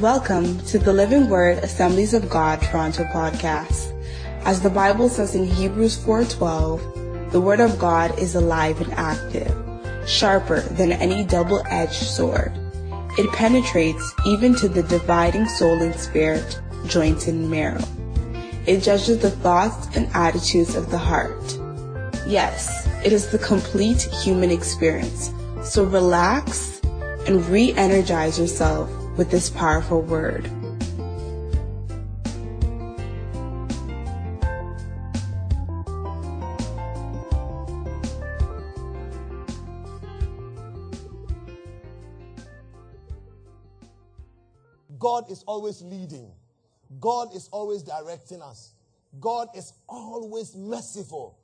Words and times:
Welcome 0.00 0.58
to 0.66 0.78
the 0.78 0.92
Living 0.92 1.30
Word 1.30 1.56
Assemblies 1.64 2.12
of 2.12 2.28
God 2.28 2.60
Toronto 2.60 3.04
podcast. 3.04 3.96
As 4.44 4.60
the 4.60 4.68
Bible 4.68 5.08
says 5.08 5.34
in 5.34 5.46
Hebrews 5.46 5.96
4:12, 5.96 7.32
the 7.32 7.40
word 7.40 7.60
of 7.60 7.78
God 7.78 8.12
is 8.18 8.34
alive 8.34 8.78
and 8.82 8.92
active, 8.92 9.50
sharper 10.06 10.60
than 10.60 10.92
any 10.92 11.24
double-edged 11.24 11.94
sword. 11.94 12.52
It 13.16 13.32
penetrates 13.32 14.12
even 14.26 14.54
to 14.56 14.68
the 14.68 14.82
dividing 14.82 15.48
soul 15.48 15.80
and 15.80 15.94
spirit, 15.98 16.60
joints 16.86 17.26
and 17.26 17.50
marrow. 17.50 17.82
It 18.66 18.82
judges 18.82 19.20
the 19.20 19.30
thoughts 19.30 19.96
and 19.96 20.10
attitudes 20.12 20.74
of 20.74 20.90
the 20.90 20.98
heart. 20.98 21.58
Yes, 22.26 22.86
it 23.02 23.14
is 23.14 23.28
the 23.28 23.38
complete 23.38 24.02
human 24.22 24.50
experience. 24.50 25.32
So 25.62 25.84
relax 25.84 26.82
and 27.26 27.48
re-energize 27.48 28.38
yourself 28.38 28.90
with 29.16 29.30
this 29.30 29.48
powerful 29.48 30.02
word. 30.02 30.50
God 44.98 45.30
is 45.30 45.44
always 45.46 45.82
leading. 45.82 46.30
God 47.00 47.34
is 47.34 47.48
always 47.52 47.82
directing 47.82 48.42
us. 48.42 48.72
God 49.20 49.48
is 49.56 49.72
always 49.88 50.54
merciful. 50.56 51.38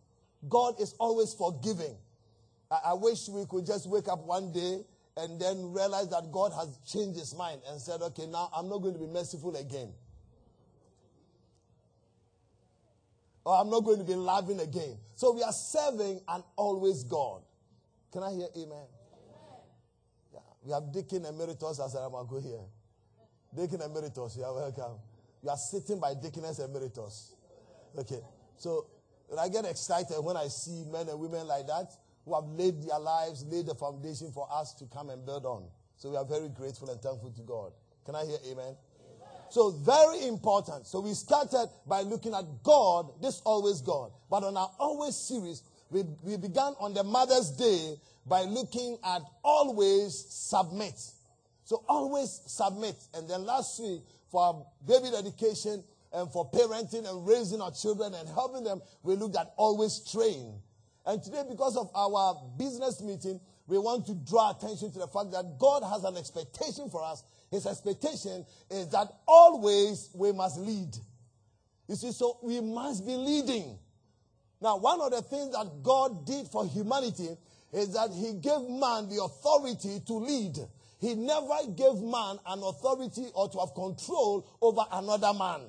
God 0.48 0.80
is 0.80 0.94
always 0.98 1.33
forgiving. 1.33 1.96
I, 2.70 2.80
I, 2.86 2.94
wish 2.94 3.28
we 3.28 3.46
could 3.46 3.64
just 3.64 3.89
wake 3.89 4.08
up 4.08 4.24
one 4.27 4.52
day 4.52 4.80
and 5.16 5.41
then 5.41 5.72
realize 5.72 6.08
that 6.08 6.30
God 6.32 6.52
has 6.52 6.78
changed 6.86 7.18
his 7.18 7.34
mind 7.34 7.60
and 7.68 7.80
said, 7.80 8.00
okay, 8.00 8.27
now 8.27 8.50
I'm 8.55 8.68
not 8.68 8.78
going 8.78 8.94
to 8.94 9.00
be 9.00 9.06
merciful 9.06 9.55
again. 9.56 9.92
Or 13.44 13.60
I'm 13.60 13.68
not 13.68 13.80
going 13.80 13.98
to 13.98 14.05
be 14.05 14.14
loving 14.14 14.60
again. 14.60 14.96
So 15.14 15.33
we 15.33 15.42
are 15.42 15.52
serving 15.52 16.20
an 16.28 16.42
always 16.56 17.05
God. 17.05 17.42
Can 18.12 18.22
I 18.22 18.33
hear 18.33 18.46
amen? 18.56 18.68
amen. 18.68 18.86
Yeah, 20.33 20.40
we 20.64 20.72
have 20.72 20.92
Deacon 20.92 21.27
Emeritus 21.27 21.80
as 21.80 21.94
go 21.94 22.40
here. 22.40 22.60
Deacon 23.55 23.83
Emeritus, 23.83 24.36
you 24.36 24.44
are 24.44 24.55
welcome. 24.55 24.98
You 25.42 25.50
are 25.50 25.56
sitting 25.56 25.98
by 25.98 26.14
Deaconess 26.14 26.60
Emeritus. 26.60 27.34
Okay. 27.98 28.20
So 28.56 28.86
I 29.38 29.48
get 29.48 29.64
excited 29.64 30.20
when 30.20 30.36
I 30.36 30.46
see 30.48 30.84
men 30.90 31.08
and 31.08 31.18
women 31.18 31.46
like 31.46 31.66
that 31.66 31.92
who 32.24 32.34
have 32.34 32.44
laid 32.44 32.82
their 32.82 32.98
lives, 32.98 33.44
laid 33.46 33.66
the 33.66 33.74
foundation 33.74 34.30
for 34.32 34.48
us 34.52 34.74
to 34.74 34.86
come 34.86 35.10
and 35.10 35.24
build 35.24 35.44
on. 35.44 35.64
So 35.96 36.10
we 36.10 36.16
are 36.16 36.24
very 36.24 36.48
grateful 36.48 36.90
and 36.90 37.00
thankful 37.00 37.30
to 37.30 37.42
God. 37.42 37.72
Can 38.04 38.14
I 38.14 38.24
hear 38.24 38.38
amen? 38.46 38.58
amen? 38.58 38.76
So 39.50 39.70
very 39.70 40.26
important. 40.26 40.86
So 40.86 41.00
we 41.00 41.14
started 41.14 41.68
by 41.86 42.02
looking 42.02 42.34
at 42.34 42.44
God, 42.62 43.20
this 43.22 43.40
always 43.44 43.80
God. 43.80 44.12
But 44.30 44.44
on 44.44 44.56
our 44.56 44.70
always 44.78 45.14
series, 45.16 45.62
we, 45.90 46.04
we 46.22 46.36
began 46.36 46.74
on 46.80 46.94
the 46.94 47.04
Mother's 47.04 47.50
Day 47.50 47.96
by 48.26 48.42
looking 48.42 48.98
at 49.04 49.22
always 49.44 50.14
submit. 50.28 51.00
So 51.64 51.84
always 51.88 52.40
submit. 52.46 52.96
And 53.14 53.28
then 53.28 53.44
last 53.44 53.80
week, 53.80 54.02
for 54.30 54.66
baby 54.86 55.10
dedication 55.10 55.84
and 56.12 56.30
for 56.32 56.50
parenting 56.50 57.08
and 57.08 57.26
raising 57.26 57.60
our 57.60 57.70
children 57.70 58.14
and 58.14 58.28
helping 58.28 58.64
them, 58.64 58.80
we 59.02 59.14
looked 59.14 59.36
at 59.36 59.52
always 59.56 60.00
train. 60.10 60.54
And 61.05 61.22
today, 61.22 61.42
because 61.48 61.77
of 61.77 61.91
our 61.95 62.41
business 62.58 63.03
meeting, 63.03 63.40
we 63.67 63.79
want 63.79 64.07
to 64.07 64.14
draw 64.14 64.51
attention 64.51 64.92
to 64.92 64.98
the 64.98 65.08
fact 65.08 65.33
that 65.33 65.58
God 65.58 65.83
has 65.83 66.05
an 66.05 66.17
expectation 66.17 66.89
for 66.90 67.02
us. 67.02 67.24
His 67.51 67.67
expectation 67.67 68.46
is 68.70 68.89
that 68.90 69.08
always 69.27 70.11
we 70.14 70.33
must 70.33 70.58
lead. 70.58 70.96
You 71.89 71.96
see, 71.96 72.12
so 72.12 72.39
we 72.42 72.61
must 72.61 73.07
be 73.07 73.17
leading. 73.17 73.79
Now, 74.61 74.77
one 74.79 75.01
of 75.01 75.11
the 75.11 75.23
things 75.23 75.52
that 75.52 75.83
God 75.83 76.24
did 76.24 76.46
for 76.46 76.67
humanity 76.67 77.36
is 77.73 77.92
that 77.95 78.11
He 78.12 78.35
gave 78.35 78.68
man 78.68 79.08
the 79.08 79.20
authority 79.24 80.01
to 80.07 80.14
lead. 80.14 80.57
He 81.01 81.14
never 81.17 81.67
gave 81.74 82.01
man 82.01 82.39
an 82.46 82.62
authority 82.62 83.27
or 83.35 83.48
to 83.48 83.58
have 83.58 83.74
control 83.74 84.46
over 84.61 84.83
another 84.92 85.33
man. 85.36 85.62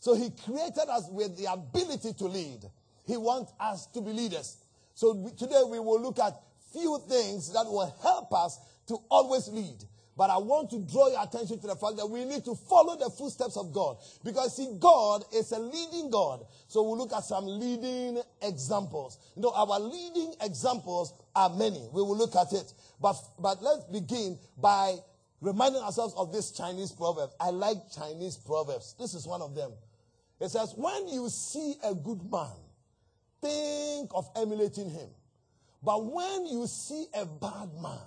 So 0.00 0.14
He 0.14 0.30
created 0.44 0.88
us 0.90 1.08
with 1.10 1.36
the 1.38 1.50
ability 1.50 2.12
to 2.12 2.24
lead. 2.26 2.60
He 3.06 3.16
wants 3.16 3.52
us 3.58 3.86
to 3.94 4.00
be 4.02 4.12
leaders. 4.12 4.58
So 4.96 5.30
today 5.36 5.60
we 5.70 5.78
will 5.78 6.00
look 6.00 6.18
at 6.18 6.32
few 6.72 6.98
things 7.06 7.52
that 7.52 7.66
will 7.66 7.94
help 8.02 8.32
us 8.32 8.58
to 8.88 8.96
always 9.10 9.46
lead. 9.48 9.84
But 10.16 10.30
I 10.30 10.38
want 10.38 10.70
to 10.70 10.80
draw 10.90 11.08
your 11.08 11.22
attention 11.22 11.60
to 11.60 11.66
the 11.66 11.76
fact 11.76 11.98
that 11.98 12.06
we 12.06 12.24
need 12.24 12.46
to 12.46 12.54
follow 12.54 12.96
the 12.96 13.10
footsteps 13.10 13.58
of 13.58 13.74
God. 13.74 13.98
Because 14.24 14.56
see, 14.56 14.74
God 14.80 15.24
is 15.34 15.52
a 15.52 15.58
leading 15.58 16.10
God. 16.10 16.46
So 16.68 16.82
we'll 16.82 16.96
look 16.96 17.12
at 17.12 17.24
some 17.24 17.44
leading 17.44 18.22
examples. 18.40 19.18
You 19.36 19.42
know, 19.42 19.52
our 19.54 19.78
leading 19.78 20.32
examples 20.40 21.12
are 21.34 21.50
many. 21.50 21.86
We 21.92 22.00
will 22.00 22.16
look 22.16 22.34
at 22.34 22.54
it. 22.54 22.72
But, 22.98 23.16
but 23.38 23.62
let's 23.62 23.84
begin 23.92 24.38
by 24.56 24.94
reminding 25.42 25.82
ourselves 25.82 26.14
of 26.16 26.32
this 26.32 26.52
Chinese 26.52 26.90
proverb. 26.90 27.28
I 27.38 27.50
like 27.50 27.76
Chinese 27.94 28.38
proverbs. 28.38 28.94
This 28.98 29.12
is 29.12 29.26
one 29.26 29.42
of 29.42 29.54
them. 29.54 29.72
It 30.40 30.48
says, 30.48 30.72
when 30.74 31.08
you 31.08 31.28
see 31.28 31.74
a 31.84 31.94
good 31.94 32.22
man, 32.32 32.56
think 33.40 34.10
of 34.14 34.28
emulating 34.36 34.90
him. 34.90 35.08
But 35.82 36.04
when 36.04 36.46
you 36.46 36.66
see 36.66 37.06
a 37.14 37.26
bad 37.26 37.70
man, 37.80 37.98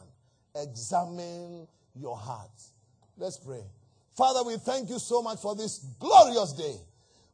examine 0.56 1.68
your 1.96 2.18
heart. 2.18 2.52
Let's 3.18 3.38
pray. 3.38 3.64
Father, 4.16 4.44
we 4.44 4.58
thank 4.58 4.90
you 4.90 5.00
so 5.00 5.22
much 5.22 5.40
for 5.40 5.56
this 5.56 5.80
glorious 6.00 6.54
day. 6.54 6.76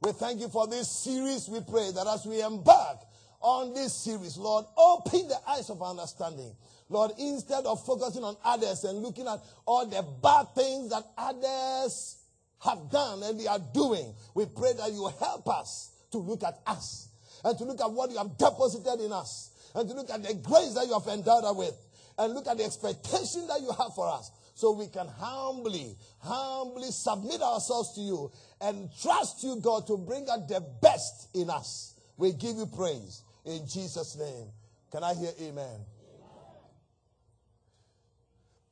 We 0.01 0.11
thank 0.11 0.39
you 0.39 0.50
for 0.50 0.67
this 0.67 0.89
series. 0.89 1.47
We 1.50 1.61
pray 1.61 1.91
that 1.95 2.06
as 2.07 2.25
we 2.25 2.41
embark 2.41 3.00
on 3.41 3.73
this 3.73 3.94
series, 3.94 4.38
Lord, 4.38 4.66
open 4.77 5.27
the 5.27 5.38
eyes 5.47 5.69
of 5.69 5.81
understanding. 5.81 6.56
Lord, 6.89 7.12
instead 7.17 7.66
of 7.66 7.83
focusing 7.83 8.23
on 8.23 8.35
others 8.44 8.83
and 8.83 9.00
looking 9.00 9.27
at 9.27 9.39
all 9.66 9.88
the 9.88 10.06
bad 10.22 10.53
things 10.53 10.91
that 10.91 11.03
others 11.17 12.17
have 12.59 12.91
done 12.91 13.23
and 13.23 13.39
they 13.39 13.47
are 13.47 13.62
doing, 13.73 14.13
we 14.35 14.45
pray 14.45 14.73
that 14.73 14.91
you 14.91 15.09
help 15.19 15.50
us 15.50 15.91
to 16.12 16.19
look 16.19 16.44
at 16.44 16.59
us 16.67 17.09
and 17.45 17.57
to 17.59 17.63
look 17.63 17.79
at 17.79 17.91
what 17.91 18.09
you 18.11 18.17
have 18.17 18.38
deposited 18.38 19.00
in 19.00 19.13
us 19.13 19.51
and 19.75 19.88
to 19.88 19.95
look 19.95 20.09
at 20.09 20.22
the 20.23 20.33
grace 20.33 20.73
that 20.73 20.88
you 20.88 20.94
have 20.94 21.07
endowed 21.07 21.45
us 21.45 21.56
with 21.56 21.75
and 22.17 22.33
look 22.33 22.47
at 22.47 22.57
the 22.57 22.66
expectation 22.66 23.45
that 23.47 23.61
you 23.61 23.72
have 23.78 23.94
for 23.94 24.09
us 24.09 24.31
so 24.56 24.72
we 24.72 24.88
can 24.88 25.07
humbly, 25.07 25.95
humbly 26.19 26.89
submit 26.89 27.41
ourselves 27.41 27.94
to 27.94 28.01
you 28.01 28.31
and 28.61 28.89
trust 29.01 29.44
you, 29.44 29.59
God, 29.61 29.85
to 29.88 29.97
bring 29.97 30.28
out 30.29 30.47
the 30.47 30.66
best 30.81 31.29
in 31.35 31.50
us. 31.50 31.94
We 32.17 32.33
give 32.33 32.56
you 32.56 32.66
praise 32.66 33.22
in 33.45 33.67
Jesus' 33.67 34.17
name. 34.17 34.47
Can 34.91 35.03
I 35.03 35.13
hear 35.13 35.31
amen? 35.41 35.66
amen. 35.66 35.81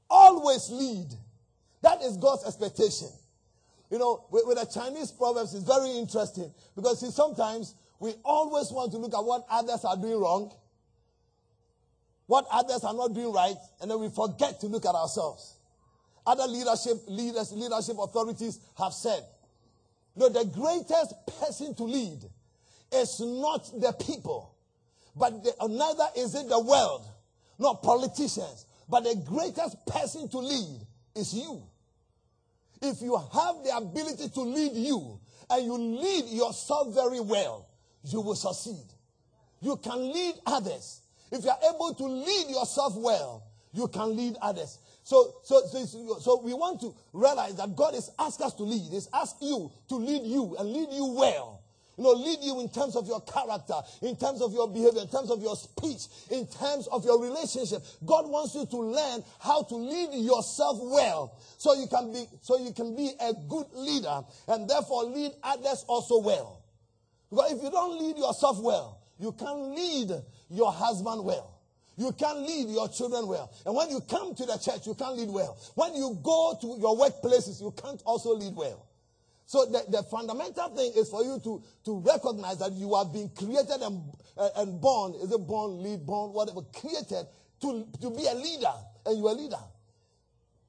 Always 0.09 0.69
lead. 0.72 1.09
That 1.81 2.01
is 2.01 2.17
God's 2.17 2.45
expectation. 2.45 3.09
You 3.91 4.00
know, 4.00 4.25
with, 4.31 4.47
with 4.47 4.57
the 4.57 4.66
Chinese 4.66 5.11
proverbs, 5.11 5.53
it's 5.53 5.63
very 5.66 5.91
interesting 5.91 6.51
because 6.75 7.01
see, 7.01 7.11
sometimes 7.11 7.75
we 8.03 8.14
always 8.25 8.69
want 8.69 8.91
to 8.91 8.97
look 8.97 9.14
at 9.14 9.24
what 9.24 9.46
others 9.50 9.86
are 9.86 9.96
doing 9.96 10.19
wrong, 10.19 10.52
what 12.28 12.46
others 12.52 12.84
are 12.84 12.94
not 12.94 13.14
doing 13.14 13.31
right, 13.31 13.56
and 13.81 13.90
then 13.90 13.97
we 13.97 14.09
forget 14.09 14.59
to 14.59 14.68
look 14.68 14.84
at 14.86 14.94
ourselves. 14.94 15.56
Other 16.28 16.44
leadership 16.44 16.97
leaders, 17.08 17.53
leadership 17.53 17.96
authorities 17.97 18.59
have 18.78 18.91
said, 18.91 19.24
no, 20.18 20.28
the 20.28 20.44
greatest 20.44 21.14
person 21.40 21.73
to 21.76 21.84
lead 21.85 22.20
is 22.91 23.22
not 23.22 23.72
the 23.79 23.94
people, 23.94 24.53
but 25.16 25.41
the, 25.41 25.53
uh, 25.61 25.67
neither 25.67 26.08
is 26.17 26.35
it 26.35 26.49
the 26.49 26.59
world, 26.59 27.08
not 27.58 27.82
politicians, 27.82 28.66
but 28.90 29.06
the 29.06 29.16
greatest 29.26 29.78
person 29.85 30.28
to 30.28 30.40
lead 30.40 30.82
is 31.16 31.34
you. 31.34 31.64
If 32.82 33.02
you 33.02 33.16
have 33.16 33.64
the 33.64 33.78
ability 33.78 34.28
to 34.28 34.41
lead 34.41 34.73
you 34.73 35.22
and 35.49 35.66
you 35.66 35.78
lead 35.78 36.26
yourself 36.26 36.94
very 36.94 37.22
well, 37.22 37.70
you 38.03 38.22
will 38.22 38.35
succeed. 38.35 38.85
You 39.61 39.78
can 39.78 40.11
lead 40.11 40.35
others. 40.46 41.02
If 41.32 41.44
you 41.44 41.50
are 41.50 41.73
able 41.73 41.94
to 41.96 42.03
lead 42.05 42.50
yourself 42.50 42.96
well, 42.96 43.44
you 43.72 43.88
can 43.88 44.16
lead 44.16 44.35
others. 44.41 44.78
So, 45.03 45.35
so, 45.44 45.61
so, 45.66 45.85
so 46.20 46.41
we 46.41 46.53
want 46.53 46.79
to 46.82 46.94
realize 47.11 47.55
that 47.55 47.76
God 47.76 47.96
is 47.96 48.09
asking 48.20 48.46
us 48.46 48.53
to 48.55 48.64
lead. 48.64 48.91
He's 48.91 49.09
asked 49.14 49.41
you 49.41 49.72
to 49.90 49.96
lead 49.96 50.23
you 50.23 50.55
and 50.58 50.72
lead 50.72 50.90
you 50.91 51.05
well. 51.17 51.61
You 51.97 52.05
know, 52.05 52.11
lead 52.11 52.40
you 52.41 52.59
in 52.59 52.70
terms 52.70 52.96
of 52.96 53.05
your 53.08 53.22
character, 53.22 53.76
in 54.02 54.16
terms 54.16 54.41
of 54.41 54.52
your 54.52 54.67
behavior, 54.67 55.02
in 55.02 55.09
terms 55.09 55.29
of 55.29 55.44
your 55.44 55.56
speech, 55.56 56.08
in 56.32 56.47
terms 56.47 56.88
of 56.88 57.06
your 57.06 57.22
relationship. 57.22 57.84
God 58.03 58.28
wants 58.28 58.56
you 58.56 58.66
to 58.66 58.78
learn 58.78 59.23
how 59.40 59.61
to 59.61 59.76
lead 59.76 60.09
yourself 60.26 60.79
well, 60.82 61.38
so 61.58 61.76
you 61.76 61.85
can 61.88 62.11
be, 62.11 62.26
so 62.41 62.58
you 62.58 62.73
can 62.73 62.96
be 62.96 63.11
a 63.22 63.34
good 63.47 63.67
leader, 63.73 64.22
and 64.47 64.67
therefore 64.67 65.03
lead 65.03 65.34
others 65.44 65.85
also 65.88 66.20
well. 66.20 66.62
Because 67.34 67.53
if 67.53 67.64
you 67.64 67.72
don't 67.72 68.00
lead 68.00 68.18
yourself 68.18 68.59
well, 68.62 69.00
you 69.20 69.32
can't 69.32 69.76
lead 69.76 70.12
your 70.50 70.72
husband 70.72 71.24
well. 71.24 71.59
You 71.97 72.12
can't 72.12 72.40
lead 72.40 72.70
your 72.70 72.88
children 72.90 73.28
well. 73.28 73.52
And 73.66 73.76
when 73.76 73.90
you 73.90 74.02
come 74.02 74.35
to 74.35 74.46
the 74.46 74.58
church, 74.58 74.85
you 74.85 74.94
can't 74.94 75.16
lead 75.16 75.30
well. 75.30 75.58
When 75.76 75.96
you 75.96 76.20
go 76.22 76.58
to 76.62 76.68
your 76.80 76.97
workplaces, 76.97 77.62
you 77.62 77.74
can't 77.82 78.02
also 78.06 78.35
lead 78.35 78.56
well. 78.56 78.85
So 79.46 79.66
the, 79.66 79.84
the 79.90 80.03
fundamental 80.03 80.70
thing 80.70 80.94
is 80.96 81.09
for 81.09 81.24
you 81.24 81.40
to, 81.44 81.64
to 81.85 82.00
recognize 82.00 82.59
that 82.59 82.72
you 82.74 82.94
are 82.96 83.06
being 83.06 83.30
created 83.30 83.82
and, 83.82 84.02
uh, 84.38 84.50
and 84.58 84.80
born, 84.80 85.14
is 85.16 85.32
it 85.32 85.47
born, 85.47 85.82
lead, 85.84 86.06
born, 86.06 86.34
whatever, 86.34 86.62
created 86.74 87.26
to, 87.62 87.88
to 88.02 88.09
be 88.09 88.26
a 88.26 88.35
leader. 88.35 88.74
And 89.06 89.18
you're 89.18 89.32
a 89.32 89.34
leader. 89.34 89.58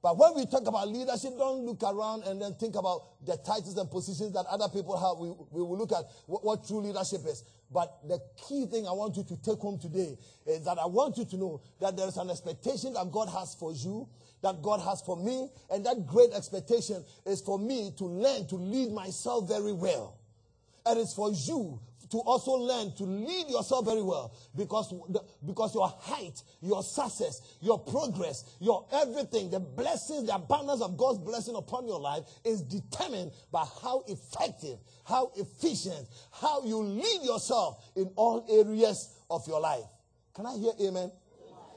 But 0.04 0.18
when 0.18 0.34
we 0.34 0.44
talk 0.44 0.66
about 0.66 0.86
leadership, 0.88 1.32
don't 1.38 1.64
look 1.64 1.82
around 1.82 2.24
and 2.24 2.38
then 2.38 2.52
think 2.60 2.76
about 2.76 3.24
the 3.24 3.38
titles 3.38 3.78
and 3.78 3.90
positions 3.90 4.34
that 4.34 4.44
other 4.50 4.68
people 4.68 5.00
have. 5.00 5.16
We, 5.18 5.30
we 5.50 5.66
will 5.66 5.78
look 5.78 5.92
at 5.92 6.04
what, 6.26 6.44
what, 6.44 6.68
true 6.68 6.80
leadership 6.80 7.22
is. 7.24 7.42
But 7.72 8.06
the 8.06 8.20
key 8.46 8.66
thing 8.66 8.86
I 8.86 8.92
want 8.92 9.16
you 9.16 9.24
to 9.24 9.36
take 9.38 9.60
home 9.60 9.78
today 9.78 10.18
is 10.46 10.62
that 10.66 10.76
I 10.78 10.84
want 10.84 11.16
you 11.16 11.24
to 11.24 11.36
know 11.38 11.62
that 11.80 11.96
there 11.96 12.06
is 12.06 12.18
an 12.18 12.28
expectation 12.28 12.92
that 12.92 13.10
God 13.10 13.30
has 13.30 13.54
for 13.54 13.72
you, 13.72 14.06
that 14.42 14.60
God 14.60 14.80
has 14.80 15.00
for 15.00 15.16
me, 15.16 15.48
and 15.70 15.86
that 15.86 16.06
great 16.06 16.34
expectation 16.36 17.02
is 17.24 17.40
for 17.40 17.58
me 17.58 17.90
to 17.96 18.04
learn 18.04 18.46
to 18.48 18.56
lead 18.56 18.92
myself 18.92 19.48
very 19.48 19.72
well. 19.72 20.18
And 20.84 21.00
it's 21.00 21.14
for 21.14 21.32
you 21.32 21.80
to 22.10 22.18
also 22.18 22.52
learn 22.52 22.94
to 22.96 23.04
lead 23.04 23.48
yourself 23.48 23.84
very 23.84 24.02
well 24.02 24.34
because, 24.56 24.90
the, 25.08 25.20
because 25.46 25.74
your 25.74 25.88
height, 26.00 26.42
your 26.60 26.82
success, 26.82 27.56
your 27.60 27.78
progress, 27.78 28.56
your 28.60 28.86
everything, 28.92 29.50
the 29.50 29.60
blessings, 29.60 30.26
the 30.26 30.34
abundance 30.34 30.80
of 30.80 30.96
God's 30.96 31.18
blessing 31.18 31.56
upon 31.56 31.86
your 31.86 32.00
life 32.00 32.24
is 32.44 32.62
determined 32.62 33.32
by 33.50 33.64
how 33.82 34.02
effective, 34.08 34.78
how 35.04 35.32
efficient, 35.36 36.06
how 36.32 36.64
you 36.64 36.78
lead 36.78 37.22
yourself 37.22 37.90
in 37.96 38.10
all 38.16 38.46
areas 38.50 39.14
of 39.30 39.46
your 39.48 39.60
life. 39.60 39.84
Can 40.34 40.46
I 40.46 40.56
hear 40.56 40.72
amen? 40.80 41.10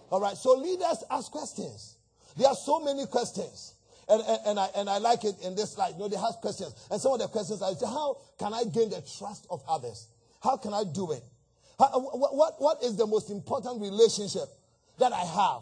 All 0.10 0.22
right. 0.22 0.38
So 0.38 0.54
leaders 0.54 1.04
ask 1.12 1.32
questions. 1.32 1.98
There 2.36 2.48
are 2.48 2.56
so 2.56 2.80
many 2.80 3.06
questions. 3.06 3.74
And, 4.10 4.22
and, 4.22 4.40
and, 4.46 4.60
I, 4.60 4.70
and 4.76 4.90
I 4.90 5.00
like 5.00 5.26
it 5.26 5.36
in 5.44 5.56
this 5.56 5.74
slide. 5.74 5.94
You 5.94 6.00
know, 6.00 6.08
they 6.08 6.18
have 6.18 6.36
questions. 6.40 6.74
And 6.90 7.02
some 7.02 7.14
of 7.14 7.20
the 7.20 7.28
questions 7.28 7.62
are, 7.62 7.74
how 7.86 8.18
can 8.40 8.54
I 8.54 8.64
gain 8.64 8.90
the 8.90 9.04
trust 9.18 9.46
of 9.50 9.62
others? 9.68 10.08
How 10.42 10.58
can 10.58 10.74
I 10.74 10.84
do 10.84 11.12
it? 11.12 11.24
How, 11.80 11.86
uh, 11.86 12.00
what, 12.00 12.56
what 12.60 12.84
is 12.84 12.96
the 12.96 13.06
most 13.06 13.30
important 13.30 13.82
relationship 13.82 14.48
that 15.00 15.14
I 15.14 15.24
have? 15.24 15.62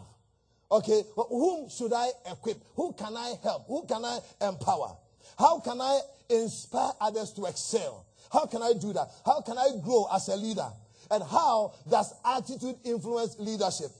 Okay, 0.70 1.02
well, 1.16 1.28
whom 1.30 1.68
should 1.70 1.92
I 1.92 2.08
equip? 2.30 2.58
Who 2.74 2.92
can 2.94 3.16
I 3.16 3.34
help? 3.42 3.66
Who 3.68 3.86
can 3.86 4.04
I 4.04 4.18
empower? 4.40 4.96
How 5.38 5.60
can 5.60 5.80
I 5.80 6.00
inspire 6.28 6.92
others 7.00 7.32
to 7.34 7.44
excel? 7.44 8.04
How 8.32 8.46
can 8.46 8.62
I 8.62 8.72
do 8.72 8.92
that? 8.92 9.08
How 9.24 9.40
can 9.42 9.56
I 9.58 9.68
grow 9.82 10.08
as 10.12 10.28
a 10.28 10.36
leader? 10.36 10.68
And 11.10 11.22
how 11.22 11.74
does 11.88 12.12
attitude 12.24 12.76
influence 12.84 13.36
leadership? 13.38 13.90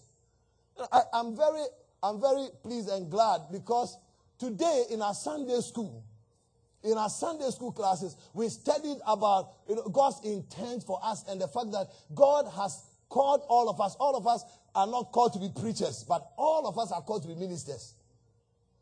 I, 0.93 1.03
am 1.15 1.37
very, 1.37 1.65
I'm 2.03 2.21
very 2.21 2.49
pleased 2.63 2.89
and 2.89 3.11
glad 3.11 3.43
because 3.53 3.97
today 4.39 4.85
in 4.91 5.03
our 5.03 5.15
Sunday 5.15 5.61
school, 5.61 6.03
in 6.87 6.97
our 6.97 7.11
Sunday 7.11 7.51
school 7.51 7.73
classes, 7.73 8.17
we 8.33 8.49
studied 8.49 8.99
about 9.07 9.51
you 9.69 9.75
know, 9.75 9.89
God's 9.89 10.21
intent 10.25 10.85
for 10.85 11.01
us 11.03 11.25
and 11.29 11.41
the 11.41 11.49
fact 11.49 11.73
that 11.73 11.89
God 12.15 12.47
has 12.57 12.83
called 13.09 13.43
all 13.49 13.69
of 13.69 13.81
us. 13.81 13.97
All 13.99 14.17
of 14.17 14.27
us 14.27 14.45
are 14.75 14.87
not 14.87 15.11
called 15.13 15.33
to 15.33 15.39
be 15.39 15.51
preachers, 15.61 16.05
but 16.09 16.31
all 16.37 16.67
of 16.67 16.79
us 16.79 16.93
are 16.93 17.03
called 17.03 17.23
to 17.23 17.29
be 17.29 17.35
ministers. 17.35 17.95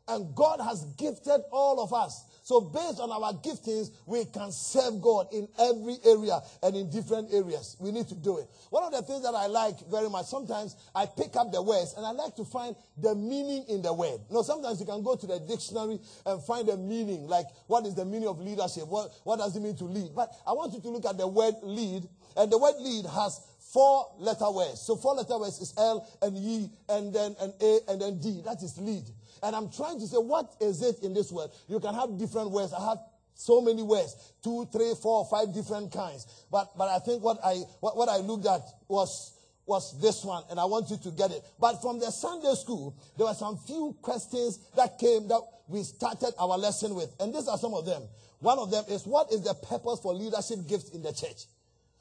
And 0.07 0.35
God 0.35 0.59
has 0.61 0.85
gifted 0.97 1.41
all 1.51 1.79
of 1.83 1.93
us 1.93 2.25
so 2.45 2.61
based 2.61 2.99
on 2.99 3.09
our 3.09 3.33
giftings, 3.41 3.89
we 4.05 4.23
can 4.25 4.51
serve 4.51 5.01
God 5.01 5.33
in 5.33 5.47
every 5.57 5.97
area 6.05 6.39
and 6.61 6.75
in 6.75 6.91
different 6.91 7.33
areas. 7.33 7.75
We 7.79 7.91
need 7.91 8.07
to 8.09 8.13
do 8.13 8.37
it. 8.37 8.45
One 8.69 8.83
of 8.83 8.91
the 8.91 9.01
things 9.01 9.23
that 9.23 9.33
I 9.33 9.47
like 9.47 9.79
very 9.89 10.09
much, 10.11 10.27
sometimes 10.27 10.75
I 10.93 11.07
pick 11.07 11.35
up 11.35 11.51
the 11.51 11.63
words 11.63 11.95
and 11.97 12.05
I 12.05 12.11
like 12.11 12.35
to 12.35 12.45
find 12.45 12.75
the 13.01 13.15
meaning 13.15 13.65
in 13.67 13.81
the 13.81 13.91
word. 13.91 14.19
You 14.29 14.35
know, 14.35 14.43
sometimes 14.43 14.79
you 14.79 14.85
can 14.85 15.01
go 15.01 15.15
to 15.15 15.25
the 15.25 15.39
dictionary 15.39 15.97
and 16.27 16.43
find 16.43 16.67
the 16.67 16.77
meaning, 16.77 17.25
like 17.25 17.47
what 17.65 17.83
is 17.87 17.95
the 17.95 18.05
meaning 18.05 18.27
of 18.27 18.39
leadership? 18.39 18.85
What, 18.85 19.09
what 19.23 19.39
does 19.39 19.55
it 19.55 19.63
mean 19.63 19.75
to 19.77 19.85
lead? 19.85 20.11
But 20.15 20.29
I 20.45 20.53
want 20.53 20.71
you 20.75 20.81
to 20.81 20.89
look 20.89 21.05
at 21.05 21.17
the 21.17 21.27
word 21.27 21.55
lead, 21.63 22.07
and 22.37 22.51
the 22.51 22.59
word 22.59 22.75
lead 22.77 23.07
has 23.07 23.41
four 23.73 24.05
letter 24.19 24.51
words. 24.51 24.81
So 24.81 24.95
four 24.95 25.15
letter 25.15 25.39
words 25.39 25.59
is 25.59 25.73
L 25.77 26.07
and 26.21 26.37
E 26.37 26.69
and 26.89 27.11
then 27.11 27.35
an 27.41 27.53
A 27.59 27.79
and 27.89 27.99
then 27.99 28.19
D. 28.19 28.41
That 28.45 28.61
is 28.61 28.77
lead. 28.77 29.03
And 29.43 29.55
I'm 29.55 29.71
trying 29.71 29.99
to 29.99 30.07
say, 30.07 30.17
what 30.17 30.55
is 30.61 30.81
it 30.81 31.03
in 31.03 31.13
this 31.13 31.31
word? 31.31 31.49
You 31.67 31.79
can 31.79 31.93
have 31.93 32.17
different 32.17 32.51
words. 32.51 32.73
I 32.73 32.83
have 32.89 32.99
so 33.35 33.61
many 33.61 33.83
words, 33.83 34.15
two, 34.43 34.67
three, 34.71 34.93
four, 35.01 35.25
five 35.25 35.53
different 35.53 35.91
kinds. 35.91 36.45
But, 36.51 36.77
but 36.77 36.87
I 36.89 36.99
think 36.99 37.21
what 37.23 37.37
I, 37.43 37.55
what, 37.81 37.97
what 37.97 38.09
I 38.09 38.17
looked 38.17 38.47
at 38.47 38.61
was, 38.87 39.33
was 39.65 39.99
this 40.01 40.23
one, 40.23 40.43
and 40.49 40.59
I 40.59 40.65
want 40.65 40.89
you 40.89 40.97
to 40.97 41.11
get 41.11 41.31
it. 41.31 41.43
But 41.59 41.81
from 41.81 41.99
the 41.99 42.11
Sunday 42.11 42.53
school, 42.55 42.95
there 43.17 43.27
were 43.27 43.33
some 43.33 43.57
few 43.57 43.95
questions 44.01 44.59
that 44.75 44.97
came 44.99 45.27
that 45.27 45.41
we 45.67 45.83
started 45.83 46.33
our 46.39 46.57
lesson 46.57 46.95
with. 46.95 47.13
And 47.19 47.33
these 47.33 47.47
are 47.47 47.57
some 47.57 47.73
of 47.73 47.85
them. 47.85 48.03
One 48.39 48.59
of 48.59 48.71
them 48.71 48.85
is, 48.89 49.05
what 49.05 49.31
is 49.31 49.41
the 49.41 49.53
purpose 49.53 49.99
for 50.01 50.13
leadership 50.13 50.67
gifts 50.67 50.89
in 50.89 51.01
the 51.01 51.11
church? 51.11 51.45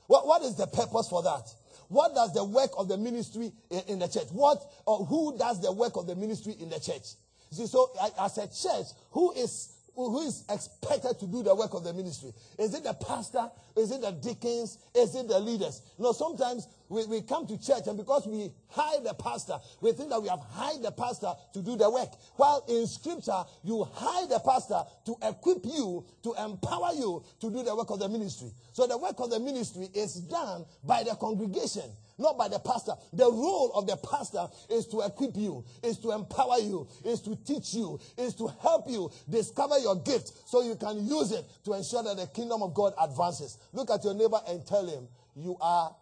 What, 0.06 0.26
what 0.26 0.42
is 0.42 0.56
the 0.56 0.66
purpose 0.66 1.08
for 1.08 1.22
that? 1.22 1.48
What 1.88 2.14
does 2.14 2.32
the 2.34 2.44
work 2.44 2.70
of 2.76 2.88
the 2.88 2.96
ministry 2.96 3.52
in, 3.70 3.80
in 3.88 3.98
the 3.98 4.08
church? 4.08 4.28
What 4.30 4.58
or 4.86 5.04
who 5.06 5.36
does 5.38 5.62
the 5.62 5.72
work 5.72 5.96
of 5.96 6.06
the 6.06 6.14
ministry 6.14 6.54
in 6.58 6.68
the 6.68 6.80
church? 6.80 7.14
See, 7.50 7.66
so 7.66 7.90
as 8.18 8.38
a 8.38 8.46
church, 8.48 8.86
who 9.10 9.32
is 9.32 9.74
who 9.96 10.20
is 10.22 10.44
expected 10.50 11.20
to 11.20 11.26
do 11.26 11.42
the 11.42 11.54
work 11.54 11.72
of 11.74 11.84
the 11.84 11.92
ministry? 11.92 12.32
Is 12.58 12.74
it 12.74 12.82
the 12.82 12.94
pastor? 12.94 13.48
Is 13.76 13.92
it 13.92 14.00
the 14.00 14.10
deacons? 14.10 14.78
Is 14.94 15.14
it 15.14 15.28
the 15.28 15.38
leaders? 15.38 15.82
You 15.98 16.04
know, 16.04 16.12
sometimes 16.12 16.66
we, 16.94 17.06
we 17.06 17.22
come 17.22 17.46
to 17.46 17.58
church 17.58 17.86
and 17.86 17.98
because 17.98 18.26
we 18.26 18.50
hire 18.68 19.00
the 19.02 19.14
pastor, 19.14 19.58
we 19.80 19.92
think 19.92 20.10
that 20.10 20.22
we 20.22 20.28
have 20.28 20.40
hired 20.40 20.82
the 20.82 20.92
pastor 20.92 21.32
to 21.52 21.62
do 21.62 21.76
the 21.76 21.90
work. 21.90 22.10
While 22.36 22.64
in 22.68 22.86
scripture, 22.86 23.42
you 23.64 23.84
hire 23.92 24.26
the 24.28 24.38
pastor 24.38 24.82
to 25.06 25.16
equip 25.22 25.64
you, 25.64 26.04
to 26.22 26.34
empower 26.34 26.94
you 26.94 27.24
to 27.40 27.50
do 27.50 27.62
the 27.62 27.74
work 27.74 27.90
of 27.90 27.98
the 27.98 28.08
ministry. 28.08 28.52
So 28.72 28.86
the 28.86 28.96
work 28.96 29.18
of 29.18 29.30
the 29.30 29.40
ministry 29.40 29.88
is 29.92 30.14
done 30.14 30.64
by 30.84 31.02
the 31.02 31.16
congregation 31.16 31.90
not 32.16 32.38
by 32.38 32.46
the 32.46 32.60
pastor. 32.60 32.92
The 33.12 33.24
role 33.24 33.72
of 33.74 33.88
the 33.88 33.96
pastor 33.96 34.46
is 34.70 34.86
to 34.86 35.00
equip 35.00 35.34
you, 35.34 35.64
is 35.82 35.98
to 35.98 36.12
empower 36.12 36.60
you, 36.60 36.86
is 37.04 37.20
to 37.22 37.36
teach 37.44 37.74
you, 37.74 37.98
is 38.16 38.34
to 38.34 38.46
help 38.62 38.88
you 38.88 39.10
discover 39.28 39.78
your 39.78 39.96
gift 39.96 40.30
so 40.46 40.62
you 40.62 40.76
can 40.76 41.04
use 41.04 41.32
it 41.32 41.44
to 41.64 41.72
ensure 41.72 42.04
that 42.04 42.16
the 42.16 42.28
kingdom 42.28 42.62
of 42.62 42.72
God 42.72 42.92
advances. 43.00 43.58
Look 43.72 43.90
at 43.90 44.04
your 44.04 44.14
neighbor 44.14 44.38
and 44.46 44.64
tell 44.64 44.86
him, 44.86 45.08
you 45.34 45.56
are 45.60 45.92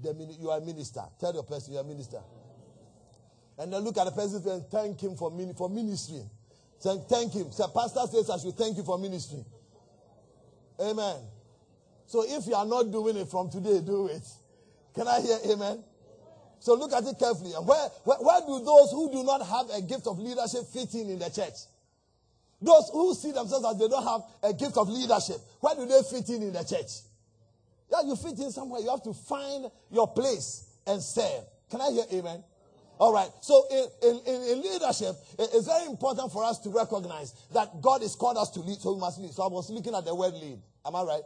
the 0.00 0.14
you 0.40 0.50
are 0.50 0.58
a 0.58 0.60
minister. 0.60 1.02
Tell 1.20 1.32
your 1.34 1.42
person 1.42 1.72
you 1.72 1.78
are 1.78 1.84
a 1.84 1.86
minister. 1.86 2.20
And 3.58 3.72
then 3.72 3.82
look 3.82 3.98
at 3.98 4.04
the 4.04 4.12
person 4.12 4.42
and 4.48 4.64
thank 4.70 5.00
him 5.00 5.16
for, 5.16 5.30
for 5.56 5.68
ministry. 5.68 6.22
Say, 6.78 6.96
thank 7.08 7.32
him. 7.32 7.52
Say, 7.52 7.64
pastor 7.74 8.00
says 8.10 8.30
I 8.30 8.38
should 8.38 8.56
thank 8.56 8.76
you 8.76 8.82
for 8.82 8.98
ministry. 8.98 9.44
Amen. 10.80 11.16
So 12.06 12.24
if 12.26 12.46
you 12.46 12.54
are 12.54 12.66
not 12.66 12.90
doing 12.90 13.16
it 13.16 13.28
from 13.28 13.50
today, 13.50 13.80
do 13.80 14.08
it. 14.08 14.26
Can 14.94 15.06
I 15.06 15.20
hear 15.20 15.38
amen? 15.52 15.84
So 16.60 16.74
look 16.74 16.92
at 16.92 17.04
it 17.04 17.18
carefully. 17.18 17.52
And 17.54 17.66
where, 17.66 17.88
where, 18.04 18.18
where 18.18 18.40
do 18.40 18.64
those 18.64 18.90
who 18.92 19.10
do 19.10 19.24
not 19.24 19.46
have 19.46 19.70
a 19.70 19.82
gift 19.82 20.06
of 20.06 20.18
leadership 20.18 20.66
fit 20.72 20.94
in 20.94 21.10
in 21.10 21.18
the 21.18 21.28
church? 21.28 21.54
Those 22.60 22.90
who 22.92 23.14
see 23.14 23.32
themselves 23.32 23.66
as 23.66 23.78
they 23.78 23.88
don't 23.88 24.06
have 24.06 24.22
a 24.42 24.54
gift 24.54 24.76
of 24.76 24.88
leadership, 24.88 25.38
where 25.60 25.74
do 25.74 25.86
they 25.86 26.02
fit 26.08 26.28
in 26.30 26.42
in 26.42 26.52
the 26.52 26.62
church? 26.62 27.02
Yeah, 27.92 28.08
you 28.08 28.16
fit 28.16 28.38
in 28.38 28.50
somewhere. 28.50 28.80
You 28.80 28.88
have 28.88 29.02
to 29.02 29.12
find 29.12 29.70
your 29.90 30.08
place 30.08 30.64
and 30.86 31.02
serve. 31.02 31.44
Can 31.70 31.82
I 31.82 31.90
hear 31.90 32.04
amen? 32.14 32.42
All 32.98 33.12
right. 33.12 33.28
So 33.42 33.66
in, 33.70 33.86
in, 34.08 34.42
in, 34.48 34.62
leadership, 34.62 35.14
it's 35.38 35.66
very 35.66 35.86
important 35.86 36.32
for 36.32 36.42
us 36.42 36.58
to 36.60 36.70
recognize 36.70 37.34
that 37.52 37.82
God 37.82 38.00
has 38.00 38.14
called 38.14 38.38
us 38.38 38.50
to 38.50 38.60
lead, 38.60 38.78
so 38.80 38.94
we 38.94 39.00
must 39.00 39.20
lead. 39.20 39.32
So 39.32 39.42
I 39.42 39.48
was 39.48 39.68
looking 39.68 39.94
at 39.94 40.06
the 40.06 40.14
word 40.14 40.32
lead. 40.34 40.58
Am 40.86 40.96
I 40.96 41.02
right? 41.02 41.22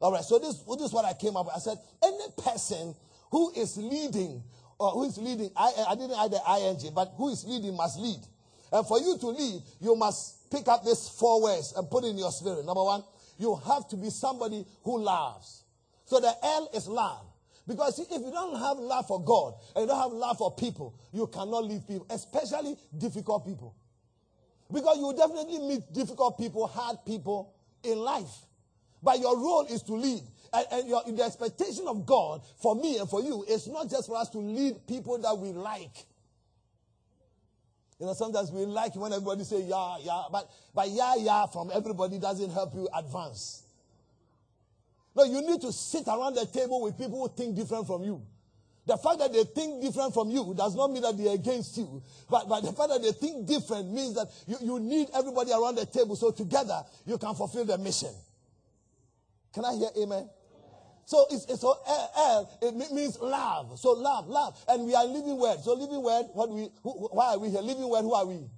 All 0.00 0.12
right. 0.12 0.22
So 0.22 0.38
this, 0.38 0.58
this 0.58 0.82
is 0.82 0.92
what 0.92 1.04
I 1.04 1.14
came 1.14 1.36
up 1.36 1.46
with. 1.46 1.56
I 1.56 1.58
said, 1.58 1.78
any 2.04 2.26
person 2.38 2.94
who 3.30 3.52
is 3.56 3.76
leading, 3.76 4.42
or 4.78 4.90
who 4.90 5.04
is 5.04 5.18
leading, 5.18 5.50
I, 5.56 5.72
I 5.88 5.94
didn't 5.96 6.16
add 6.16 6.30
the 6.30 6.40
ing, 6.60 6.94
but 6.94 7.14
who 7.16 7.30
is 7.30 7.44
leading 7.44 7.76
must 7.76 7.98
lead. 7.98 8.20
And 8.70 8.86
for 8.86 9.00
you 9.00 9.18
to 9.18 9.26
lead, 9.28 9.62
you 9.80 9.96
must 9.96 10.50
pick 10.50 10.68
up 10.68 10.84
these 10.84 11.08
four 11.08 11.42
words 11.42 11.74
and 11.76 11.90
put 11.90 12.04
in 12.04 12.16
your 12.18 12.30
spirit. 12.30 12.64
Number 12.64 12.84
one, 12.84 13.02
you 13.38 13.60
have 13.66 13.88
to 13.88 13.96
be 13.96 14.10
somebody 14.10 14.64
who 14.84 15.00
loves. 15.00 15.63
So 16.14 16.20
the 16.20 16.32
L 16.44 16.70
is 16.72 16.86
love. 16.86 17.26
Because 17.66 17.96
see, 17.96 18.04
if 18.04 18.22
you 18.22 18.30
don't 18.30 18.56
have 18.56 18.78
love 18.78 19.08
for 19.08 19.20
God 19.20 19.54
and 19.74 19.82
you 19.82 19.88
don't 19.88 20.00
have 20.00 20.12
love 20.12 20.38
for 20.38 20.54
people, 20.54 20.94
you 21.12 21.26
cannot 21.26 21.64
lead 21.64 21.88
people, 21.88 22.06
especially 22.08 22.76
difficult 22.96 23.44
people. 23.44 23.74
Because 24.72 24.96
you 24.98 25.06
will 25.06 25.16
definitely 25.16 25.58
meet 25.58 25.92
difficult 25.92 26.38
people, 26.38 26.68
hard 26.68 26.98
people 27.04 27.52
in 27.82 27.98
life. 27.98 28.30
But 29.02 29.18
your 29.18 29.36
role 29.36 29.66
is 29.68 29.82
to 29.82 29.94
lead. 29.94 30.22
And, 30.52 30.66
and 30.70 30.88
your, 30.88 31.02
the 31.04 31.24
expectation 31.24 31.88
of 31.88 32.06
God 32.06 32.42
for 32.62 32.76
me 32.76 32.98
and 32.98 33.10
for 33.10 33.20
you 33.20 33.44
is 33.48 33.66
not 33.66 33.90
just 33.90 34.06
for 34.06 34.16
us 34.16 34.28
to 34.30 34.38
lead 34.38 34.86
people 34.86 35.18
that 35.18 35.36
we 35.36 35.48
like. 35.48 36.06
You 37.98 38.06
know, 38.06 38.12
sometimes 38.14 38.52
we 38.52 38.66
like 38.66 38.94
when 38.94 39.12
everybody 39.12 39.42
say 39.42 39.62
yeah, 39.62 39.96
yeah, 40.00 40.22
but, 40.30 40.48
but 40.72 40.90
yeah, 40.90 41.16
yeah 41.18 41.46
from 41.46 41.72
everybody 41.74 42.20
doesn't 42.20 42.52
help 42.52 42.72
you 42.72 42.88
advance. 42.96 43.63
No, 45.16 45.24
you 45.24 45.40
need 45.42 45.60
to 45.60 45.72
sit 45.72 46.06
around 46.08 46.34
the 46.34 46.46
table 46.46 46.82
with 46.82 46.98
people 46.98 47.20
who 47.20 47.34
think 47.34 47.54
different 47.54 47.86
from 47.86 48.02
you. 48.02 48.22
The 48.86 48.98
fact 48.98 49.18
that 49.20 49.32
they 49.32 49.44
think 49.44 49.80
different 49.80 50.12
from 50.12 50.30
you 50.30 50.52
does 50.54 50.74
not 50.74 50.90
mean 50.90 51.02
that 51.02 51.16
they're 51.16 51.34
against 51.34 51.76
you. 51.78 52.02
But, 52.28 52.48
but 52.48 52.60
the 52.60 52.72
fact 52.72 52.90
that 52.90 53.02
they 53.02 53.12
think 53.12 53.46
different 53.46 53.90
means 53.90 54.14
that 54.14 54.28
you, 54.46 54.58
you 54.60 54.80
need 54.80 55.08
everybody 55.14 55.52
around 55.52 55.76
the 55.76 55.86
table 55.86 56.16
so 56.16 56.30
together 56.30 56.82
you 57.06 57.16
can 57.16 57.34
fulfill 57.34 57.64
the 57.64 57.78
mission. 57.78 58.10
Can 59.54 59.64
I 59.64 59.74
hear 59.74 59.88
amen? 60.02 60.28
So 61.06 61.26
it's, 61.30 61.44
it's 61.46 61.60
so 61.60 61.78
L, 61.86 62.10
L, 62.16 62.58
it 62.62 62.92
means 62.92 63.18
love. 63.20 63.78
So 63.78 63.92
love, 63.92 64.26
love. 64.28 64.58
And 64.68 64.86
we 64.86 64.94
are 64.94 65.06
living 65.06 65.38
word. 65.38 65.60
So 65.60 65.74
living 65.74 66.02
word, 66.02 66.26
what 66.32 66.50
we, 66.50 66.68
who, 66.82 67.08
why 67.08 67.34
are 67.34 67.38
we 67.38 67.50
here? 67.50 67.60
Living 67.60 67.88
word, 67.88 68.02
who 68.02 68.14
are 68.14 68.26
we? 68.26 68.34
Love. 68.34 68.48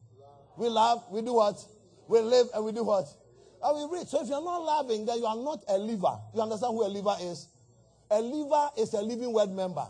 We 0.57 0.69
love, 0.69 1.05
we 1.11 1.23
do 1.23 1.35
what? 1.35 1.65
We 2.09 2.21
live 2.21 2.47
and 2.55 2.65
we 2.65 2.73
do 2.73 2.85
what? 2.85 3.07
And 3.63 3.91
we 3.91 3.99
read. 3.99 4.09
So 4.09 4.23
if 4.23 4.29
you're 4.29 4.45
not 4.45 4.59
loving, 4.59 5.07
then 5.07 5.19
you 5.19 5.27
are 5.27 5.37
not 5.37 5.65
a 5.69 5.79
liver. 5.79 6.19
You 6.35 6.43
understand 6.43 6.73
who 6.73 6.85
a 6.85 6.89
liver 6.89 7.17
is? 7.21 7.49
A 8.11 8.21
liver 8.21 8.69
is 8.79 8.93
a 8.95 9.03
living 9.03 9.33
word 9.33 9.51
member. 9.51 9.87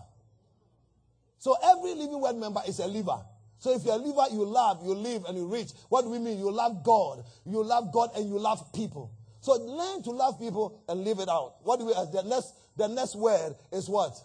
So 1.38 1.56
every 1.62 1.94
living 1.94 2.20
word 2.20 2.36
member 2.36 2.60
is 2.66 2.78
a 2.78 2.86
liver. 2.86 3.20
So 3.58 3.74
if 3.74 3.84
you're 3.84 3.94
a 3.94 3.98
liver, 3.98 4.32
you 4.32 4.44
love, 4.44 4.84
you 4.84 4.94
live, 4.94 5.24
and 5.26 5.36
you 5.36 5.46
reach. 5.46 5.70
What 5.88 6.02
do 6.02 6.10
we 6.10 6.18
mean? 6.18 6.38
You 6.38 6.50
love 6.50 6.82
God. 6.84 7.24
You 7.44 7.62
love 7.64 7.92
God 7.92 8.10
and 8.16 8.28
you 8.28 8.38
love 8.38 8.72
people. 8.72 9.12
So 9.40 9.52
learn 9.52 10.02
to 10.02 10.10
love 10.10 10.38
people 10.38 10.82
and 10.88 11.04
live 11.04 11.20
it 11.20 11.28
out. 11.28 11.56
What 11.62 11.78
do 11.78 11.86
we 11.86 11.94
uh, 11.94 12.04
the 12.06 12.22
next 12.22 12.54
the 12.76 12.88
next 12.88 13.14
word 13.14 13.54
is 13.72 13.88
what? 13.88 14.18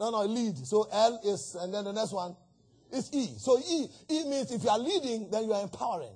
No, 0.00 0.10
no, 0.10 0.24
lead. 0.24 0.58
So 0.66 0.88
L 0.92 1.20
is 1.24 1.54
and 1.54 1.72
then 1.72 1.84
the 1.84 1.92
next 1.92 2.12
one 2.12 2.36
is 2.92 3.10
E. 3.12 3.28
So 3.38 3.58
E 3.58 3.86
E 4.10 4.24
means 4.28 4.50
if 4.50 4.62
you 4.64 4.70
are 4.70 4.78
leading, 4.78 5.30
then 5.30 5.44
you 5.44 5.52
are 5.52 5.62
empowering. 5.62 6.12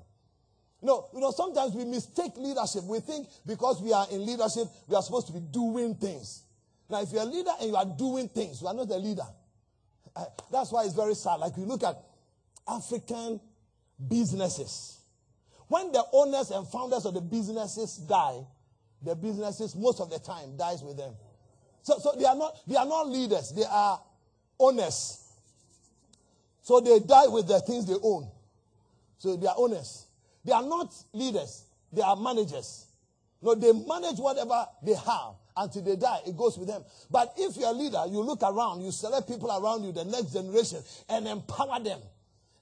No, 0.82 1.08
you 1.12 1.20
know, 1.20 1.30
sometimes 1.30 1.74
we 1.74 1.84
mistake 1.84 2.32
leadership. 2.36 2.84
We 2.84 3.00
think 3.00 3.28
because 3.46 3.82
we 3.82 3.92
are 3.92 4.06
in 4.10 4.24
leadership, 4.24 4.66
we 4.88 4.96
are 4.96 5.02
supposed 5.02 5.26
to 5.26 5.32
be 5.32 5.40
doing 5.40 5.94
things. 5.94 6.42
Now, 6.88 7.02
if 7.02 7.12
you're 7.12 7.22
a 7.22 7.26
leader 7.26 7.50
and 7.60 7.70
you 7.70 7.76
are 7.76 7.84
doing 7.84 8.28
things, 8.28 8.62
you 8.62 8.68
are 8.68 8.74
not 8.74 8.90
a 8.90 8.96
leader. 8.96 9.26
Uh, 10.16 10.24
that's 10.50 10.72
why 10.72 10.84
it's 10.84 10.94
very 10.94 11.14
sad. 11.14 11.36
Like 11.36 11.56
you 11.56 11.64
look 11.64 11.84
at 11.84 11.96
African 12.66 13.40
businesses. 14.08 15.00
When 15.68 15.92
the 15.92 16.02
owners 16.12 16.50
and 16.50 16.66
founders 16.66 17.04
of 17.04 17.14
the 17.14 17.20
businesses 17.20 17.98
die, 17.98 18.40
the 19.02 19.14
businesses 19.14 19.76
most 19.76 20.00
of 20.00 20.10
the 20.10 20.18
time 20.18 20.56
dies 20.56 20.82
with 20.82 20.96
them. 20.96 21.14
So, 21.82 21.98
so 21.98 22.14
they 22.18 22.24
are 22.24 22.36
not 22.36 22.58
they 22.66 22.76
are 22.76 22.86
not 22.86 23.08
leaders, 23.08 23.52
they 23.52 23.64
are 23.68 24.00
owners. 24.58 25.26
So 26.62 26.80
they 26.80 26.98
die 27.00 27.26
with 27.28 27.46
the 27.48 27.60
things 27.60 27.86
they 27.86 27.96
own. 28.02 28.28
So 29.18 29.36
they 29.36 29.46
are 29.46 29.54
owners. 29.56 30.06
They 30.44 30.52
are 30.52 30.62
not 30.62 30.94
leaders, 31.12 31.64
they 31.92 32.02
are 32.02 32.16
managers. 32.16 32.86
No, 33.42 33.54
they 33.54 33.72
manage 33.72 34.18
whatever 34.18 34.66
they 34.82 34.94
have 34.94 35.34
until 35.56 35.82
they 35.82 35.96
die. 35.96 36.20
It 36.26 36.36
goes 36.36 36.58
with 36.58 36.68
them. 36.68 36.84
But 37.10 37.32
if 37.38 37.56
you're 37.56 37.70
a 37.70 37.72
leader, 37.72 38.02
you 38.08 38.20
look 38.20 38.42
around, 38.42 38.82
you 38.82 38.92
select 38.92 39.28
people 39.28 39.50
around 39.50 39.84
you, 39.84 39.92
the 39.92 40.04
next 40.04 40.32
generation, 40.32 40.82
and 41.08 41.26
empower 41.26 41.80
them. 41.82 42.00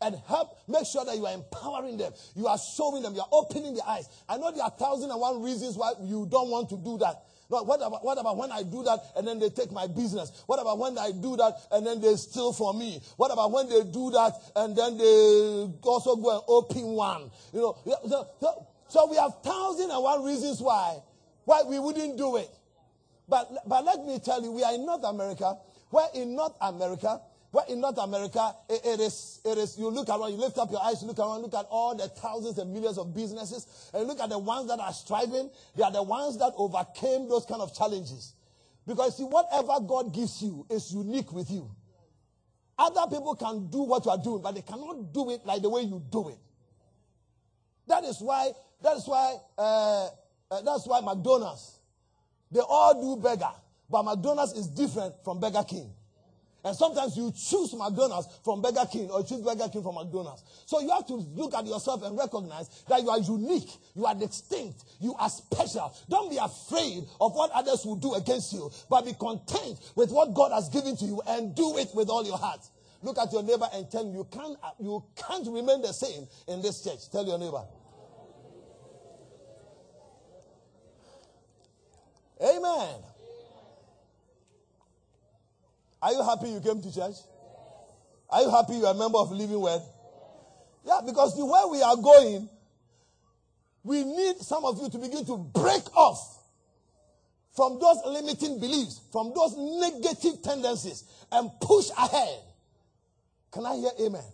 And 0.00 0.14
help 0.28 0.56
make 0.68 0.86
sure 0.86 1.04
that 1.04 1.16
you 1.16 1.26
are 1.26 1.34
empowering 1.34 1.96
them. 1.96 2.12
You 2.36 2.46
are 2.46 2.58
showing 2.76 3.02
them, 3.02 3.16
you 3.16 3.20
are 3.20 3.28
opening 3.32 3.74
their 3.74 3.84
eyes. 3.84 4.08
I 4.28 4.36
know 4.36 4.52
there 4.52 4.62
are 4.62 4.70
thousand 4.70 5.10
and 5.10 5.20
one 5.20 5.42
reasons 5.42 5.76
why 5.76 5.94
you 6.00 6.28
don't 6.30 6.50
want 6.50 6.68
to 6.68 6.76
do 6.76 6.98
that. 6.98 7.24
What 7.48 7.80
about, 7.80 8.04
what 8.04 8.18
about 8.18 8.36
when 8.36 8.52
I 8.52 8.62
do 8.62 8.82
that 8.82 9.00
and 9.16 9.26
then 9.26 9.38
they 9.38 9.48
take 9.48 9.72
my 9.72 9.86
business? 9.86 10.42
What 10.46 10.60
about 10.60 10.78
when 10.78 10.98
I 10.98 11.12
do 11.12 11.34
that 11.36 11.54
and 11.72 11.86
then 11.86 12.00
they 12.00 12.14
steal 12.16 12.52
from 12.52 12.78
me? 12.78 13.00
What 13.16 13.32
about 13.32 13.50
when 13.50 13.70
they 13.70 13.84
do 13.84 14.10
that 14.10 14.34
and 14.54 14.76
then 14.76 14.98
they 14.98 15.68
also 15.82 16.16
go 16.16 16.36
and 16.36 16.42
open 16.46 16.82
one? 16.92 17.30
You 17.54 17.60
know, 17.60 17.78
so, 18.06 18.28
so, 18.38 18.66
so 18.88 19.10
we 19.10 19.16
have 19.16 19.32
thousand 19.42 19.90
and 19.90 20.02
one 20.02 20.24
reasons 20.24 20.60
why, 20.60 20.98
why 21.46 21.62
we 21.66 21.78
wouldn't 21.78 22.18
do 22.18 22.36
it. 22.36 22.50
But, 23.26 23.50
but 23.66 23.82
let 23.82 24.04
me 24.04 24.18
tell 24.18 24.42
you, 24.42 24.52
we 24.52 24.62
are 24.62 24.74
in 24.74 24.84
North 24.84 25.04
America, 25.04 25.56
where 25.88 26.08
in 26.14 26.34
North 26.36 26.56
America, 26.60 27.20
where 27.50 27.64
in 27.68 27.80
North 27.80 27.98
America, 27.98 28.54
it, 28.68 28.80
it, 28.84 29.00
is, 29.00 29.40
it 29.44 29.56
is, 29.56 29.78
you 29.78 29.88
look 29.88 30.08
around, 30.08 30.32
you 30.32 30.36
lift 30.36 30.58
up 30.58 30.70
your 30.70 30.82
eyes, 30.82 31.00
you 31.00 31.08
look 31.08 31.18
around, 31.18 31.40
look 31.40 31.54
at 31.54 31.66
all 31.70 31.96
the 31.96 32.08
thousands 32.08 32.58
and 32.58 32.72
millions 32.72 32.98
of 32.98 33.14
businesses, 33.14 33.90
and 33.94 34.06
look 34.06 34.20
at 34.20 34.28
the 34.28 34.38
ones 34.38 34.68
that 34.68 34.78
are 34.78 34.92
striving. 34.92 35.50
They 35.74 35.82
are 35.82 35.92
the 35.92 36.02
ones 36.02 36.38
that 36.38 36.52
overcame 36.56 37.28
those 37.28 37.46
kind 37.46 37.62
of 37.62 37.74
challenges. 37.74 38.34
Because 38.86 39.16
see, 39.16 39.22
whatever 39.22 39.80
God 39.86 40.12
gives 40.12 40.42
you 40.42 40.66
is 40.70 40.92
unique 40.92 41.32
with 41.32 41.50
you. 41.50 41.70
Other 42.78 43.06
people 43.10 43.34
can 43.34 43.68
do 43.68 43.82
what 43.82 44.04
you 44.04 44.10
are 44.10 44.22
doing, 44.22 44.42
but 44.42 44.54
they 44.54 44.62
cannot 44.62 45.12
do 45.12 45.30
it 45.30 45.44
like 45.44 45.62
the 45.62 45.70
way 45.70 45.82
you 45.82 46.02
do 46.10 46.28
it. 46.28 46.38
That 47.86 48.04
is 48.04 48.20
why, 48.20 48.50
that 48.82 48.96
is 48.96 49.04
why, 49.06 49.36
uh, 49.56 50.08
uh, 50.50 50.60
that's 50.62 50.86
why 50.86 51.00
McDonald's, 51.00 51.80
they 52.52 52.60
all 52.60 53.16
do 53.16 53.20
burger, 53.20 53.50
but 53.90 54.02
McDonald's 54.02 54.52
is 54.52 54.68
different 54.68 55.14
from 55.24 55.40
Burger 55.40 55.64
King. 55.66 55.90
And 56.64 56.76
sometimes 56.76 57.16
you 57.16 57.32
choose 57.32 57.72
McDonald's 57.74 58.28
from 58.44 58.60
Burger 58.60 58.84
King 58.90 59.10
or 59.10 59.22
choose 59.22 59.40
Burger 59.40 59.68
King 59.72 59.82
from 59.82 59.94
McDonald's. 59.94 60.42
So 60.66 60.80
you 60.80 60.90
have 60.90 61.06
to 61.06 61.14
look 61.14 61.54
at 61.54 61.66
yourself 61.66 62.02
and 62.02 62.18
recognize 62.18 62.68
that 62.88 63.00
you 63.02 63.10
are 63.10 63.20
unique, 63.20 63.70
you 63.94 64.06
are 64.06 64.14
distinct, 64.14 64.84
you 65.00 65.14
are 65.14 65.30
special. 65.30 65.94
Don't 66.10 66.30
be 66.30 66.36
afraid 66.36 67.04
of 67.20 67.34
what 67.34 67.52
others 67.52 67.86
will 67.86 67.96
do 67.96 68.14
against 68.14 68.52
you, 68.52 68.70
but 68.90 69.04
be 69.04 69.12
content 69.14 69.78
with 69.94 70.10
what 70.10 70.34
God 70.34 70.50
has 70.52 70.68
given 70.68 70.96
to 70.96 71.04
you 71.04 71.22
and 71.28 71.54
do 71.54 71.78
it 71.78 71.88
with 71.94 72.08
all 72.08 72.26
your 72.26 72.38
heart. 72.38 72.60
Look 73.02 73.18
at 73.18 73.32
your 73.32 73.44
neighbor 73.44 73.68
and 73.72 73.88
tell 73.88 74.04
him 74.04 74.14
you 74.14 74.26
can't, 74.30 74.58
you 74.80 75.04
can't 75.14 75.46
remain 75.46 75.80
the 75.82 75.92
same 75.92 76.26
in 76.48 76.60
this 76.60 76.82
church. 76.82 77.08
Tell 77.12 77.24
your 77.24 77.38
neighbor. 77.38 77.62
Amen. 82.42 83.02
Are 86.02 86.12
you 86.12 86.22
happy 86.22 86.50
you 86.50 86.60
came 86.60 86.80
to 86.80 86.94
church? 86.94 87.16
Are 88.30 88.42
you 88.42 88.50
happy 88.50 88.74
you're 88.74 88.90
a 88.90 88.94
member 88.94 89.18
of 89.18 89.32
Living 89.32 89.60
Word? 89.60 89.82
Yeah, 90.84 91.00
because 91.04 91.36
the 91.36 91.44
way 91.44 91.60
we 91.70 91.82
are 91.82 91.96
going, 91.96 92.48
we 93.84 94.04
need 94.04 94.36
some 94.38 94.64
of 94.64 94.80
you 94.80 94.88
to 94.90 94.98
begin 94.98 95.24
to 95.26 95.36
break 95.36 95.96
off 95.96 96.38
from 97.54 97.78
those 97.80 97.98
limiting 98.06 98.60
beliefs, 98.60 99.00
from 99.10 99.32
those 99.34 99.56
negative 99.56 100.42
tendencies, 100.42 101.04
and 101.32 101.50
push 101.60 101.90
ahead. 101.98 102.40
Can 103.50 103.66
I 103.66 103.76
hear 103.76 103.90
amen? 104.00 104.08
amen. 104.08 104.24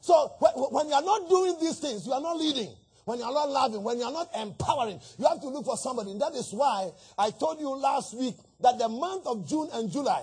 So 0.00 0.32
when 0.70 0.88
you 0.88 0.94
are 0.94 1.02
not 1.02 1.28
doing 1.28 1.56
these 1.60 1.78
things, 1.80 2.06
you 2.06 2.12
are 2.12 2.20
not 2.20 2.36
leading. 2.36 2.70
When 3.04 3.18
you 3.18 3.24
are 3.24 3.32
not 3.32 3.48
loving, 3.50 3.82
when 3.82 3.98
you 3.98 4.04
are 4.04 4.12
not 4.12 4.28
empowering, 4.36 5.00
you 5.18 5.26
have 5.26 5.40
to 5.40 5.48
look 5.48 5.64
for 5.64 5.76
somebody. 5.76 6.10
And 6.10 6.20
that 6.20 6.34
is 6.34 6.52
why 6.52 6.90
I 7.16 7.30
told 7.30 7.60
you 7.60 7.70
last 7.70 8.14
week 8.16 8.36
that 8.60 8.78
the 8.78 8.88
month 8.88 9.26
of 9.26 9.48
June 9.48 9.68
and 9.72 9.90
July 9.90 10.22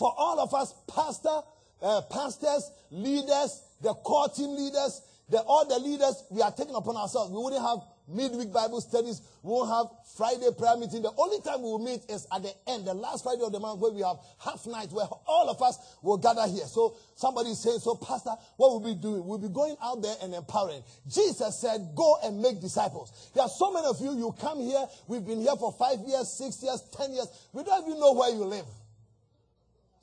for 0.00 0.14
all 0.16 0.40
of 0.40 0.54
us, 0.54 0.72
pastor, 0.88 1.42
uh, 1.82 2.00
pastors, 2.10 2.72
leaders, 2.90 3.60
the 3.82 3.92
core 3.92 4.30
team 4.30 4.56
leaders, 4.56 5.02
the, 5.28 5.38
all 5.42 5.68
the 5.68 5.78
leaders, 5.78 6.24
we 6.30 6.40
are 6.40 6.50
taking 6.50 6.74
upon 6.74 6.96
ourselves. 6.96 7.30
We 7.30 7.36
wouldn't 7.36 7.60
have 7.60 7.80
midweek 8.08 8.50
Bible 8.50 8.80
studies. 8.80 9.20
We 9.42 9.52
won't 9.52 9.68
have 9.68 9.86
Friday 10.16 10.48
prayer 10.56 10.78
meeting. 10.78 11.02
The 11.02 11.12
only 11.18 11.40
time 11.42 11.60
we 11.60 11.68
will 11.68 11.84
meet 11.84 12.00
is 12.08 12.26
at 12.34 12.42
the 12.42 12.52
end, 12.66 12.86
the 12.86 12.94
last 12.94 13.24
Friday 13.24 13.42
of 13.44 13.52
the 13.52 13.60
month, 13.60 13.78
where 13.78 13.92
we 13.92 14.00
have 14.00 14.16
half 14.42 14.66
night, 14.66 14.90
where 14.90 15.04
all 15.28 15.50
of 15.50 15.60
us 15.60 15.76
will 16.00 16.16
gather 16.16 16.48
here. 16.48 16.64
So 16.64 16.96
somebody 17.14 17.52
says, 17.52 17.84
so 17.84 17.94
pastor, 17.94 18.32
what 18.56 18.72
will 18.72 18.80
we 18.80 18.94
be 18.94 19.00
doing? 19.00 19.26
We'll 19.26 19.38
be 19.38 19.52
going 19.52 19.76
out 19.84 20.00
there 20.00 20.16
and 20.22 20.32
empowering. 20.32 20.82
Jesus 21.12 21.60
said, 21.60 21.92
go 21.94 22.16
and 22.24 22.40
make 22.40 22.58
disciples. 22.58 23.12
There 23.34 23.44
are 23.44 23.52
so 23.52 23.70
many 23.70 23.86
of 23.86 24.00
you, 24.00 24.16
you 24.16 24.34
come 24.40 24.60
here. 24.60 24.88
We've 25.08 25.24
been 25.24 25.42
here 25.42 25.56
for 25.60 25.76
five 25.76 26.00
years, 26.08 26.32
six 26.32 26.62
years, 26.64 26.82
ten 26.96 27.12
years. 27.12 27.28
We 27.52 27.64
don't 27.64 27.86
even 27.86 28.00
know 28.00 28.14
where 28.14 28.32
you 28.32 28.48
live. 28.48 28.64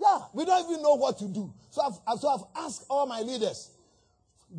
Yeah, 0.08 0.20
we 0.34 0.46
don't 0.46 0.70
even 0.70 0.82
know 0.82 0.96
what 0.96 1.18
to 1.20 1.28
do. 1.28 1.54
So 1.70 1.82
I've, 1.82 2.20
so 2.20 2.30
I've 2.30 2.66
asked 2.66 2.86
all 2.90 3.06
my 3.06 3.22
leaders, 3.22 3.72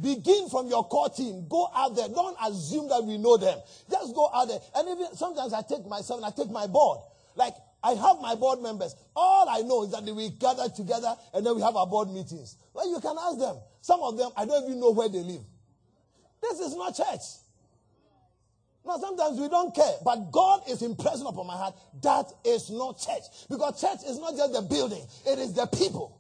begin 0.01 0.49
from 0.49 0.69
your 0.69 0.85
core 0.85 1.09
team. 1.09 1.47
Go 1.49 1.69
out 1.75 1.97
there. 1.97 2.09
Don't 2.09 2.37
assume 2.45 2.89
that 2.89 3.05
we 3.05 3.19
know 3.19 3.37
them. 3.37 3.59
Just 3.91 4.15
go 4.15 4.31
out 4.35 4.49
there. 4.49 4.59
And 4.77 4.89
even 4.89 5.15
sometimes 5.15 5.53
I 5.53 5.63
take 5.63 5.87
myself 5.87 6.21
and 6.23 6.27
I 6.27 6.37
take 6.37 6.51
my 6.51 6.67
board. 6.67 7.01
Like 7.35 7.55
I 7.83 7.93
have 7.93 8.21
my 8.21 8.35
board 8.35 8.61
members. 8.61 8.95
All 9.15 9.49
I 9.49 9.61
know 9.63 9.85
is 9.85 9.93
that 9.93 10.03
we 10.03 10.31
gather 10.31 10.69
together 10.69 11.15
and 11.33 11.47
then 11.47 11.57
we 11.57 11.63
have 11.63 11.77
our 11.77 11.87
board 11.87 12.11
meetings. 12.11 12.57
Well, 12.75 12.91
you 12.91 13.01
can 13.01 13.17
ask 13.19 13.39
them. 13.39 13.57
Some 13.81 14.01
of 14.03 14.19
them, 14.19 14.31
I 14.37 14.45
don't 14.45 14.65
even 14.65 14.81
know 14.81 14.91
where 14.91 15.09
they 15.09 15.23
live. 15.23 15.43
This 16.43 16.61
is 16.61 16.77
not 16.77 16.95
church. 16.97 17.23
Now, 18.89 18.97
sometimes 18.97 19.39
we 19.39 19.51
don't 19.51 19.75
care, 19.75 19.97
but 20.03 20.33
God 20.33 20.63
is 20.67 20.81
impressing 20.81 21.27
upon 21.27 21.47
my 21.47 21.57
heart 21.57 21.75
that 22.01 22.33
is 22.43 22.71
not 22.71 22.99
church. 22.99 23.25
Because 23.51 23.79
church 23.79 23.99
is 24.09 24.19
not 24.19 24.35
just 24.35 24.55
the 24.55 24.63
building, 24.63 25.05
it 25.27 25.39
is 25.39 25.53
the 25.53 25.67
people. 25.67 26.18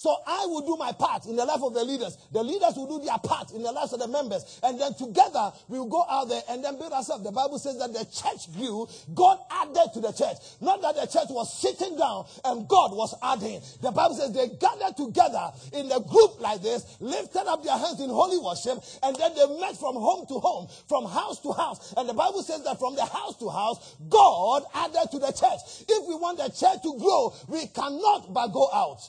So 0.00 0.16
I 0.26 0.46
will 0.46 0.64
do 0.64 0.78
my 0.78 0.92
part 0.92 1.26
in 1.26 1.36
the 1.36 1.44
life 1.44 1.60
of 1.62 1.74
the 1.74 1.84
leaders. 1.84 2.16
The 2.32 2.42
leaders 2.42 2.72
will 2.74 2.88
do 2.88 3.04
their 3.04 3.18
part 3.18 3.52
in 3.52 3.60
the 3.60 3.70
lives 3.70 3.92
of 3.92 4.00
the 4.00 4.08
members. 4.08 4.58
And 4.62 4.80
then 4.80 4.94
together 4.94 5.52
we 5.68 5.78
will 5.78 5.92
go 5.92 6.06
out 6.08 6.30
there 6.30 6.40
and 6.48 6.64
then 6.64 6.78
build 6.78 6.94
ourselves. 6.94 7.22
The 7.22 7.30
Bible 7.30 7.58
says 7.58 7.76
that 7.76 7.92
the 7.92 8.08
church 8.08 8.48
grew. 8.56 8.88
God 9.12 9.36
added 9.50 9.92
to 9.92 10.00
the 10.00 10.12
church. 10.12 10.40
Not 10.62 10.80
that 10.80 10.96
the 10.96 11.04
church 11.04 11.28
was 11.28 11.52
sitting 11.52 11.98
down 11.98 12.24
and 12.46 12.66
God 12.66 12.96
was 12.96 13.12
adding. 13.22 13.60
The 13.82 13.90
Bible 13.90 14.14
says 14.16 14.32
they 14.32 14.48
gathered 14.56 14.96
together 14.96 15.52
in 15.76 15.92
a 15.92 16.00
group 16.00 16.40
like 16.40 16.62
this, 16.62 16.96
lifted 17.00 17.44
up 17.44 17.62
their 17.62 17.76
hands 17.76 18.00
in 18.00 18.08
holy 18.08 18.40
worship, 18.40 18.80
and 19.02 19.12
then 19.16 19.36
they 19.36 19.44
met 19.60 19.76
from 19.76 20.00
home 20.00 20.24
to 20.32 20.40
home, 20.40 20.64
from 20.88 21.04
house 21.04 21.44
to 21.44 21.52
house. 21.52 21.92
And 21.98 22.08
the 22.08 22.16
Bible 22.16 22.40
says 22.40 22.64
that 22.64 22.80
from 22.80 22.96
the 22.96 23.04
house 23.04 23.36
to 23.36 23.50
house, 23.52 24.00
God 24.08 24.64
added 24.72 25.12
to 25.12 25.18
the 25.18 25.32
church. 25.36 25.84
If 25.84 26.08
we 26.08 26.16
want 26.16 26.40
the 26.40 26.48
church 26.48 26.80
to 26.88 26.96
grow, 26.96 27.36
we 27.52 27.66
cannot 27.66 28.32
but 28.32 28.48
go 28.56 28.64
out. 28.72 29.04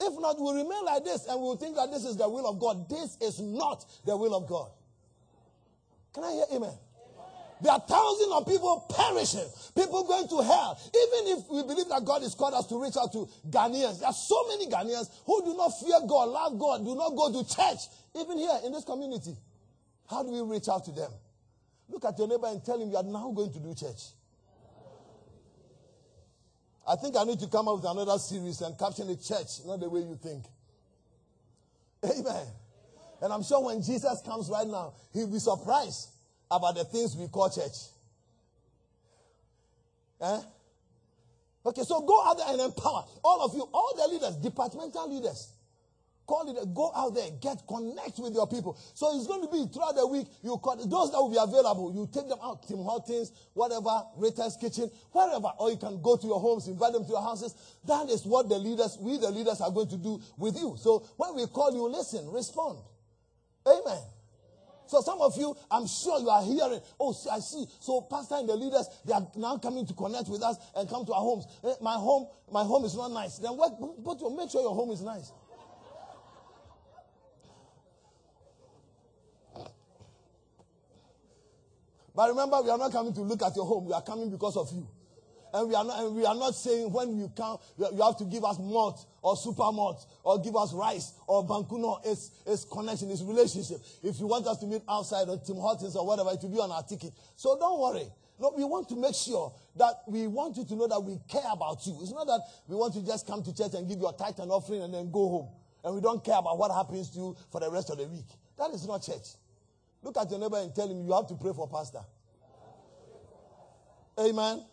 If 0.00 0.20
not, 0.20 0.36
we'll 0.38 0.54
remain 0.54 0.84
like 0.84 1.04
this 1.04 1.26
and 1.26 1.40
we'll 1.40 1.56
think 1.56 1.76
that 1.76 1.90
this 1.90 2.04
is 2.04 2.16
the 2.16 2.28
will 2.28 2.46
of 2.46 2.58
God. 2.58 2.88
This 2.88 3.16
is 3.20 3.40
not 3.40 3.84
the 4.04 4.16
will 4.16 4.34
of 4.34 4.48
God. 4.48 4.70
Can 6.14 6.24
I 6.24 6.32
hear 6.32 6.44
amen? 6.54 6.70
amen? 6.70 6.78
There 7.60 7.72
are 7.72 7.80
thousands 7.80 8.32
of 8.32 8.46
people 8.46 8.86
perishing, 8.94 9.48
people 9.74 10.04
going 10.04 10.28
to 10.28 10.42
hell. 10.42 10.78
Even 10.86 11.38
if 11.38 11.50
we 11.50 11.62
believe 11.62 11.88
that 11.88 12.04
God 12.04 12.22
is 12.22 12.34
called 12.34 12.54
us 12.54 12.66
to 12.66 12.80
reach 12.80 12.96
out 12.96 13.12
to 13.12 13.28
Ghanaians, 13.50 13.98
there 13.98 14.08
are 14.08 14.14
so 14.14 14.46
many 14.46 14.66
Ghanaians 14.66 15.10
who 15.26 15.42
do 15.44 15.56
not 15.56 15.70
fear 15.80 15.98
God, 16.06 16.28
love 16.28 16.58
God, 16.58 16.84
do 16.84 16.94
not 16.94 17.10
go 17.16 17.32
to 17.32 17.48
church, 17.48 17.90
even 18.14 18.38
here 18.38 18.58
in 18.64 18.72
this 18.72 18.84
community. 18.84 19.36
How 20.08 20.22
do 20.22 20.30
we 20.30 20.40
reach 20.42 20.68
out 20.68 20.84
to 20.84 20.92
them? 20.92 21.10
Look 21.88 22.04
at 22.04 22.18
your 22.18 22.28
neighbor 22.28 22.46
and 22.46 22.64
tell 22.64 22.80
him 22.80 22.90
you 22.90 22.96
are 22.96 23.02
now 23.02 23.32
going 23.34 23.52
to 23.52 23.58
do 23.58 23.74
church. 23.74 24.14
I 26.88 26.96
think 26.96 27.16
I 27.16 27.24
need 27.24 27.38
to 27.40 27.48
come 27.48 27.68
up 27.68 27.76
with 27.76 27.84
another 27.84 28.18
series 28.18 28.62
and 28.62 28.78
caption 28.78 29.10
it 29.10 29.22
church, 29.22 29.64
not 29.66 29.78
the 29.80 29.90
way 29.90 30.00
you 30.00 30.18
think. 30.22 30.44
Amen. 32.02 32.46
And 33.20 33.32
I'm 33.32 33.42
sure 33.42 33.62
when 33.62 33.82
Jesus 33.82 34.22
comes 34.24 34.48
right 34.48 34.66
now, 34.66 34.94
he'll 35.12 35.30
be 35.30 35.38
surprised 35.38 36.08
about 36.50 36.76
the 36.76 36.84
things 36.84 37.14
we 37.14 37.28
call 37.28 37.50
church. 37.50 37.76
Eh? 40.22 40.40
Okay, 41.66 41.82
so 41.82 42.00
go 42.00 42.24
out 42.24 42.38
there 42.38 42.46
and 42.48 42.60
empower 42.60 43.04
all 43.22 43.42
of 43.44 43.54
you, 43.54 43.68
all 43.72 43.92
the 43.94 44.08
leaders, 44.08 44.36
departmental 44.36 45.14
leaders. 45.14 45.52
Call 46.28 46.44
it, 46.44 46.74
go 46.74 46.92
out 46.94 47.14
there, 47.14 47.30
get 47.40 47.56
connect 47.66 48.18
with 48.18 48.34
your 48.34 48.46
people. 48.46 48.76
So 48.92 49.16
it's 49.16 49.26
going 49.26 49.40
to 49.40 49.48
be 49.48 49.64
throughout 49.72 49.96
the 49.96 50.06
week. 50.06 50.26
You 50.42 50.58
call 50.58 50.76
those 50.76 51.10
that 51.10 51.16
will 51.16 51.32
be 51.32 51.40
available. 51.40 51.88
You 51.94 52.06
take 52.12 52.28
them 52.28 52.36
out, 52.44 52.68
Tim 52.68 52.84
Hortons, 52.84 53.32
whatever, 53.54 54.04
Rita's 54.18 54.58
Kitchen, 54.60 54.90
wherever, 55.10 55.48
or 55.58 55.70
you 55.70 55.78
can 55.78 56.02
go 56.02 56.18
to 56.18 56.26
your 56.26 56.38
homes, 56.38 56.68
invite 56.68 56.92
them 56.92 57.04
to 57.06 57.12
your 57.16 57.22
houses. 57.22 57.54
That 57.86 58.10
is 58.10 58.26
what 58.26 58.50
the 58.50 58.58
leaders, 58.58 58.98
we 59.00 59.16
the 59.16 59.30
leaders, 59.30 59.62
are 59.62 59.70
going 59.70 59.88
to 59.88 59.96
do 59.96 60.20
with 60.36 60.54
you. 60.60 60.76
So 60.76 61.08
when 61.16 61.34
we 61.34 61.46
call 61.46 61.72
you, 61.72 61.88
listen, 61.88 62.28
respond. 62.30 62.76
Amen. 63.66 64.02
So 64.84 65.00
some 65.00 65.22
of 65.22 65.32
you, 65.38 65.56
I'm 65.70 65.86
sure 65.86 66.20
you 66.20 66.28
are 66.28 66.44
hearing, 66.44 66.80
oh, 67.00 67.12
see, 67.12 67.30
I 67.30 67.38
see. 67.40 67.64
So 67.80 68.02
pastor 68.02 68.36
and 68.36 68.48
the 68.48 68.56
leaders, 68.56 68.84
they 69.06 69.14
are 69.14 69.26
now 69.36 69.56
coming 69.56 69.86
to 69.86 69.94
connect 69.94 70.28
with 70.28 70.42
us 70.42 70.56
and 70.76 70.88
come 70.88 71.06
to 71.06 71.12
our 71.12 71.20
homes. 71.20 71.46
Eh, 71.64 71.72
my 71.80 71.94
home, 71.94 72.28
my 72.52 72.64
home 72.64 72.84
is 72.84 72.94
not 72.94 73.12
nice. 73.12 73.38
Then 73.38 73.52
what, 73.56 73.72
but 74.04 74.20
you 74.20 74.34
make 74.36 74.50
sure 74.50 74.60
your 74.60 74.74
home 74.74 74.90
is 74.90 75.00
nice. 75.00 75.32
But 82.18 82.30
remember, 82.30 82.60
we 82.62 82.70
are 82.70 82.78
not 82.78 82.90
coming 82.90 83.14
to 83.14 83.20
look 83.20 83.42
at 83.42 83.54
your 83.54 83.64
home. 83.64 83.86
We 83.86 83.92
are 83.92 84.02
coming 84.02 84.28
because 84.28 84.56
of 84.56 84.72
you. 84.72 84.88
And 85.54 85.68
we 85.68 85.74
are 85.76 85.84
not, 85.84 86.02
and 86.02 86.16
we 86.16 86.26
are 86.26 86.34
not 86.34 86.56
saying 86.56 86.90
when 86.90 87.16
you 87.16 87.30
come, 87.36 87.58
you 87.78 88.02
have 88.02 88.18
to 88.18 88.24
give 88.24 88.44
us 88.44 88.58
malt 88.58 89.06
or 89.22 89.36
super 89.36 89.70
malt 89.70 90.04
or 90.24 90.42
give 90.42 90.56
us 90.56 90.74
rice 90.74 91.12
or 91.28 91.46
bankuno. 91.46 92.00
It's, 92.04 92.32
it's 92.44 92.64
connection, 92.64 93.12
it's 93.12 93.22
relationship. 93.22 93.78
If 94.02 94.18
you 94.18 94.26
want 94.26 94.48
us 94.48 94.58
to 94.58 94.66
meet 94.66 94.82
outside 94.88 95.28
or 95.28 95.38
Tim 95.38 95.58
Hortons 95.58 95.94
or 95.94 96.04
whatever, 96.04 96.30
it 96.32 96.42
will 96.42 96.50
be 96.50 96.58
on 96.58 96.72
our 96.72 96.82
ticket. 96.82 97.12
So 97.36 97.56
don't 97.56 97.78
worry. 97.78 98.10
No, 98.40 98.52
we 98.56 98.64
want 98.64 98.88
to 98.88 98.96
make 98.96 99.14
sure 99.14 99.54
that 99.76 100.02
we 100.08 100.26
want 100.26 100.56
you 100.56 100.64
to 100.64 100.74
know 100.74 100.88
that 100.88 100.98
we 100.98 101.20
care 101.30 101.52
about 101.52 101.86
you. 101.86 102.00
It's 102.02 102.10
not 102.10 102.26
that 102.26 102.40
we 102.66 102.74
want 102.74 102.94
to 102.94 103.06
just 103.06 103.28
come 103.28 103.44
to 103.44 103.54
church 103.54 103.74
and 103.74 103.88
give 103.88 104.00
your 104.00 104.12
tithe 104.14 104.40
and 104.40 104.50
offering 104.50 104.82
and 104.82 104.92
then 104.92 105.12
go 105.12 105.28
home. 105.28 105.48
And 105.84 105.94
we 105.94 106.00
don't 106.00 106.24
care 106.24 106.38
about 106.38 106.58
what 106.58 106.74
happens 106.74 107.10
to 107.10 107.18
you 107.18 107.36
for 107.52 107.60
the 107.60 107.70
rest 107.70 107.90
of 107.90 107.98
the 107.98 108.08
week. 108.08 108.26
That 108.58 108.72
is 108.74 108.88
not 108.88 109.04
church. 109.04 109.38
Look 110.02 110.16
at 110.16 110.30
your 110.30 110.38
neighbor 110.38 110.58
and 110.58 110.74
tell 110.74 110.88
him 110.88 111.04
you 111.04 111.12
have 111.12 111.26
to 111.28 111.34
pray 111.34 111.52
for 111.52 111.68
pastor. 111.68 112.00
Amen. 114.18 114.64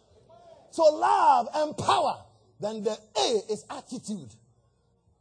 So 0.72 0.84
love 0.84 1.48
and 1.54 1.78
power. 1.78 2.24
Then 2.60 2.84
the 2.84 2.92
A 2.92 3.52
is 3.52 3.66
attitude. 3.70 4.34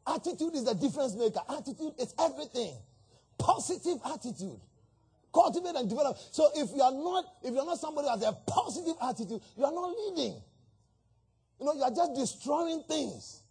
Attitude 0.07 0.55
is 0.55 0.64
the 0.64 0.74
difference 0.74 1.14
maker. 1.14 1.40
Attitude 1.48 1.94
is 1.98 2.14
everything. 2.18 2.74
Positive 3.38 3.98
attitude. 4.05 4.61
Cultivate 5.33 5.74
and 5.74 5.88
develop. 5.88 6.16
So 6.31 6.48
if 6.55 6.70
you 6.74 6.83
are 6.83 6.92
not, 6.92 7.24
if 7.42 7.52
you're 7.55 7.66
not 7.66 7.78
somebody 7.78 8.07
who 8.07 8.14
has 8.14 8.22
a 8.22 8.33
positive 8.46 8.94
attitude, 9.02 9.40
you 9.57 9.64
are 9.64 9.72
not 9.72 9.90
leading. 9.90 10.40
You 11.59 11.66
know, 11.66 11.74
you 11.74 11.83
are 11.83 11.90
just 11.90 12.14
destroying 12.14 12.83
things. 12.87 13.43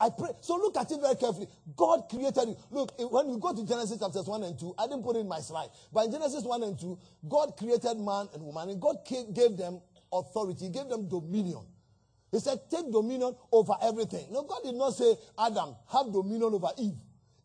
I 0.00 0.08
pray. 0.08 0.30
So 0.40 0.56
look 0.56 0.78
at 0.78 0.90
it 0.90 0.98
very 1.00 1.14
carefully. 1.14 1.46
God 1.76 2.08
created 2.08 2.48
you. 2.48 2.56
Look, 2.70 2.94
when 3.12 3.28
you 3.28 3.38
go 3.38 3.54
to 3.54 3.66
Genesis 3.66 3.98
chapters 3.98 4.26
1 4.26 4.42
and 4.44 4.58
2, 4.58 4.74
I 4.78 4.86
didn't 4.86 5.02
put 5.02 5.16
it 5.16 5.20
in 5.20 5.28
my 5.28 5.40
slide. 5.40 5.68
But 5.92 6.06
in 6.06 6.12
Genesis 6.12 6.42
1 6.42 6.62
and 6.62 6.80
2, 6.80 6.98
God 7.28 7.52
created 7.58 7.98
man 7.98 8.28
and 8.32 8.42
woman, 8.42 8.70
and 8.70 8.80
God 8.80 8.96
gave 9.06 9.56
them 9.58 9.80
authority, 10.10 10.66
He 10.66 10.70
gave 10.70 10.88
them 10.88 11.06
dominion. 11.06 11.66
He 12.32 12.38
said, 12.38 12.58
Take 12.70 12.90
dominion 12.90 13.34
over 13.52 13.74
everything. 13.82 14.26
No, 14.30 14.42
God 14.44 14.60
did 14.64 14.74
not 14.74 14.90
say, 14.94 15.14
Adam, 15.38 15.76
have 15.92 16.12
dominion 16.12 16.54
over 16.54 16.70
Eve. 16.78 16.96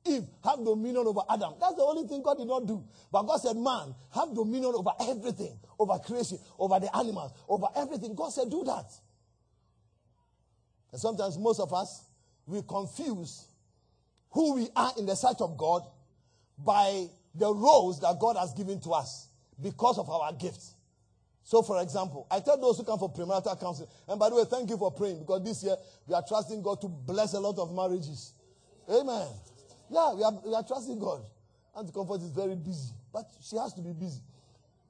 Eve, 0.05 0.23
have 0.43 0.63
dominion 0.63 1.07
over 1.07 1.21
Adam. 1.29 1.55
That's 1.59 1.75
the 1.75 1.83
only 1.83 2.07
thing 2.07 2.21
God 2.21 2.37
did 2.37 2.47
not 2.47 2.67
do. 2.67 2.85
But 3.11 3.23
God 3.23 3.37
said, 3.37 3.57
Man, 3.57 3.93
have 4.13 4.33
dominion 4.33 4.73
over 4.75 4.91
everything, 5.01 5.57
over 5.79 5.99
creation, 5.99 6.37
over 6.57 6.79
the 6.79 6.95
animals, 6.95 7.33
over 7.49 7.67
everything. 7.75 8.15
God 8.15 8.29
said, 8.29 8.49
Do 8.49 8.63
that. 8.63 8.85
And 10.91 11.01
sometimes 11.01 11.37
most 11.37 11.59
of 11.59 11.73
us, 11.73 12.04
we 12.47 12.61
confuse 12.67 13.45
who 14.31 14.55
we 14.55 14.67
are 14.75 14.91
in 14.97 15.05
the 15.05 15.15
sight 15.15 15.37
of 15.39 15.57
God 15.57 15.83
by 16.57 17.07
the 17.33 17.53
roles 17.53 17.99
that 18.01 18.17
God 18.19 18.37
has 18.37 18.53
given 18.53 18.79
to 18.81 18.91
us 18.91 19.27
because 19.61 19.97
of 19.97 20.09
our 20.09 20.31
gifts. 20.33 20.75
So, 21.43 21.61
for 21.61 21.81
example, 21.81 22.25
I 22.31 22.39
tell 22.39 22.59
those 22.59 22.77
who 22.77 22.83
come 22.83 22.97
for 22.97 23.11
premarital 23.13 23.59
counseling, 23.59 23.89
and 24.07 24.19
by 24.19 24.29
the 24.29 24.35
way, 24.35 24.43
thank 24.49 24.69
you 24.69 24.77
for 24.77 24.91
praying 24.91 25.19
because 25.19 25.43
this 25.43 25.63
year 25.63 25.75
we 26.07 26.15
are 26.15 26.23
trusting 26.27 26.61
God 26.63 26.81
to 26.81 26.87
bless 26.87 27.33
a 27.33 27.39
lot 27.39 27.59
of 27.59 27.73
marriages. 27.73 28.33
Amen. 28.89 29.27
Yeah, 29.89 30.13
we 30.13 30.23
are, 30.23 30.33
we 30.43 30.53
are 30.55 30.63
trusting 30.63 30.99
God. 30.99 31.21
Auntie 31.75 31.91
Comfort 31.91 32.21
is 32.21 32.31
very 32.31 32.55
busy, 32.55 32.89
but 33.13 33.25
she 33.41 33.57
has 33.57 33.73
to 33.73 33.81
be 33.81 33.93
busy. 33.93 34.21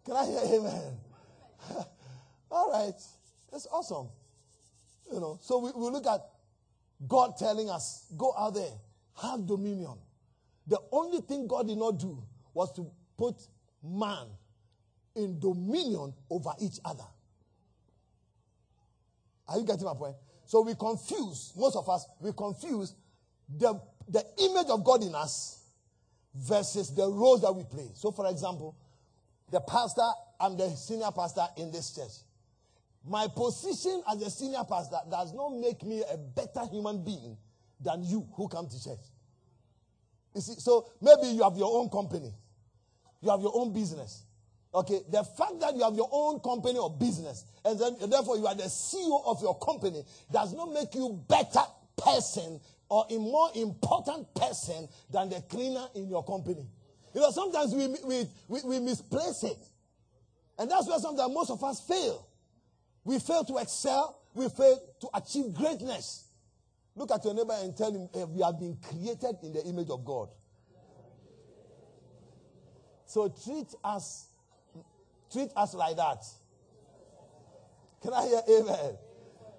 Can 0.05 0.15
I 0.15 0.25
hear 0.25 0.39
amen? 0.59 0.93
All 2.51 2.71
right. 2.71 3.01
That's 3.51 3.67
awesome. 3.71 4.07
You 5.11 5.19
know, 5.19 5.39
so 5.41 5.59
we, 5.59 5.71
we 5.75 5.89
look 5.89 6.05
at 6.07 6.21
God 7.07 7.37
telling 7.37 7.69
us, 7.69 8.05
go 8.17 8.33
out 8.37 8.55
there, 8.55 8.71
have 9.21 9.45
dominion. 9.45 9.97
The 10.67 10.79
only 10.91 11.21
thing 11.21 11.47
God 11.47 11.67
did 11.67 11.77
not 11.77 11.99
do 11.99 12.23
was 12.53 12.71
to 12.73 12.89
put 13.17 13.35
man 13.83 14.27
in 15.15 15.39
dominion 15.39 16.13
over 16.29 16.51
each 16.59 16.79
other. 16.83 17.03
Are 19.47 19.57
you 19.57 19.65
getting 19.65 19.85
my 19.85 19.93
point? 19.93 20.15
So 20.45 20.61
we 20.61 20.75
confuse, 20.75 21.53
most 21.55 21.75
of 21.75 21.87
us, 21.89 22.07
we 22.19 22.31
confuse 22.33 22.95
the, 23.57 23.79
the 24.07 24.23
image 24.39 24.67
of 24.69 24.83
God 24.83 25.03
in 25.03 25.13
us 25.13 25.63
versus 26.33 26.93
the 26.93 27.07
roles 27.07 27.41
that 27.41 27.53
we 27.53 27.63
play. 27.63 27.89
So, 27.93 28.11
for 28.11 28.27
example, 28.29 28.75
the 29.51 29.59
pastor, 29.61 30.07
I'm 30.39 30.57
the 30.57 30.69
senior 30.71 31.11
pastor 31.15 31.45
in 31.57 31.71
this 31.71 31.95
church. 31.95 32.24
My 33.07 33.27
position 33.27 34.01
as 34.11 34.21
a 34.21 34.29
senior 34.29 34.63
pastor 34.67 34.97
does 35.09 35.33
not 35.33 35.49
make 35.55 35.83
me 35.83 36.03
a 36.11 36.17
better 36.17 36.65
human 36.71 37.03
being 37.03 37.37
than 37.79 38.03
you 38.03 38.27
who 38.35 38.47
come 38.47 38.67
to 38.67 38.83
church. 38.83 38.99
You 40.33 40.41
see, 40.41 40.55
so 40.57 40.89
maybe 41.01 41.27
you 41.27 41.43
have 41.43 41.55
your 41.55 41.79
own 41.79 41.89
company, 41.89 42.33
you 43.21 43.29
have 43.29 43.41
your 43.41 43.53
own 43.55 43.73
business. 43.73 44.23
Okay, 44.73 44.99
the 45.09 45.23
fact 45.23 45.59
that 45.61 45.73
you 45.75 45.83
have 45.83 45.93
your 45.93 46.09
own 46.11 46.39
company 46.41 46.77
or 46.77 46.89
business, 46.89 47.45
and 47.63 47.79
then 47.79 47.95
therefore 48.09 48.37
you 48.37 48.45
are 48.45 48.55
the 48.55 48.63
CEO 48.63 49.25
of 49.25 49.41
your 49.41 49.57
company, 49.59 50.03
does 50.31 50.53
not 50.53 50.73
make 50.73 50.93
you 50.95 51.23
better 51.29 51.61
person 51.97 52.59
or 52.89 53.05
a 53.09 53.17
more 53.17 53.49
important 53.55 54.33
person 54.35 54.87
than 55.11 55.29
the 55.29 55.41
cleaner 55.49 55.85
in 55.95 56.09
your 56.09 56.25
company. 56.25 56.65
You 57.13 57.21
know, 57.21 57.31
sometimes 57.31 57.73
we, 57.73 57.87
we, 58.05 58.25
we, 58.49 58.61
we 58.65 58.79
misplace 58.79 59.43
it. 59.43 59.57
And 60.59 60.69
that's 60.69 60.87
where 60.87 60.99
sometimes 60.99 61.33
most 61.33 61.51
of 61.51 61.63
us 61.63 61.79
fail. 61.79 62.27
We 63.05 63.19
fail 63.19 63.45
to 63.45 63.57
excel. 63.57 64.19
We 64.33 64.49
fail 64.49 64.81
to 64.99 65.09
achieve 65.13 65.53
greatness. 65.53 66.25
Look 66.95 67.11
at 67.11 67.23
your 67.23 67.33
neighbor 67.33 67.55
and 67.61 67.77
tell 67.77 67.93
him, 67.93 68.09
hey, 68.13 68.25
we 68.25 68.41
have 68.41 68.59
been 68.59 68.77
created 68.81 69.37
in 69.43 69.53
the 69.53 69.63
image 69.65 69.89
of 69.89 70.03
God. 70.03 70.29
So 73.05 73.33
treat 73.43 73.67
us, 73.83 74.27
treat 75.31 75.49
us 75.55 75.73
like 75.75 75.95
that. 75.97 76.25
Can 78.01 78.13
I 78.13 78.25
hear 78.25 78.41
amen? 78.49 78.97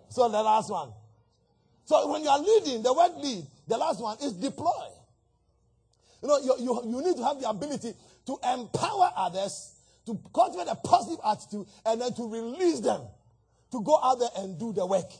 So 0.08 0.28
the 0.28 0.42
last 0.42 0.70
one. 0.70 0.90
So 1.84 2.10
when 2.10 2.22
you 2.22 2.28
are 2.28 2.38
leading, 2.40 2.82
the 2.82 2.92
word 2.92 3.12
lead, 3.18 3.46
the 3.68 3.78
last 3.78 4.00
one 4.00 4.16
is 4.22 4.32
deploy. 4.32 4.88
You 6.22 6.28
know, 6.28 6.38
you, 6.38 6.54
you, 6.58 6.82
you 6.86 7.04
need 7.04 7.16
to 7.16 7.24
have 7.24 7.40
the 7.40 7.48
ability 7.48 7.92
to 8.26 8.38
empower 8.52 9.10
others, 9.16 9.74
to 10.06 10.18
cultivate 10.34 10.68
a 10.68 10.74
positive 10.74 11.20
attitude, 11.24 11.66
and 11.84 12.00
then 12.00 12.12
to 12.14 12.28
release 12.28 12.80
them 12.80 13.02
to 13.72 13.82
go 13.82 13.98
out 14.02 14.18
there 14.18 14.28
and 14.38 14.58
do 14.58 14.72
the 14.72 14.86
work. 14.86 15.10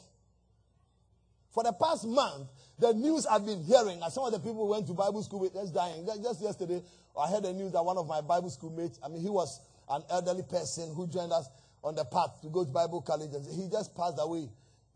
For 1.53 1.63
the 1.63 1.73
past 1.73 2.07
month, 2.07 2.49
the 2.79 2.93
news 2.93 3.27
I've 3.27 3.47
been 3.47 3.63
hearing, 3.63 4.03
and 4.03 4.13
some 4.13 4.25
of 4.25 4.33
the 4.33 4.39
people 4.39 4.69
went 4.69 4.87
to 4.89 4.93
Bible 4.93 5.23
school 5.23 5.41
with 5.41 5.57
us 5.57 5.71
dying. 5.71 6.07
Just 6.23 6.43
yesterday, 6.43 6.83
I 7.19 7.31
heard 7.31 7.45
the 7.45 7.53
news 7.53 7.73
that 7.73 7.83
one 7.83 7.97
of 7.97 8.07
my 8.07 8.21
Bible 8.21 8.51
school 8.51 8.71
mates, 8.71 9.01
I 9.03 9.09
mean, 9.09 9.23
he 9.23 9.31
was 9.31 9.61
an 9.89 10.03
elderly 10.11 10.43
person 10.43 10.95
who 10.95 11.07
joined 11.07 11.33
us 11.33 11.49
on 11.83 11.95
the 11.95 12.05
path 12.05 12.41
to 12.43 12.49
go 12.49 12.65
to 12.65 12.71
Bible 12.71 13.01
college, 13.01 13.33
and 13.33 13.47
he 13.47 13.69
just 13.71 13.97
passed 13.97 14.19
away. 14.21 14.49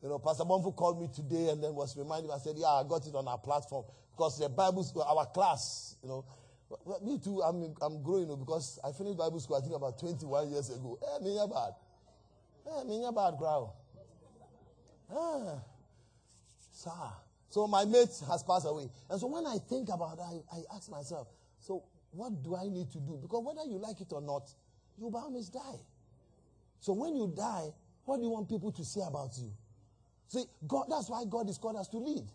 You 0.03 0.09
know, 0.09 0.19
Pastor 0.19 0.45
Bonfu 0.45 0.75
called 0.75 1.01
me 1.01 1.09
today 1.15 1.51
and 1.51 1.63
then 1.63 1.75
was 1.75 1.97
reminding 1.97 2.29
me. 2.29 2.35
I 2.35 2.39
said, 2.39 2.57
"Yeah, 2.57 2.69
I 2.69 2.85
got 2.89 3.07
it 3.07 3.15
on 3.15 3.29
our 3.29 3.39
platform 3.39 3.85
because 4.17 4.39
the 4.39 4.49
Bible 4.49 4.83
school, 4.83 5.03
our 5.03 5.27
class, 5.27 5.97
you 6.03 6.09
know, 6.09 6.25
me 7.03 7.19
too. 7.19 7.43
I'm 7.43 7.75
I'm 7.83 8.03
growing 8.03 8.23
you 8.23 8.29
know, 8.29 8.37
because 8.37 8.79
I 8.85 8.93
finished 8.93 9.19
Bible 9.19 9.41
school 9.41 9.57
I 9.57 9.61
think 9.61 9.75
about 9.75 9.99
21 9.99 10.51
years 10.51 10.71
ago. 10.71 10.99
Eh, 11.03 11.47
bad. 11.53 11.73
Eh, 12.71 12.85
me 12.85 13.05
bad, 13.15 13.37
growl. 13.37 13.77
Ah, 15.13 15.59
sir. 16.73 16.91
So 17.49 17.67
my 17.67 17.85
mate 17.85 18.09
has 18.29 18.43
passed 18.45 18.67
away. 18.67 18.89
And 19.09 19.21
so 19.21 19.27
when 19.27 19.45
I 19.47 19.59
think 19.69 19.89
about 19.89 20.19
that, 20.19 20.23
I, 20.23 20.59
I 20.59 20.77
ask 20.77 20.91
myself, 20.91 21.29
so 21.59 21.83
what 22.13 22.43
do 22.43 22.55
I 22.55 22.69
need 22.69 22.91
to 22.93 22.99
do? 23.01 23.19
Because 23.21 23.45
whether 23.45 23.69
you 23.69 23.79
like 23.79 24.01
it 24.01 24.13
or 24.13 24.21
not, 24.21 24.49
you 24.99 25.11
bound 25.11 25.35
must 25.35 25.53
die. 25.53 25.81
So 26.79 26.93
when 26.93 27.17
you 27.17 27.33
die, 27.37 27.71
what 28.05 28.19
do 28.19 28.23
you 28.23 28.31
want 28.31 28.49
people 28.49 28.71
to 28.73 28.85
say 28.85 29.01
about 29.07 29.31
you? 29.37 29.51
See, 30.29 30.45
God, 30.67 30.87
that's 30.89 31.11
why 31.11 31.25
God 31.29 31.49
is 31.49 31.59
called 31.59 31.77
us 31.77 31.89
to 31.89 31.99
lead. 31.99 32.31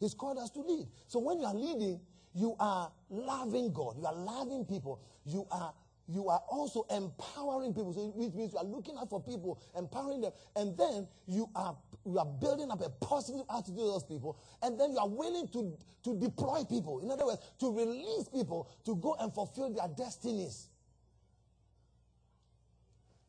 He's 0.00 0.14
called 0.14 0.38
us 0.38 0.50
to 0.50 0.60
lead. 0.60 0.88
So 1.06 1.20
when 1.20 1.38
you 1.38 1.46
are 1.46 1.54
leading, 1.54 2.00
you 2.34 2.56
are 2.58 2.90
loving 3.10 3.72
God. 3.72 3.96
You 3.98 4.06
are 4.06 4.14
loving 4.14 4.64
people. 4.64 5.00
You 5.26 5.46
are 5.50 5.74
you 6.12 6.28
are 6.28 6.42
also 6.48 6.84
empowering 6.90 7.72
people. 7.72 7.92
So 7.92 8.12
which 8.14 8.34
means 8.34 8.52
you 8.52 8.58
are 8.58 8.64
looking 8.64 8.96
out 8.98 9.08
for 9.08 9.22
people, 9.22 9.60
empowering 9.76 10.20
them, 10.20 10.32
and 10.56 10.76
then 10.76 11.08
you 11.26 11.48
are 11.54 11.76
you 12.04 12.18
are 12.18 12.26
building 12.26 12.70
up 12.70 12.80
a 12.84 12.90
positive 13.04 13.42
attitude 13.50 13.76
to 13.76 13.82
those 13.82 14.04
people, 14.04 14.38
and 14.62 14.78
then 14.78 14.92
you 14.92 14.98
are 14.98 15.08
willing 15.08 15.48
to, 15.48 15.76
to 16.02 16.18
deploy 16.18 16.64
people. 16.64 16.98
In 17.00 17.10
other 17.10 17.24
words, 17.24 17.40
to 17.60 17.70
release 17.70 18.28
people 18.28 18.68
to 18.84 18.96
go 18.96 19.16
and 19.20 19.32
fulfill 19.32 19.72
their 19.72 19.88
destinies. 19.96 20.68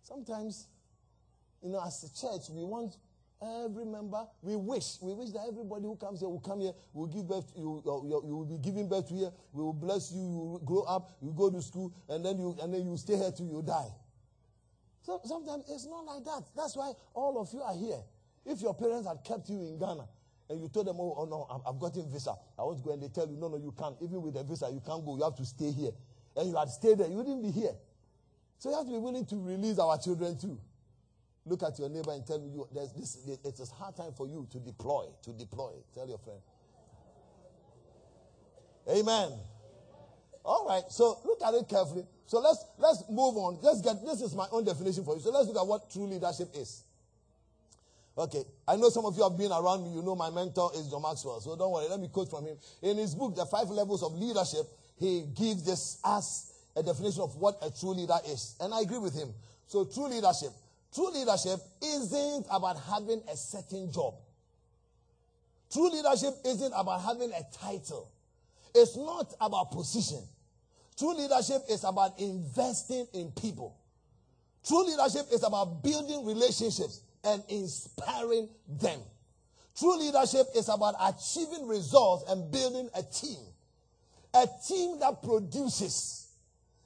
Sometimes, 0.01 0.67
you 1.61 1.69
know, 1.69 1.83
as 1.85 2.03
a 2.03 2.09
church, 2.19 2.49
we 2.49 2.63
want 2.63 2.97
every 3.43 3.85
member, 3.85 4.25
we 4.41 4.55
wish, 4.55 4.97
we 5.01 5.13
wish 5.13 5.29
that 5.31 5.45
everybody 5.47 5.83
who 5.83 5.95
comes 5.95 6.19
here 6.19 6.29
will 6.29 6.39
come 6.39 6.61
here, 6.61 6.73
will 6.93 7.07
give 7.07 7.27
birth, 7.27 7.53
to 7.53 7.59
you, 7.59 7.83
uh, 7.85 8.01
you, 8.03 8.23
you 8.25 8.35
will 8.37 8.45
be 8.45 8.57
giving 8.57 8.87
birth 8.87 9.07
to 9.09 9.13
here, 9.13 9.31
we 9.51 9.63
will 9.63 9.73
bless 9.73 10.11
you, 10.11 10.21
you 10.21 10.37
will 10.37 10.59
grow 10.59 10.81
up, 10.83 11.11
you 11.21 11.33
go 11.35 11.49
to 11.49 11.61
school, 11.61 11.93
and 12.09 12.25
then 12.25 12.37
you, 12.39 12.55
and 12.61 12.73
then 12.73 12.85
you 12.85 12.97
stay 12.97 13.15
here 13.15 13.31
till 13.31 13.47
you 13.47 13.61
die. 13.61 13.91
So 15.03 15.19
sometimes 15.25 15.65
it's 15.69 15.85
not 15.85 16.05
like 16.05 16.23
that. 16.23 16.43
That's 16.55 16.75
why 16.75 16.93
all 17.13 17.39
of 17.39 17.49
you 17.53 17.61
are 17.61 17.75
here. 17.75 17.99
If 18.45 18.61
your 18.61 18.73
parents 18.73 19.07
had 19.07 19.23
kept 19.23 19.49
you 19.49 19.59
in 19.59 19.77
Ghana 19.77 20.07
and 20.49 20.61
you 20.61 20.69
told 20.69 20.87
them, 20.87 20.97
oh, 20.99 21.15
oh 21.17 21.25
no, 21.25 21.63
I've 21.67 21.79
gotten 21.79 22.09
visa, 22.09 22.35
I 22.57 22.63
want 22.63 22.77
to 22.79 22.83
go, 22.83 22.93
and 22.93 23.03
they 23.03 23.09
tell 23.09 23.27
you, 23.27 23.35
no, 23.37 23.47
no, 23.49 23.57
you 23.57 23.73
can't. 23.77 23.95
Even 24.01 24.21
with 24.21 24.33
the 24.33 24.43
visa, 24.43 24.69
you 24.71 24.81
can't 24.85 25.05
go. 25.05 25.17
You 25.17 25.23
have 25.23 25.35
to 25.35 25.45
stay 25.45 25.71
here. 25.71 25.91
And 26.35 26.49
you 26.49 26.55
had 26.55 26.69
stayed 26.69 26.97
there, 26.97 27.07
you 27.07 27.17
wouldn't 27.17 27.41
be 27.41 27.51
here. 27.51 27.73
So 28.57 28.69
you 28.69 28.75
have 28.77 28.85
to 28.85 28.91
be 28.91 28.97
willing 28.97 29.25
to 29.25 29.35
release 29.35 29.77
our 29.77 29.97
children 29.97 30.37
too. 30.37 30.57
Look 31.45 31.63
at 31.63 31.77
your 31.77 31.89
neighbor 31.89 32.11
and 32.11 32.25
tell 32.25 32.39
you, 32.39 32.67
there's 32.73 32.93
this, 32.93 33.17
it's 33.43 33.59
a 33.59 33.73
hard 33.75 33.95
time 33.95 34.13
for 34.15 34.27
you 34.27 34.47
to 34.51 34.59
deploy, 34.59 35.05
to 35.23 35.33
deploy. 35.33 35.73
Tell 35.93 36.07
your 36.07 36.19
friend. 36.19 36.39
Amen. 38.89 39.31
All 40.45 40.65
right, 40.67 40.83
so 40.89 41.19
look 41.25 41.41
at 41.41 41.53
it 41.53 41.67
carefully. 41.69 42.05
So 42.25 42.39
let's 42.39 42.65
let's 42.77 43.03
move 43.09 43.37
on. 43.37 43.59
Let's 43.61 43.81
get 43.81 44.03
this 44.03 44.21
is 44.21 44.35
my 44.35 44.47
own 44.51 44.65
definition 44.65 45.03
for 45.03 45.15
you. 45.15 45.21
So 45.21 45.31
let's 45.31 45.47
look 45.47 45.57
at 45.57 45.65
what 45.67 45.89
true 45.89 46.05
leadership 46.05 46.49
is. 46.55 46.83
Okay, 48.17 48.43
I 48.67 48.75
know 48.75 48.89
some 48.89 49.05
of 49.05 49.17
you 49.17 49.23
have 49.23 49.37
been 49.37 49.51
around 49.51 49.83
me. 49.83 49.95
You 49.95 50.03
know 50.03 50.15
my 50.15 50.29
mentor 50.29 50.71
is 50.75 50.87
John 50.87 51.01
Maxwell, 51.01 51.39
so 51.41 51.55
don't 51.55 51.71
worry. 51.71 51.87
Let 51.89 51.99
me 51.99 52.09
quote 52.09 52.29
from 52.29 52.45
him. 52.45 52.57
In 52.81 52.97
his 52.97 53.15
book, 53.15 53.35
The 53.35 53.45
Five 53.45 53.69
Levels 53.69 54.03
of 54.03 54.13
Leadership, 54.13 54.67
he 54.99 55.25
gives 55.33 55.63
this 55.63 55.99
as 56.05 56.51
a 56.75 56.83
definition 56.83 57.21
of 57.21 57.35
what 57.37 57.57
a 57.63 57.71
true 57.71 57.93
leader 57.93 58.17
is, 58.27 58.55
and 58.59 58.73
I 58.73 58.81
agree 58.81 58.99
with 58.99 59.15
him. 59.15 59.29
So, 59.65 59.85
true 59.85 60.07
leadership, 60.09 60.51
true 60.93 61.11
leadership 61.11 61.59
isn't 61.81 62.45
about 62.51 62.77
having 62.89 63.21
a 63.31 63.35
certain 63.35 63.91
job. 63.91 64.15
True 65.71 65.89
leadership 65.89 66.35
isn't 66.45 66.73
about 66.75 67.01
having 67.01 67.31
a 67.31 67.41
title. 67.51 68.11
It's 68.75 68.95
not 68.95 69.33
about 69.41 69.71
position. 69.71 70.21
True 70.97 71.15
leadership 71.15 71.63
is 71.69 71.83
about 71.83 72.19
investing 72.19 73.07
in 73.13 73.31
people. 73.31 73.75
True 74.65 74.85
leadership 74.85 75.25
is 75.31 75.43
about 75.43 75.83
building 75.83 76.25
relationships 76.25 77.01
and 77.23 77.43
inspiring 77.49 78.49
them. 78.67 78.99
True 79.77 79.97
leadership 79.97 80.47
is 80.55 80.69
about 80.69 80.95
achieving 81.01 81.67
results 81.67 82.29
and 82.29 82.51
building 82.51 82.89
a 82.95 83.01
team. 83.01 83.39
A 84.35 84.47
team 84.67 84.99
that 84.99 85.23
produces. 85.23 86.27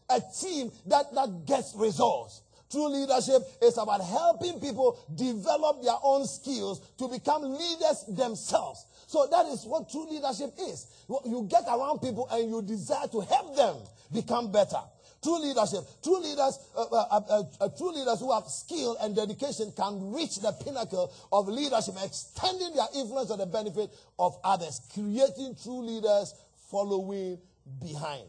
A 0.09 0.21
team 0.41 0.71
that, 0.85 1.13
that 1.13 1.45
gets 1.45 1.73
results. 1.75 2.41
True 2.69 2.89
leadership 2.89 3.41
is 3.61 3.77
about 3.77 4.01
helping 4.01 4.59
people 4.59 4.99
develop 5.15 5.81
their 5.83 5.95
own 6.03 6.27
skills 6.27 6.81
to 6.97 7.07
become 7.07 7.43
leaders 7.43 8.03
themselves. 8.09 8.85
So 9.07 9.25
that 9.31 9.45
is 9.45 9.63
what 9.65 9.89
true 9.89 10.09
leadership 10.09 10.51
is. 10.59 10.87
You 11.07 11.47
get 11.49 11.63
around 11.63 11.99
people 11.99 12.27
and 12.29 12.49
you 12.49 12.61
desire 12.61 13.07
to 13.07 13.21
help 13.21 13.55
them 13.55 13.77
become 14.11 14.51
better. 14.51 14.81
True 15.23 15.39
leadership, 15.39 15.79
true 16.03 16.19
leaders, 16.19 16.59
uh 16.75 16.83
uh, 16.83 17.05
uh, 17.09 17.21
uh, 17.29 17.43
uh, 17.61 17.69
true 17.75 17.91
leaders 17.91 18.19
who 18.19 18.31
have 18.31 18.47
skill 18.47 18.97
and 19.01 19.15
dedication 19.15 19.73
can 19.75 20.13
reach 20.13 20.35
the 20.37 20.51
pinnacle 20.63 21.11
of 21.31 21.47
leadership, 21.47 21.95
extending 22.03 22.75
their 22.75 22.85
influence 22.95 23.31
on 23.31 23.39
the 23.39 23.45
benefit 23.47 23.89
of 24.19 24.37
others, 24.43 24.79
creating 24.93 25.55
true 25.63 25.81
leaders 25.81 26.35
following 26.69 27.39
behind. 27.81 28.27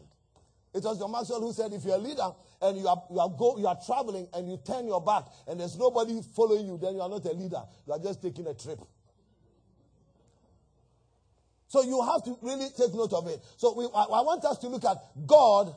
It 0.73 0.83
was 0.83 0.97
John 0.99 1.11
Maxwell 1.11 1.41
who 1.41 1.53
said, 1.53 1.73
if 1.73 1.83
you're 1.83 1.95
a 1.95 1.99
leader 1.99 2.29
and 2.61 2.77
you 2.77 2.87
are, 2.87 3.03
you 3.09 3.19
are 3.19 3.29
go, 3.29 3.57
you 3.57 3.67
are 3.67 3.77
traveling 3.85 4.27
and 4.33 4.49
you 4.49 4.59
turn 4.65 4.87
your 4.87 5.01
back 5.01 5.23
and 5.47 5.59
there's 5.59 5.77
nobody 5.77 6.21
following 6.35 6.65
you, 6.65 6.77
then 6.77 6.95
you 6.95 7.01
are 7.01 7.09
not 7.09 7.25
a 7.25 7.31
leader. 7.31 7.61
You 7.87 7.93
are 7.93 7.99
just 7.99 8.21
taking 8.21 8.47
a 8.47 8.53
trip. 8.53 8.79
So 11.67 11.83
you 11.83 12.01
have 12.01 12.23
to 12.23 12.37
really 12.41 12.67
take 12.75 12.93
note 12.93 13.13
of 13.13 13.27
it. 13.27 13.39
So 13.57 13.75
we, 13.77 13.85
I, 13.85 14.03
I 14.03 14.21
want 14.21 14.43
us 14.43 14.57
to 14.59 14.67
look 14.67 14.83
at 14.85 14.97
God 15.27 15.73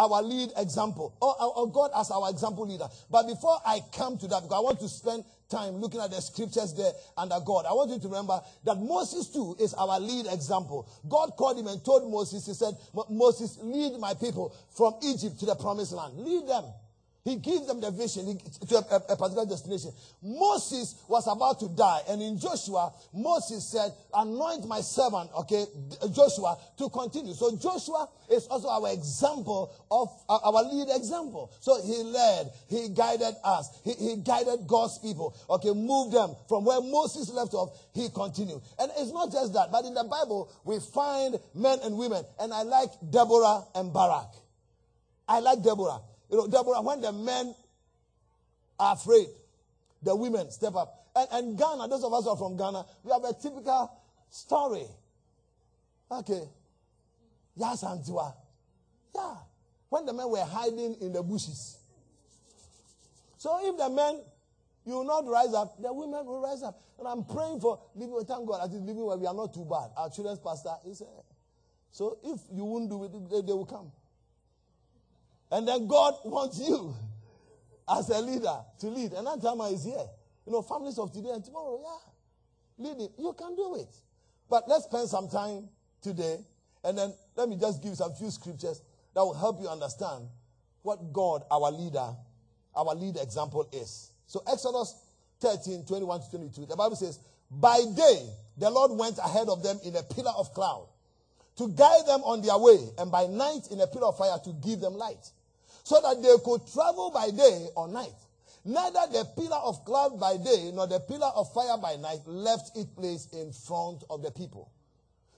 our 0.00 0.22
lead 0.22 0.50
example, 0.56 1.14
or, 1.20 1.34
or, 1.56 1.70
God 1.70 1.90
as 1.94 2.10
our 2.10 2.30
example 2.30 2.66
leader. 2.66 2.88
But 3.10 3.26
before 3.26 3.58
I 3.66 3.80
come 3.94 4.16
to 4.18 4.28
that, 4.28 4.42
because 4.42 4.56
I 4.56 4.60
want 4.60 4.80
to 4.80 4.88
spend 4.88 5.24
time 5.50 5.76
looking 5.76 6.00
at 6.00 6.10
the 6.10 6.20
scriptures 6.20 6.72
there 6.74 6.92
under 7.16 7.36
God, 7.44 7.66
I 7.68 7.72
want 7.72 7.90
you 7.90 7.98
to 8.00 8.08
remember 8.08 8.40
that 8.64 8.76
Moses 8.76 9.28
too 9.28 9.56
is 9.60 9.74
our 9.74 10.00
lead 10.00 10.26
example. 10.32 10.88
God 11.08 11.36
called 11.36 11.58
him 11.58 11.66
and 11.66 11.84
told 11.84 12.10
Moses, 12.10 12.46
he 12.46 12.54
said, 12.54 12.74
Moses, 13.10 13.58
lead 13.60 13.98
my 14.00 14.14
people 14.14 14.56
from 14.76 14.94
Egypt 15.02 15.38
to 15.40 15.46
the 15.46 15.54
promised 15.54 15.92
land. 15.92 16.16
Lead 16.16 16.48
them. 16.48 16.64
He 17.22 17.36
gives 17.36 17.66
them 17.66 17.80
the 17.80 17.90
vision 17.90 18.38
to 18.66 18.76
a, 18.76 19.12
a, 19.12 19.16
particular 19.16 19.44
destination. 19.44 19.92
Moses 20.22 20.94
was 21.06 21.26
about 21.26 21.60
to 21.60 21.68
die, 21.68 22.00
and 22.08 22.22
in 22.22 22.38
Joshua, 22.38 22.92
Moses 23.12 23.70
said, 23.70 23.92
Anoint 24.14 24.66
my 24.66 24.80
servant, 24.80 25.30
okay, 25.36 25.66
Joshua, 26.12 26.56
to 26.78 26.88
continue. 26.88 27.34
So 27.34 27.54
Joshua 27.56 28.08
is 28.30 28.46
also 28.46 28.68
our 28.68 28.92
example 28.92 29.70
of 29.90 30.08
uh, 30.30 30.38
our 30.44 30.64
lead 30.64 30.88
example. 30.96 31.52
So 31.60 31.82
he 31.82 32.02
led, 32.04 32.50
he 32.68 32.88
guided 32.88 33.34
us, 33.44 33.68
he, 33.84 33.92
he 33.92 34.16
guided 34.16 34.66
God's 34.66 34.98
people, 34.98 35.36
okay, 35.50 35.72
moved 35.74 36.16
them 36.16 36.34
from 36.48 36.64
where 36.64 36.80
Moses 36.80 37.28
left 37.30 37.52
off, 37.52 37.76
he 37.92 38.08
continued. 38.08 38.62
And 38.78 38.90
it's 38.96 39.12
not 39.12 39.30
just 39.30 39.52
that, 39.52 39.70
but 39.70 39.84
in 39.84 39.92
the 39.92 40.04
Bible, 40.04 40.50
we 40.64 40.80
find 40.80 41.38
men 41.54 41.80
and 41.84 41.98
women, 41.98 42.24
and 42.40 42.54
I 42.54 42.62
like 42.62 42.90
Deborah 43.10 43.64
and 43.74 43.92
Barak. 43.92 44.32
I 45.28 45.40
like 45.40 45.62
Deborah. 45.62 46.00
You 46.30 46.38
know, 46.38 46.46
Deborah, 46.46 46.80
when 46.80 47.00
the 47.00 47.12
men 47.12 47.54
are 48.78 48.94
afraid, 48.94 49.26
the 50.02 50.14
women 50.14 50.50
step 50.50 50.74
up. 50.76 51.08
And, 51.14 51.28
and 51.32 51.58
Ghana, 51.58 51.88
those 51.88 52.04
of 52.04 52.12
us 52.12 52.24
who 52.24 52.30
are 52.30 52.36
from 52.36 52.56
Ghana, 52.56 52.84
we 53.02 53.10
have 53.12 53.24
a 53.24 53.34
typical 53.34 53.90
story. 54.30 54.86
Okay. 56.10 56.42
Yes, 57.56 57.82
Antiwa. 57.84 58.32
Yeah. 59.14 59.34
When 59.88 60.06
the 60.06 60.12
men 60.12 60.30
were 60.30 60.44
hiding 60.44 60.96
in 61.00 61.12
the 61.12 61.22
bushes. 61.22 61.78
So 63.36 63.58
if 63.62 63.76
the 63.76 63.90
men, 63.90 64.20
you 64.86 64.94
will 64.94 65.04
not 65.04 65.26
rise 65.26 65.52
up, 65.52 65.80
the 65.82 65.92
women 65.92 66.24
will 66.26 66.40
rise 66.40 66.62
up. 66.62 66.80
And 66.98 67.08
I'm 67.08 67.24
praying 67.24 67.60
for 67.60 67.80
living, 67.96 68.14
thank 68.26 68.46
God, 68.46 68.62
at 68.62 68.70
living 68.70 69.04
where 69.04 69.16
we 69.16 69.26
are 69.26 69.34
not 69.34 69.52
too 69.52 69.64
bad. 69.64 69.90
Our 69.96 70.10
children's 70.10 70.38
pastor, 70.38 70.74
is 70.86 70.98
said, 70.98 71.08
so 71.90 72.18
if 72.22 72.38
you 72.52 72.64
won't 72.64 72.88
do 72.88 73.02
it, 73.04 73.30
they, 73.30 73.40
they 73.40 73.52
will 73.52 73.66
come. 73.66 73.90
And 75.50 75.66
then 75.66 75.86
God 75.86 76.14
wants 76.24 76.60
you 76.60 76.94
as 77.88 78.08
a 78.10 78.20
leader 78.20 78.58
to 78.80 78.86
lead. 78.86 79.12
And 79.12 79.26
that 79.26 79.42
time 79.42 79.60
is 79.72 79.84
here. 79.84 80.06
You 80.46 80.52
know, 80.52 80.62
families 80.62 80.98
of 80.98 81.12
today 81.12 81.30
and 81.30 81.44
tomorrow, 81.44 81.80
yeah. 81.82 82.88
leading. 82.88 83.08
You 83.18 83.34
can 83.36 83.56
do 83.56 83.76
it. 83.76 83.94
But 84.48 84.68
let's 84.68 84.84
spend 84.84 85.08
some 85.08 85.28
time 85.28 85.68
today 86.02 86.38
and 86.82 86.96
then 86.96 87.12
let 87.36 87.48
me 87.48 87.56
just 87.60 87.82
give 87.82 87.90
you 87.90 87.96
some 87.96 88.14
few 88.14 88.30
scriptures 88.30 88.80
that 89.14 89.20
will 89.20 89.34
help 89.34 89.60
you 89.60 89.68
understand 89.68 90.28
what 90.82 91.12
God, 91.12 91.42
our 91.50 91.70
leader, 91.70 92.14
our 92.74 92.94
lead 92.94 93.16
example 93.16 93.68
is. 93.72 94.12
So 94.26 94.42
Exodus 94.50 94.94
13, 95.40 95.84
21 95.84 96.22
to 96.22 96.30
22, 96.30 96.66
the 96.66 96.76
Bible 96.76 96.96
says, 96.96 97.18
By 97.50 97.80
day 97.96 98.28
the 98.56 98.70
Lord 98.70 98.92
went 98.92 99.18
ahead 99.18 99.48
of 99.48 99.62
them 99.62 99.78
in 99.84 99.96
a 99.96 100.02
pillar 100.02 100.32
of 100.36 100.52
cloud 100.54 100.86
to 101.56 101.68
guide 101.68 102.06
them 102.06 102.20
on 102.24 102.40
their 102.40 102.56
way, 102.56 102.78
and 102.96 103.12
by 103.12 103.26
night 103.26 103.68
in 103.70 103.80
a 103.80 103.86
pillar 103.86 104.06
of 104.06 104.16
fire 104.16 104.38
to 104.44 104.52
give 104.64 104.80
them 104.80 104.94
light, 104.94 105.30
so 105.84 106.00
that 106.00 106.22
they 106.22 106.34
could 106.44 106.60
travel 106.72 107.10
by 107.12 107.30
day 107.30 107.66
or 107.76 107.88
night. 107.88 108.14
Neither 108.64 109.00
the 109.12 109.24
pillar 109.36 109.56
of 109.56 109.84
cloud 109.84 110.20
by 110.20 110.36
day 110.36 110.70
nor 110.74 110.86
the 110.86 111.00
pillar 111.00 111.30
of 111.34 111.52
fire 111.52 111.78
by 111.78 111.96
night 111.96 112.20
left 112.26 112.76
its 112.76 112.90
place 112.90 113.28
in 113.32 113.52
front 113.52 114.04
of 114.10 114.22
the 114.22 114.30
people. 114.30 114.70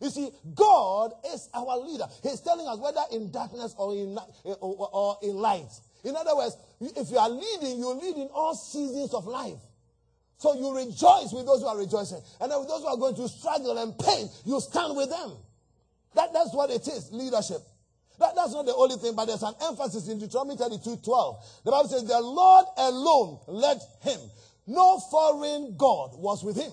You 0.01 0.11
see, 0.11 0.31
God 0.55 1.13
is 1.33 1.49
our 1.55 1.79
leader. 1.79 2.07
He's 2.25 2.41
telling 2.41 2.67
us 2.67 2.79
whether 2.79 3.03
in 3.13 3.31
darkness 3.31 3.75
or 3.79 3.95
in, 3.95 4.19
eh, 4.45 4.55
or 4.61 5.17
in 5.23 5.37
light. 5.37 5.71
In 6.03 6.17
other 6.17 6.35
words, 6.35 6.57
if 6.81 7.09
you 7.11 7.19
are 7.19 7.31
leading, 7.31 7.79
you 7.79 7.95
lead 7.95 8.17
in 8.17 8.29
all 8.35 8.57
seasons 8.57 9.15
of 9.15 9.27
life. 9.27 9.61
So 10.39 10.55
you 10.55 10.75
rejoice 10.75 11.33
with 11.33 11.47
those 11.47 11.61
who 11.61 11.69
are 11.69 11.79
rejoicing. 11.79 12.21
And 12.41 12.53
with 12.59 12.67
those 12.67 12.81
who 12.83 12.89
are 12.89 12.97
going 12.97 13.15
through 13.15 13.29
struggle 13.29 13.79
and 13.79 13.97
pain, 13.97 14.29
you 14.45 14.61
stand 14.61 14.97
with 14.97 15.09
them. 15.09 15.37
That, 16.17 16.33
that's 16.33 16.53
what 16.53 16.71
it 16.71 16.87
is, 16.89 17.13
leadership. 17.13 17.63
That, 18.23 18.37
that's 18.37 18.53
not 18.53 18.67
the 18.67 18.75
only 18.75 18.97
thing, 18.97 19.17
but 19.17 19.27
there's 19.27 19.43
an 19.43 19.55
emphasis 19.67 20.07
in 20.07 20.21
Deuteronomy 20.21 20.57
32 20.57 20.97
12. 21.03 21.61
The 21.65 21.71
Bible 21.73 21.89
says, 21.89 22.05
The 22.05 22.21
Lord 22.21 22.67
alone 22.79 23.41
led 23.49 23.79
him. 24.03 24.21
No 24.69 25.01
foreign 25.11 25.77
God 25.77 26.15
was 26.15 26.45
with 26.45 26.57
him. 26.57 26.71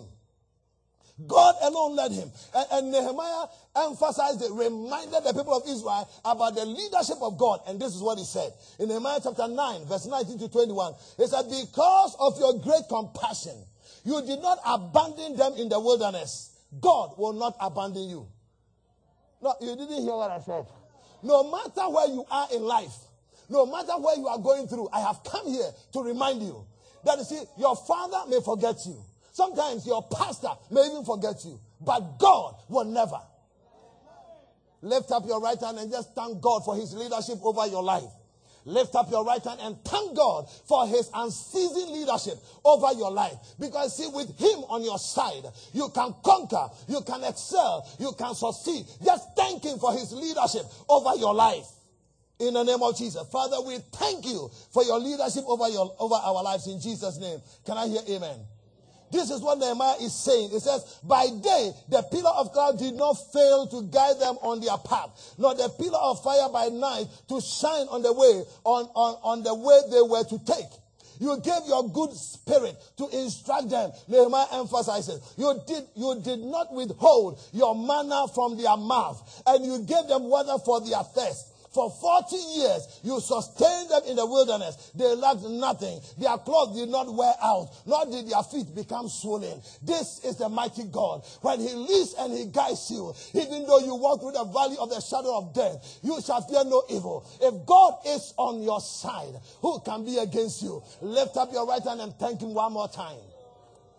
God 1.27 1.55
alone 1.63 1.95
led 1.95 2.11
him. 2.11 2.29
And, 2.55 2.65
and, 2.71 2.91
Nehemiah 2.91 3.47
emphasized 3.75 4.41
it, 4.43 4.51
reminded 4.53 5.23
the 5.25 5.33
people 5.33 5.57
of 5.57 5.63
Israel 5.67 6.07
about 6.23 6.55
the 6.55 6.65
leadership 6.65 7.17
of 7.19 7.37
God. 7.37 7.61
And 7.67 7.81
this 7.81 7.95
is 7.95 8.01
what 8.01 8.19
he 8.19 8.23
said. 8.23 8.53
In 8.77 8.87
Nehemiah 8.87 9.19
chapter 9.21 9.47
9, 9.47 9.85
verse 9.85 10.05
19 10.05 10.39
to 10.39 10.49
21, 10.49 10.93
he 11.17 11.27
said, 11.27 11.43
Because 11.49 12.15
of 12.19 12.39
your 12.39 12.61
great 12.61 12.87
compassion, 12.87 13.57
you 14.05 14.21
did 14.21 14.39
not 14.39 14.59
abandon 14.63 15.35
them 15.35 15.53
in 15.57 15.67
the 15.67 15.79
wilderness. 15.79 16.55
God 16.79 17.17
will 17.17 17.33
not 17.33 17.57
abandon 17.59 18.07
you. 18.07 18.27
No, 19.41 19.55
you 19.59 19.75
didn't 19.75 20.03
hear 20.03 20.13
what 20.13 20.29
I 20.31 20.39
said. 20.39 20.65
No 21.23 21.43
matter 21.51 21.89
where 21.89 22.07
you 22.07 22.25
are 22.29 22.47
in 22.53 22.63
life, 22.63 22.95
no 23.49 23.65
matter 23.65 23.97
where 23.97 24.15
you 24.17 24.27
are 24.27 24.37
going 24.37 24.67
through, 24.67 24.89
I 24.93 25.01
have 25.01 25.23
come 25.23 25.47
here 25.47 25.69
to 25.93 26.01
remind 26.01 26.41
you 26.41 26.65
that 27.03 27.17
you 27.17 27.23
see, 27.23 27.41
your 27.57 27.75
father 27.75 28.29
may 28.29 28.39
forget 28.41 28.75
you. 28.85 28.97
Sometimes 29.31 29.85
your 29.85 30.03
pastor 30.11 30.49
may 30.69 30.81
even 30.81 31.03
forget 31.05 31.43
you, 31.45 31.59
but 31.81 32.19
God 32.19 32.55
will 32.67 32.85
never. 32.85 33.19
Lift 34.81 35.11
up 35.11 35.25
your 35.25 35.41
right 35.41 35.59
hand 35.59 35.77
and 35.77 35.91
just 35.91 36.13
thank 36.15 36.39
God 36.41 36.63
for 36.63 36.75
his 36.75 36.93
leadership 36.93 37.39
over 37.43 37.67
your 37.67 37.83
life. 37.83 38.09
Lift 38.69 38.95
up 38.95 39.09
your 39.09 39.25
right 39.25 39.43
hand 39.43 39.59
and 39.61 39.75
thank 39.83 40.15
God 40.15 40.49
for 40.67 40.87
his 40.87 41.09
unceasing 41.13 41.91
leadership 41.91 42.35
over 42.63 42.93
your 42.97 43.11
life. 43.11 43.33
Because 43.59 43.97
see, 43.97 44.07
with 44.07 44.37
him 44.39 44.59
on 44.69 44.83
your 44.83 44.99
side, 44.99 45.43
you 45.73 45.89
can 45.89 46.13
conquer, 46.23 46.69
you 46.87 47.01
can 47.01 47.23
excel, 47.23 47.87
you 47.99 48.11
can 48.17 48.35
succeed. 48.35 48.85
Just 49.03 49.35
thank 49.35 49.63
him 49.63 49.79
for 49.79 49.91
his 49.93 50.13
leadership 50.13 50.63
over 50.87 51.15
your 51.19 51.33
life. 51.33 51.65
In 52.39 52.53
the 52.53 52.63
name 52.63 52.81
of 52.81 52.97
Jesus. 52.97 53.27
Father, 53.29 53.57
we 53.65 53.79
thank 53.91 54.25
you 54.25 54.49
for 54.71 54.83
your 54.83 54.99
leadership 54.99 55.43
over 55.47 55.67
your 55.67 55.93
over 55.99 56.15
our 56.15 56.41
lives 56.41 56.67
in 56.67 56.79
Jesus' 56.79 57.17
name. 57.17 57.41
Can 57.65 57.77
I 57.77 57.87
hear 57.87 58.01
amen? 58.07 58.39
This 59.11 59.31
is 59.31 59.41
what 59.41 59.57
Nehemiah 59.57 59.97
is 60.01 60.13
saying. 60.13 60.51
It 60.53 60.61
says, 60.61 60.99
By 61.03 61.27
day, 61.41 61.71
the 61.89 62.03
pillar 62.11 62.31
of 62.35 62.51
cloud 62.51 62.77
did 62.77 62.93
not 62.93 63.13
fail 63.33 63.67
to 63.67 63.83
guide 63.83 64.19
them 64.19 64.37
on 64.41 64.61
their 64.61 64.77
path, 64.77 65.35
nor 65.37 65.55
the 65.55 65.69
pillar 65.69 65.97
of 65.99 66.23
fire 66.23 66.49
by 66.49 66.67
night 66.67 67.07
to 67.29 67.41
shine 67.41 67.87
on 67.89 68.01
the 68.01 68.13
way, 68.13 68.43
on, 68.63 68.85
on, 68.93 69.17
on 69.23 69.43
the 69.43 69.53
way 69.53 69.81
they 69.89 70.01
were 70.01 70.23
to 70.23 70.37
take. 70.45 70.69
You 71.19 71.37
gave 71.41 71.67
your 71.67 71.89
good 71.89 72.13
spirit 72.13 72.77
to 72.97 73.09
instruct 73.09 73.69
them. 73.69 73.91
Nehemiah 74.07 74.47
emphasizes, 74.53 75.19
you 75.37 75.59
did, 75.67 75.83
you 75.95 76.21
did 76.23 76.39
not 76.39 76.73
withhold 76.73 77.39
your 77.51 77.75
manna 77.75 78.25
from 78.33 78.57
their 78.57 78.77
mouth, 78.77 79.43
and 79.45 79.65
you 79.65 79.79
gave 79.79 80.07
them 80.07 80.23
water 80.23 80.57
for 80.63 80.79
their 80.81 81.03
thirst. 81.03 81.58
For 81.71 81.91
40 81.91 82.35
years, 82.35 82.99
you 83.03 83.19
sustained 83.19 83.89
them 83.91 84.01
in 84.07 84.15
the 84.15 84.25
wilderness. 84.25 84.91
They 84.95 85.15
lacked 85.15 85.43
nothing. 85.43 85.99
Their 86.17 86.37
clothes 86.37 86.75
did 86.75 86.89
not 86.89 87.13
wear 87.13 87.33
out, 87.41 87.69
nor 87.85 88.05
did 88.05 88.27
their 88.27 88.41
feet 88.41 88.73
become 88.73 89.07
swollen. 89.07 89.61
This 89.83 90.23
is 90.25 90.37
the 90.37 90.49
mighty 90.49 90.85
God. 90.85 91.23
When 91.41 91.59
He 91.59 91.71
leads 91.73 92.15
and 92.17 92.33
He 92.33 92.45
guides 92.45 92.89
you, 92.89 93.13
even 93.35 93.67
though 93.67 93.79
you 93.79 93.93
walk 93.95 94.21
through 94.21 94.31
the 94.31 94.45
valley 94.45 94.77
of 94.79 94.89
the 94.89 94.99
shadow 94.99 95.37
of 95.37 95.53
death, 95.53 95.99
you 96.01 96.19
shall 96.21 96.41
fear 96.41 96.63
no 96.65 96.83
evil. 96.89 97.25
If 97.39 97.65
God 97.67 97.99
is 98.05 98.33
on 98.37 98.63
your 98.63 98.81
side, 98.81 99.35
who 99.61 99.79
can 99.81 100.03
be 100.03 100.17
against 100.17 100.63
you? 100.63 100.81
Lift 101.01 101.37
up 101.37 101.53
your 101.53 101.67
right 101.67 101.83
hand 101.83 102.01
and 102.01 102.13
thank 102.15 102.41
Him 102.41 102.55
one 102.55 102.73
more 102.73 102.87
time. 102.87 103.19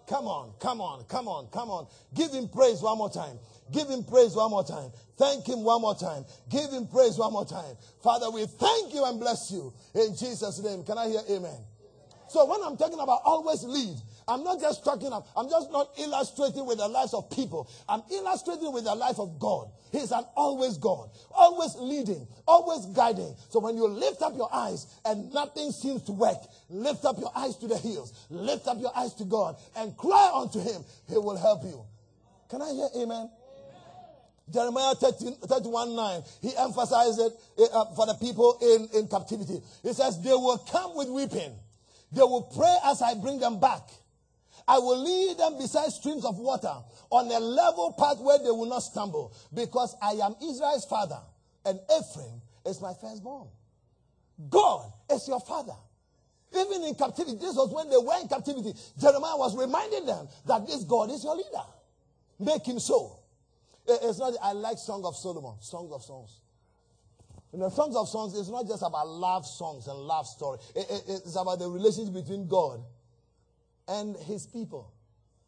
Come 0.08 0.26
on, 0.26 0.50
come 0.58 0.80
on, 0.80 1.04
come 1.04 1.28
on, 1.28 1.46
come 1.52 1.70
on. 1.70 1.86
Give 2.16 2.32
Him 2.32 2.48
praise 2.48 2.82
one 2.82 2.98
more 2.98 3.10
time. 3.10 3.38
Give 3.72 3.88
him 3.88 4.04
praise 4.04 4.34
one 4.34 4.50
more 4.50 4.64
time. 4.64 4.90
Thank 5.16 5.46
him 5.46 5.62
one 5.62 5.82
more 5.82 5.94
time. 5.94 6.24
Give 6.48 6.70
him 6.70 6.86
praise 6.86 7.18
one 7.18 7.32
more 7.32 7.44
time. 7.44 7.76
Father, 8.02 8.30
we 8.30 8.46
thank 8.46 8.94
you 8.94 9.04
and 9.04 9.20
bless 9.20 9.50
you 9.50 9.72
in 9.94 10.16
Jesus' 10.16 10.60
name. 10.62 10.82
Can 10.84 10.98
I 10.98 11.08
hear 11.08 11.20
amen? 11.30 11.58
So 12.28 12.46
when 12.46 12.62
I'm 12.62 12.76
talking 12.76 13.00
about 13.00 13.22
always 13.24 13.64
lead, 13.64 13.96
I'm 14.28 14.44
not 14.44 14.60
just 14.60 14.84
talking, 14.84 15.10
I'm 15.12 15.50
just 15.50 15.72
not 15.72 15.90
illustrating 15.98 16.64
with 16.64 16.78
the 16.78 16.86
lives 16.86 17.12
of 17.12 17.28
people. 17.30 17.68
I'm 17.88 18.02
illustrating 18.12 18.72
with 18.72 18.84
the 18.84 18.94
life 18.94 19.18
of 19.18 19.40
God. 19.40 19.68
He's 19.90 20.12
an 20.12 20.24
always 20.36 20.78
God, 20.78 21.10
always 21.32 21.74
leading, 21.74 22.28
always 22.46 22.86
guiding. 22.86 23.34
So 23.48 23.58
when 23.58 23.76
you 23.76 23.88
lift 23.88 24.22
up 24.22 24.36
your 24.36 24.48
eyes 24.54 24.86
and 25.04 25.34
nothing 25.34 25.72
seems 25.72 26.04
to 26.04 26.12
work, 26.12 26.38
lift 26.68 27.04
up 27.04 27.18
your 27.18 27.32
eyes 27.34 27.56
to 27.56 27.66
the 27.66 27.76
hills, 27.76 28.26
lift 28.30 28.68
up 28.68 28.80
your 28.80 28.96
eyes 28.96 29.14
to 29.14 29.24
God 29.24 29.56
and 29.76 29.96
cry 29.96 30.30
unto 30.32 30.60
Him. 30.60 30.84
He 31.08 31.18
will 31.18 31.36
help 31.36 31.64
you. 31.64 31.84
Can 32.48 32.62
I 32.62 32.72
hear 32.72 32.88
amen? 32.96 33.30
Jeremiah 34.52 34.94
13, 34.94 35.36
31 35.46 35.96
9, 35.96 36.22
he 36.42 36.56
emphasized 36.56 37.20
it 37.20 37.32
uh, 37.72 37.84
for 37.94 38.06
the 38.06 38.14
people 38.14 38.58
in, 38.60 39.00
in 39.00 39.08
captivity. 39.08 39.60
He 39.82 39.92
says, 39.92 40.20
They 40.22 40.30
will 40.30 40.58
come 40.58 40.96
with 40.96 41.08
weeping. 41.08 41.54
They 42.12 42.22
will 42.22 42.42
pray 42.42 42.76
as 42.84 43.02
I 43.02 43.14
bring 43.14 43.38
them 43.38 43.60
back. 43.60 43.82
I 44.66 44.78
will 44.78 45.02
lead 45.02 45.38
them 45.38 45.58
beside 45.58 45.90
streams 45.90 46.24
of 46.24 46.38
water 46.38 46.74
on 47.10 47.30
a 47.30 47.40
level 47.40 47.92
path 47.98 48.18
where 48.20 48.38
they 48.38 48.50
will 48.50 48.66
not 48.68 48.80
stumble 48.80 49.34
because 49.52 49.96
I 50.00 50.12
am 50.12 50.34
Israel's 50.42 50.84
father 50.84 51.18
and 51.64 51.78
Ephraim 51.84 52.40
is 52.66 52.80
my 52.80 52.92
firstborn. 53.00 53.48
God 54.48 54.92
is 55.10 55.26
your 55.28 55.40
father. 55.40 55.74
Even 56.54 56.82
in 56.84 56.94
captivity, 56.94 57.36
this 57.36 57.54
was 57.54 57.72
when 57.72 57.90
they 57.90 57.96
were 57.96 58.20
in 58.20 58.28
captivity. 58.28 58.72
Jeremiah 58.98 59.36
was 59.36 59.56
reminding 59.56 60.06
them 60.06 60.28
that 60.46 60.66
this 60.66 60.84
God 60.84 61.10
is 61.10 61.22
your 61.22 61.36
leader. 61.36 61.66
Make 62.38 62.66
him 62.66 62.80
so. 62.80 63.19
Eh, 63.88 63.96
it's 64.02 64.18
not, 64.18 64.34
I 64.42 64.52
like 64.52 64.78
Song 64.78 65.04
of 65.04 65.16
Solomon, 65.16 65.54
Songs 65.60 65.92
of 65.92 66.02
Songs. 66.02 66.40
You 67.52 67.58
know, 67.58 67.68
Songs 67.68 67.96
of 67.96 68.08
Songs 68.08 68.34
is 68.34 68.48
not 68.48 68.66
just 68.68 68.82
about 68.82 69.08
love 69.08 69.44
songs 69.44 69.88
and 69.88 69.98
love 69.98 70.26
story. 70.26 70.58
It, 70.76 70.86
it, 70.88 71.02
it's 71.08 71.36
about 71.36 71.58
the 71.58 71.68
relationship 71.68 72.14
between 72.14 72.46
God 72.46 72.80
and 73.88 74.16
his 74.16 74.46
people. 74.46 74.92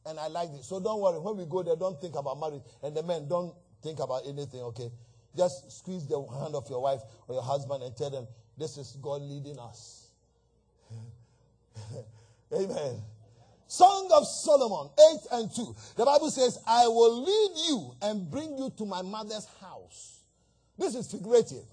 And 0.04 0.18
I 0.18 0.26
like 0.26 0.50
this. 0.50 0.68
So 0.68 0.80
don't 0.80 1.00
worry. 1.00 1.20
When 1.20 1.36
we 1.36 1.44
go 1.46 1.62
there, 1.62 1.76
don't 1.76 2.00
think 2.00 2.16
about 2.16 2.40
marriage. 2.40 2.62
And 2.82 2.96
the 2.96 3.04
men, 3.04 3.28
don't 3.28 3.54
think 3.82 4.00
about 4.00 4.22
anything, 4.26 4.60
okay? 4.62 4.90
Just 5.36 5.70
squeeze 5.70 6.06
the 6.08 6.20
hand 6.20 6.56
of 6.56 6.68
your 6.68 6.82
wife 6.82 7.00
or 7.28 7.36
your 7.36 7.44
husband 7.44 7.84
and 7.84 7.96
tell 7.96 8.10
them, 8.10 8.26
this 8.58 8.76
is 8.76 8.96
God 9.00 9.22
leading 9.22 9.58
us. 9.58 10.08
Amen. 12.52 13.00
Song 13.72 14.10
of 14.12 14.26
Solomon 14.26 14.90
8 15.14 15.18
and 15.32 15.50
2. 15.50 15.76
The 15.96 16.04
Bible 16.04 16.30
says, 16.30 16.58
I 16.66 16.86
will 16.88 17.22
lead 17.22 17.68
you 17.70 17.94
and 18.02 18.30
bring 18.30 18.58
you 18.58 18.70
to 18.76 18.84
my 18.84 19.00
mother's 19.00 19.46
house. 19.62 20.20
This 20.76 20.94
is 20.94 21.10
figurative. 21.10 21.64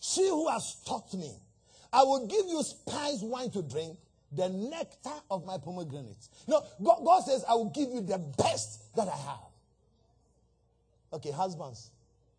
She 0.00 0.26
who 0.26 0.48
has 0.48 0.74
taught 0.84 1.14
me, 1.14 1.30
I 1.92 2.02
will 2.02 2.26
give 2.26 2.46
you 2.48 2.60
spice 2.64 3.20
wine 3.22 3.52
to 3.52 3.62
drink, 3.62 3.96
the 4.32 4.48
nectar 4.48 5.22
of 5.30 5.46
my 5.46 5.56
pomegranates. 5.56 6.30
No, 6.48 6.64
God, 6.82 7.04
God 7.04 7.20
says, 7.20 7.44
I 7.48 7.54
will 7.54 7.70
give 7.70 7.90
you 7.90 8.00
the 8.00 8.18
best 8.18 8.92
that 8.96 9.06
I 9.06 9.16
have. 9.16 9.52
Okay, 11.12 11.30
husbands, 11.30 11.92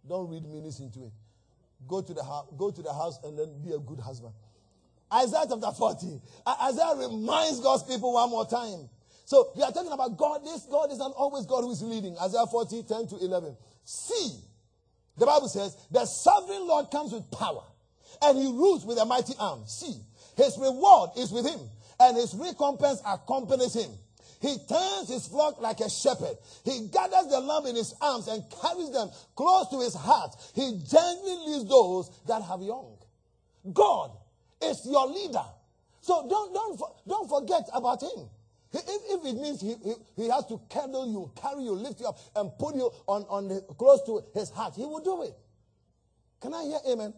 don't 0.05 0.29
read 0.29 0.45
meanings 0.45 0.81
into 0.81 1.05
it. 1.05 1.13
Go 1.87 2.01
to 2.01 2.13
the 2.13 2.25
house, 2.25 2.47
go 2.57 2.71
to 2.71 2.81
the 2.81 2.91
house 2.91 3.19
and 3.23 3.39
then 3.39 3.57
be 3.63 3.71
a 3.71 3.79
good 3.79 4.01
husband. 4.01 4.33
Isaiah 5.13 5.45
chapter 5.47 5.71
40. 5.71 6.19
Isaiah 6.63 6.95
reminds 6.97 7.61
God's 7.61 7.83
people 7.83 8.11
one 8.11 8.29
more 8.29 8.45
time 8.45 8.89
so 9.27 9.51
we 9.57 9.61
are 9.61 9.73
talking 9.73 9.91
about 9.91 10.15
God. 10.15 10.45
This 10.45 10.65
God 10.71 10.89
is 10.89 11.01
an 11.01 11.11
always 11.11 11.45
God 11.45 11.63
who 11.63 11.71
is 11.71 11.81
leading. 11.81 12.17
Isaiah 12.17 12.47
40, 12.49 12.83
10 12.83 13.07
to 13.07 13.17
11. 13.17 13.57
See, 13.83 14.39
the 15.17 15.25
Bible 15.25 15.49
says, 15.49 15.75
the 15.91 16.05
sovereign 16.05 16.65
Lord 16.65 16.89
comes 16.89 17.11
with 17.11 17.29
power 17.29 17.65
and 18.21 18.37
he 18.37 18.45
rules 18.45 18.85
with 18.85 18.97
a 18.97 19.03
mighty 19.03 19.33
arm. 19.37 19.63
See, 19.67 19.99
his 20.37 20.57
reward 20.57 21.09
is 21.17 21.33
with 21.33 21.45
him 21.45 21.59
and 21.99 22.15
his 22.15 22.33
recompense 22.35 23.01
accompanies 23.05 23.73
him. 23.73 23.91
He 24.39 24.55
turns 24.69 25.09
his 25.09 25.27
flock 25.27 25.59
like 25.59 25.81
a 25.81 25.89
shepherd. 25.89 26.37
He 26.63 26.87
gathers 26.87 27.27
the 27.27 27.41
lamb 27.41 27.65
in 27.65 27.75
his 27.75 27.93
arms 27.99 28.29
and 28.29 28.41
carries 28.61 28.91
them 28.91 29.09
close 29.35 29.67
to 29.71 29.81
his 29.81 29.93
heart. 29.93 30.37
He 30.55 30.79
gently 30.89 31.35
leads 31.47 31.67
those 31.67 32.11
that 32.27 32.43
have 32.43 32.61
young. 32.61 32.95
God 33.73 34.11
is 34.61 34.87
your 34.89 35.07
leader. 35.07 35.43
So 35.99 36.25
don't, 36.29 36.53
don't, 36.53 36.81
don't 37.05 37.27
forget 37.27 37.67
about 37.73 38.01
him. 38.01 38.29
If, 38.73 38.82
if 38.86 39.25
it 39.25 39.41
means 39.41 39.62
he, 39.62 39.75
he, 39.84 39.93
he, 40.15 40.30
has 40.30 40.45
to 40.47 40.60
carry 40.69 40.91
you, 40.91 41.32
carry 41.36 41.63
you, 41.63 41.71
lift 41.71 41.99
you 41.99 42.08
up, 42.08 42.17
and 42.36 42.51
put 42.60 42.75
you 42.75 42.91
on, 43.08 43.23
on 43.30 43.47
the, 43.47 43.62
close 43.77 44.03
to 44.06 44.23
his 44.34 44.49
heart, 44.49 44.73
he 44.75 44.84
will 44.84 45.03
do 45.03 45.23
it. 45.23 45.34
Can 46.41 46.53
I 46.53 46.63
hear 46.63 46.80
amen? 46.91 47.13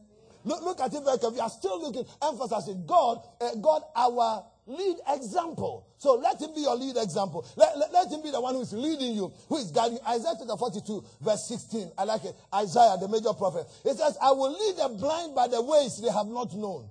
Look, 0.46 0.62
look 0.62 0.80
at 0.80 0.94
it 0.94 1.04
very 1.04 1.18
carefully. 1.18 1.38
You 1.38 1.42
are 1.42 1.50
still 1.50 1.82
looking, 1.82 2.06
emphasizing 2.22 2.86
God, 2.86 3.28
uh, 3.42 3.56
God, 3.56 3.82
our 3.96 4.46
lead 4.68 4.98
example. 5.10 5.88
So 5.98 6.14
let 6.14 6.40
him 6.40 6.54
be 6.54 6.62
your 6.62 6.76
lead 6.76 6.96
example. 6.98 7.46
Let, 7.58 7.78
let, 7.78 7.92
let, 7.92 8.12
him 8.12 8.22
be 8.22 8.32
the 8.32 8.40
one 8.40 8.54
who 8.56 8.62
is 8.62 8.72
leading 8.72 9.16
you, 9.16 9.34
who 9.50 9.58
is 9.58 9.72
guiding 9.72 9.98
you. 9.98 10.04
Isaiah 10.08 10.36
chapter 10.38 10.56
42, 10.56 11.04
verse 11.22 11.48
16. 11.48 11.92
I 11.98 12.04
like 12.06 12.24
it. 12.24 12.36
Isaiah, 12.54 12.96
the 13.02 13.08
major 13.10 13.34
prophet. 13.34 13.66
It 13.84 13.98
says, 13.98 14.18
I 14.22 14.32
will 14.32 14.54
lead 14.54 14.78
the 14.78 14.96
blind 14.98 15.36
by 15.36 15.48
the 15.48 15.62
ways 15.62 16.00
they 16.02 16.12
have 16.12 16.28
not 16.28 16.54
known. 16.54 16.88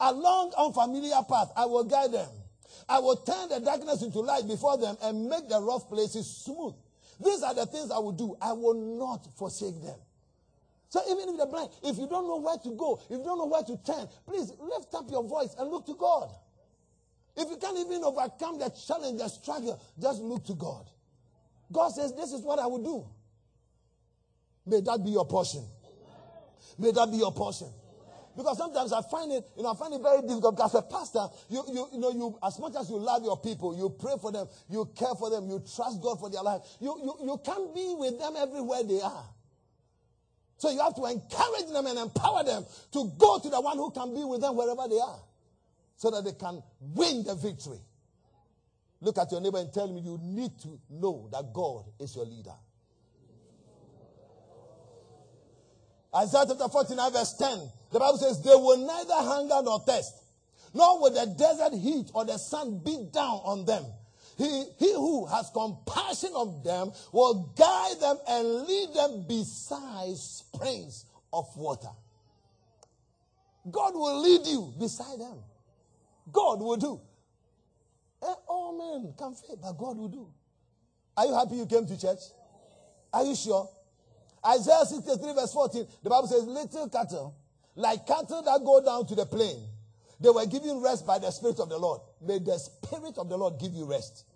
Along 0.00 0.52
unfamiliar 0.58 1.20
path, 1.28 1.52
I 1.54 1.66
will 1.66 1.84
guide 1.84 2.12
them. 2.12 2.28
I 2.88 2.98
will 2.98 3.16
turn 3.16 3.48
the 3.48 3.60
darkness 3.60 4.02
into 4.02 4.20
light 4.20 4.46
before 4.46 4.78
them 4.78 4.96
and 5.02 5.28
make 5.28 5.48
the 5.48 5.60
rough 5.60 5.88
places 5.88 6.28
smooth. 6.44 6.74
These 7.22 7.42
are 7.42 7.54
the 7.54 7.66
things 7.66 7.90
I 7.90 7.98
will 7.98 8.12
do. 8.12 8.36
I 8.40 8.52
will 8.52 8.74
not 8.74 9.26
forsake 9.36 9.80
them. 9.82 9.98
So 10.88 11.00
even 11.08 11.28
if 11.28 11.36
they're 11.36 11.46
blind, 11.46 11.70
if 11.84 11.98
you 11.98 12.08
don't 12.08 12.26
know 12.26 12.40
where 12.40 12.58
to 12.58 12.70
go, 12.76 13.00
if 13.04 13.18
you 13.18 13.24
don't 13.24 13.38
know 13.38 13.46
where 13.46 13.62
to 13.62 13.76
turn, 13.84 14.08
please 14.26 14.52
lift 14.58 14.92
up 14.94 15.10
your 15.10 15.22
voice 15.22 15.54
and 15.58 15.70
look 15.70 15.86
to 15.86 15.94
God. 15.94 16.30
If 17.36 17.48
you 17.48 17.56
can't 17.56 17.78
even 17.78 18.02
overcome 18.02 18.58
the 18.58 18.70
challenge, 18.70 19.18
the 19.18 19.28
struggle, 19.28 19.80
just 20.00 20.20
look 20.20 20.44
to 20.46 20.54
God. 20.54 20.90
God 21.70 21.90
says, 21.90 22.12
This 22.14 22.32
is 22.32 22.42
what 22.42 22.58
I 22.58 22.66
will 22.66 22.82
do. 22.82 23.06
May 24.66 24.80
that 24.80 25.04
be 25.04 25.10
your 25.10 25.24
portion. 25.24 25.64
May 26.78 26.90
that 26.90 27.10
be 27.10 27.18
your 27.18 27.32
portion. 27.32 27.68
Because 28.36 28.58
sometimes 28.58 28.92
I 28.92 29.02
find 29.10 29.32
it, 29.32 29.44
you 29.56 29.62
know, 29.62 29.72
I 29.72 29.76
find 29.76 29.92
it 29.92 30.00
very 30.00 30.22
difficult 30.22 30.56
because 30.56 30.74
as 30.74 30.80
a 30.80 30.82
pastor, 30.82 31.26
you, 31.48 31.64
you, 31.68 31.88
you 31.92 31.98
know, 31.98 32.10
you, 32.10 32.38
as 32.42 32.58
much 32.58 32.74
as 32.78 32.88
you 32.88 32.98
love 32.98 33.24
your 33.24 33.38
people, 33.38 33.76
you 33.76 33.90
pray 33.90 34.14
for 34.20 34.30
them, 34.30 34.46
you 34.68 34.88
care 34.96 35.14
for 35.18 35.30
them, 35.30 35.48
you 35.48 35.62
trust 35.74 36.00
God 36.00 36.20
for 36.20 36.30
their 36.30 36.42
life, 36.42 36.62
you, 36.80 36.96
you, 37.02 37.26
you 37.26 37.40
can't 37.44 37.74
be 37.74 37.94
with 37.98 38.18
them 38.18 38.34
everywhere 38.38 38.82
they 38.84 39.00
are. 39.00 39.24
So 40.58 40.70
you 40.70 40.80
have 40.80 40.94
to 40.94 41.04
encourage 41.06 41.72
them 41.72 41.86
and 41.86 41.98
empower 41.98 42.44
them 42.44 42.64
to 42.92 43.12
go 43.18 43.38
to 43.38 43.48
the 43.48 43.60
one 43.60 43.78
who 43.78 43.90
can 43.90 44.14
be 44.14 44.22
with 44.22 44.42
them 44.42 44.56
wherever 44.56 44.86
they 44.88 45.00
are 45.00 45.20
so 45.96 46.10
that 46.10 46.24
they 46.24 46.32
can 46.32 46.62
win 46.80 47.24
the 47.24 47.34
victory. 47.34 47.80
Look 49.00 49.18
at 49.18 49.32
your 49.32 49.40
neighbor 49.40 49.58
and 49.58 49.72
tell 49.72 49.88
me 49.88 50.02
you 50.02 50.20
need 50.22 50.58
to 50.60 50.78
know 50.90 51.28
that 51.32 51.52
God 51.52 51.84
is 51.98 52.14
your 52.14 52.26
leader. 52.26 52.54
Isaiah 56.14 56.44
chapter 56.46 56.68
49, 56.68 57.12
verse 57.12 57.34
10. 57.38 57.58
The 57.92 57.98
Bible 57.98 58.18
says, 58.18 58.42
They 58.42 58.54
will 58.54 58.78
neither 58.78 59.14
hunger 59.14 59.60
nor 59.64 59.80
thirst, 59.80 60.14
nor 60.74 61.00
will 61.00 61.12
the 61.12 61.26
desert 61.34 61.74
heat 61.76 62.10
or 62.14 62.24
the 62.24 62.38
sun 62.38 62.80
beat 62.84 63.12
down 63.12 63.40
on 63.44 63.64
them. 63.64 63.84
He, 64.38 64.64
he 64.78 64.92
who 64.94 65.26
has 65.26 65.50
compassion 65.50 66.30
of 66.34 66.64
them 66.64 66.92
will 67.12 67.52
guide 67.56 68.00
them 68.00 68.16
and 68.26 68.48
lead 68.66 68.94
them 68.94 69.24
beside 69.28 70.16
springs 70.16 71.04
of 71.32 71.44
water. 71.56 71.90
God 73.70 73.94
will 73.94 74.22
lead 74.22 74.46
you 74.46 74.72
beside 74.78 75.20
them. 75.20 75.38
God 76.32 76.60
will 76.60 76.76
do. 76.76 77.00
Eh, 78.22 78.34
all 78.48 78.78
men 78.78 79.12
can 79.18 79.34
fail, 79.34 79.58
but 79.60 79.72
God 79.72 79.98
will 79.98 80.08
do. 80.08 80.28
Are 81.16 81.26
you 81.26 81.34
happy 81.34 81.56
you 81.56 81.66
came 81.66 81.86
to 81.86 82.00
church? 82.00 82.20
Are 83.12 83.24
you 83.24 83.34
sure? 83.34 83.68
Isaiah 84.46 84.86
63 84.86 85.34
verse 85.34 85.52
14, 85.52 85.86
the 86.02 86.08
Bible 86.08 86.28
says, 86.28 86.44
little 86.44 86.88
cattle, 86.88 87.36
like 87.80 88.06
cattle 88.06 88.42
that 88.42 88.60
go 88.64 88.84
down 88.84 89.06
to 89.06 89.14
the 89.14 89.24
plain, 89.24 89.56
they 90.20 90.28
were 90.28 90.46
given 90.46 90.82
rest 90.82 91.06
by 91.06 91.18
the 91.18 91.30
Spirit 91.30 91.58
of 91.60 91.70
the 91.70 91.78
Lord. 91.78 92.00
May 92.20 92.38
the 92.38 92.58
Spirit 92.58 93.16
of 93.16 93.28
the 93.28 93.36
Lord 93.36 93.58
give 93.58 93.72
you 93.72 93.86
rest. 93.86 94.26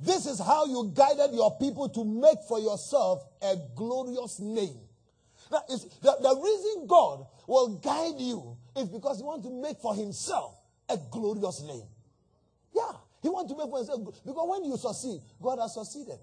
This 0.00 0.26
is 0.26 0.40
how 0.40 0.64
you 0.66 0.90
guided 0.94 1.34
your 1.34 1.56
people 1.58 1.88
to 1.90 2.04
make 2.04 2.38
for 2.48 2.58
yourself 2.58 3.22
a 3.42 3.56
glorious 3.76 4.40
name. 4.40 4.80
Now, 5.50 5.60
the, 5.68 6.16
the 6.20 6.40
reason 6.42 6.86
God 6.86 7.26
will 7.46 7.76
guide 7.76 8.18
you 8.18 8.56
is 8.74 8.88
because 8.88 9.18
He 9.18 9.24
wants 9.24 9.46
to 9.46 9.52
make 9.52 9.78
for 9.78 9.94
Himself 9.94 10.56
a 10.88 10.96
glorious 11.10 11.62
name. 11.62 11.84
Yeah, 12.74 12.92
He 13.20 13.28
wants 13.28 13.52
to 13.52 13.58
make 13.58 13.68
for 13.68 13.78
Himself. 13.78 14.00
Because 14.24 14.48
when 14.48 14.64
you 14.64 14.76
succeed, 14.78 15.20
God 15.40 15.58
has 15.60 15.74
succeeded. 15.74 16.18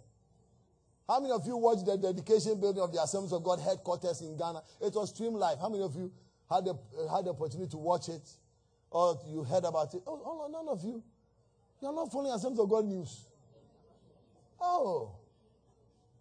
How 1.07 1.19
many 1.19 1.31
of 1.31 1.45
you 1.45 1.57
watched 1.57 1.85
the 1.85 1.97
dedication 1.97 2.59
building 2.59 2.83
of 2.83 2.91
the 2.91 3.01
Assemblies 3.01 3.33
of 3.33 3.43
God 3.43 3.59
headquarters 3.59 4.21
in 4.21 4.35
Ghana? 4.38 4.62
It 4.81 4.93
was 4.93 5.09
stream 5.09 5.33
live. 5.33 5.59
How 5.59 5.69
many 5.69 5.83
of 5.83 5.95
you 5.95 6.12
had 6.49 6.65
the, 6.65 6.73
had 7.12 7.25
the 7.25 7.29
opportunity 7.29 7.69
to 7.69 7.77
watch 7.77 8.09
it? 8.09 8.27
Or 8.91 9.19
you 9.27 9.43
heard 9.43 9.65
about 9.65 9.93
it? 9.93 10.01
Oh, 10.07 10.21
oh 10.25 10.49
none 10.51 10.67
of 10.67 10.83
you. 10.83 11.03
You're 11.81 11.93
not 11.93 12.12
following 12.12 12.33
Assemblies 12.33 12.59
of 12.59 12.69
God 12.69 12.85
news. 12.85 13.25
Oh. 14.59 15.15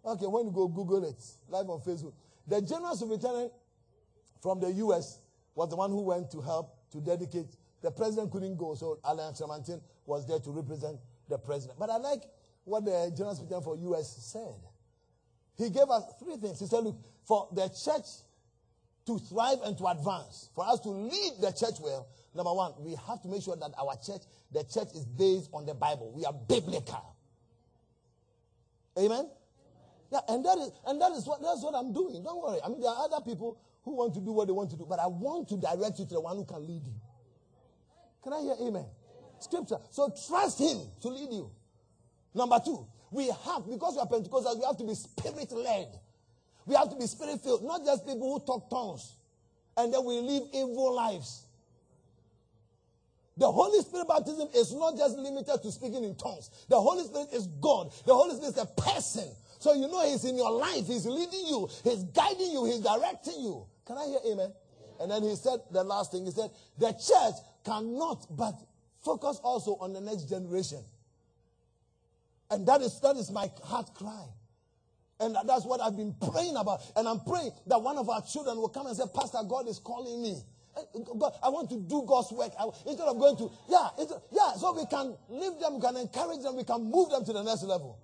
Okay, 0.05 0.25
when 0.27 0.45
you 0.45 0.51
go 0.51 0.67
Google 0.67 1.03
it, 1.03 1.21
live 1.49 1.69
on 1.69 1.81
Facebook. 1.81 2.13
The 2.47 2.61
General 2.61 2.95
Superintendent 2.95 3.51
from 4.41 4.59
the 4.59 4.71
U.S. 4.71 5.19
was 5.55 5.69
the 5.69 5.75
one 5.75 5.89
who 5.91 6.01
went 6.01 6.31
to 6.31 6.41
help 6.41 6.73
to 6.91 7.01
dedicate. 7.01 7.47
The 7.81 7.91
president 7.91 8.31
couldn't 8.31 8.55
go, 8.57 8.75
so 8.75 8.99
Alan 9.03 9.33
Kyerematen 9.33 9.81
was 10.05 10.27
there 10.27 10.39
to 10.39 10.51
represent 10.51 10.97
the 11.27 11.37
president. 11.37 11.77
But 11.77 11.89
I 11.89 11.97
like 11.97 12.21
what 12.63 12.85
the 12.85 13.11
General 13.15 13.35
Superintendent 13.35 13.63
for 13.63 13.75
U.S. 13.77 14.15
said. 14.21 14.55
He 15.57 15.69
gave 15.69 15.89
us 15.89 16.03
three 16.23 16.37
things. 16.37 16.59
He 16.59 16.67
said, 16.67 16.83
look, 16.83 16.97
for 17.25 17.49
the 17.51 17.67
church 17.67 18.05
to 19.05 19.17
thrive 19.19 19.57
and 19.63 19.77
to 19.77 19.87
advance, 19.87 20.49
for 20.55 20.67
us 20.67 20.79
to 20.81 20.89
lead 20.89 21.33
the 21.41 21.51
church 21.51 21.79
well, 21.81 22.07
number 22.35 22.53
one, 22.53 22.73
we 22.79 22.95
have 23.07 23.21
to 23.21 23.27
make 23.27 23.41
sure 23.41 23.55
that 23.55 23.71
our 23.79 23.95
church, 24.05 24.21
the 24.51 24.63
church 24.63 24.89
is 24.95 25.05
based 25.05 25.49
on 25.53 25.65
the 25.65 25.73
Bible. 25.73 26.11
We 26.15 26.25
are 26.25 26.33
biblical. 26.33 27.15
Amen? 28.97 29.29
Yeah, 30.11 30.19
and 30.27 30.43
that 30.43 30.57
is 30.57 30.71
and 30.87 30.99
that 31.01 31.11
is 31.11 31.25
what 31.27 31.41
that's 31.41 31.61
what 31.61 31.75
I'm 31.75 31.93
doing. 31.93 32.23
Don't 32.23 32.41
worry. 32.41 32.59
I 32.65 32.69
mean, 32.69 32.81
there 32.81 32.89
are 32.89 33.05
other 33.05 33.23
people 33.23 33.61
who 33.83 33.95
want 33.95 34.13
to 34.15 34.19
do 34.19 34.31
what 34.31 34.47
they 34.47 34.53
want 34.53 34.71
to 34.71 34.75
do, 34.75 34.85
but 34.89 34.99
I 34.99 35.07
want 35.07 35.47
to 35.49 35.57
direct 35.57 35.99
you 35.99 36.05
to 36.05 36.13
the 36.15 36.21
one 36.21 36.35
who 36.35 36.45
can 36.45 36.65
lead 36.65 36.83
you. 36.85 36.93
Can 38.23 38.33
I 38.33 38.41
hear 38.41 38.55
amen? 38.61 38.85
Scripture. 39.39 39.77
So 39.91 40.11
trust 40.27 40.59
him 40.59 40.79
to 41.01 41.07
lead 41.09 41.31
you. 41.31 41.51
Number 42.33 42.59
two, 42.63 42.87
we 43.11 43.27
have, 43.27 43.69
because 43.69 43.95
we 43.95 44.01
are 44.01 44.07
Pentecostals, 44.07 44.57
we 44.57 44.65
have 44.65 44.77
to 44.77 44.83
be 44.83 44.93
spirit 44.93 45.51
led. 45.51 45.87
We 46.69 46.75
have 46.75 46.91
to 46.91 46.95
be 46.95 47.07
spirit 47.07 47.41
filled, 47.41 47.63
not 47.63 47.83
just 47.83 48.05
people 48.05 48.31
who 48.31 48.45
talk 48.45 48.69
tongues 48.69 49.15
and 49.75 49.93
then 49.93 50.05
we 50.05 50.19
live 50.19 50.43
evil 50.53 50.93
lives. 50.93 51.45
The 53.37 53.49
Holy 53.49 53.81
Spirit 53.81 54.07
baptism 54.07 54.49
is 54.53 54.73
not 54.73 54.97
just 54.97 55.17
limited 55.17 55.63
to 55.63 55.71
speaking 55.71 56.03
in 56.03 56.15
tongues. 56.15 56.51
The 56.69 56.79
Holy 56.79 57.05
Spirit 57.05 57.29
is 57.33 57.47
God. 57.59 57.91
The 58.05 58.13
Holy 58.13 58.35
Spirit 58.35 58.51
is 58.51 58.57
a 58.57 58.65
person. 58.65 59.31
So 59.57 59.73
you 59.73 59.87
know 59.87 60.05
He's 60.05 60.25
in 60.25 60.35
your 60.35 60.51
life. 60.51 60.85
He's 60.85 61.05
leading 61.05 61.47
you. 61.47 61.69
He's 61.83 62.03
guiding 62.03 62.51
you. 62.51 62.65
He's 62.65 62.81
directing 62.81 63.39
you. 63.41 63.65
Can 63.87 63.97
I 63.97 64.05
hear 64.05 64.19
amen? 64.33 64.53
And 64.99 65.09
then 65.09 65.23
he 65.23 65.35
said 65.35 65.59
the 65.71 65.83
last 65.83 66.11
thing. 66.11 66.25
He 66.25 66.31
said, 66.31 66.51
the 66.77 66.91
church 66.91 67.35
cannot 67.65 68.27
but 68.35 68.55
focus 69.01 69.39
also 69.41 69.77
on 69.79 69.93
the 69.93 70.01
next 70.01 70.29
generation. 70.29 70.83
And 72.51 72.67
that 72.67 72.81
is, 72.81 72.99
that 72.99 73.15
is 73.15 73.31
my 73.31 73.49
heart 73.63 73.89
cry. 73.95 74.25
And 75.19 75.35
that's 75.45 75.65
what 75.65 75.81
I've 75.81 75.97
been 75.97 76.15
praying 76.31 76.55
about. 76.55 76.81
And 76.95 77.07
I'm 77.07 77.19
praying 77.21 77.51
that 77.67 77.81
one 77.81 77.97
of 77.97 78.09
our 78.09 78.21
children 78.21 78.57
will 78.57 78.69
come 78.69 78.87
and 78.87 78.95
say, 78.95 79.03
Pastor, 79.13 79.39
God 79.47 79.67
is 79.67 79.79
calling 79.79 80.21
me. 80.21 80.41
God, 81.19 81.33
I 81.43 81.49
want 81.49 81.69
to 81.71 81.79
do 81.81 82.03
God's 82.07 82.31
work. 82.31 82.53
I, 82.57 82.63
instead 82.87 83.07
of 83.07 83.19
going 83.19 83.35
to, 83.35 83.51
yeah, 83.67 83.89
yeah, 84.31 84.53
so 84.55 84.71
we 84.71 84.85
can 84.85 85.17
lift 85.27 85.59
them, 85.59 85.75
we 85.75 85.81
can 85.81 85.97
encourage 85.97 86.41
them, 86.41 86.55
we 86.55 86.63
can 86.63 86.83
move 86.89 87.09
them 87.09 87.25
to 87.25 87.33
the 87.33 87.43
next 87.43 87.63
level. 87.63 87.99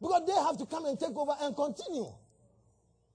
Because 0.00 0.26
they 0.26 0.34
have 0.34 0.58
to 0.58 0.66
come 0.66 0.86
and 0.86 0.98
take 0.98 1.14
over 1.14 1.36
and 1.40 1.54
continue. 1.54 2.10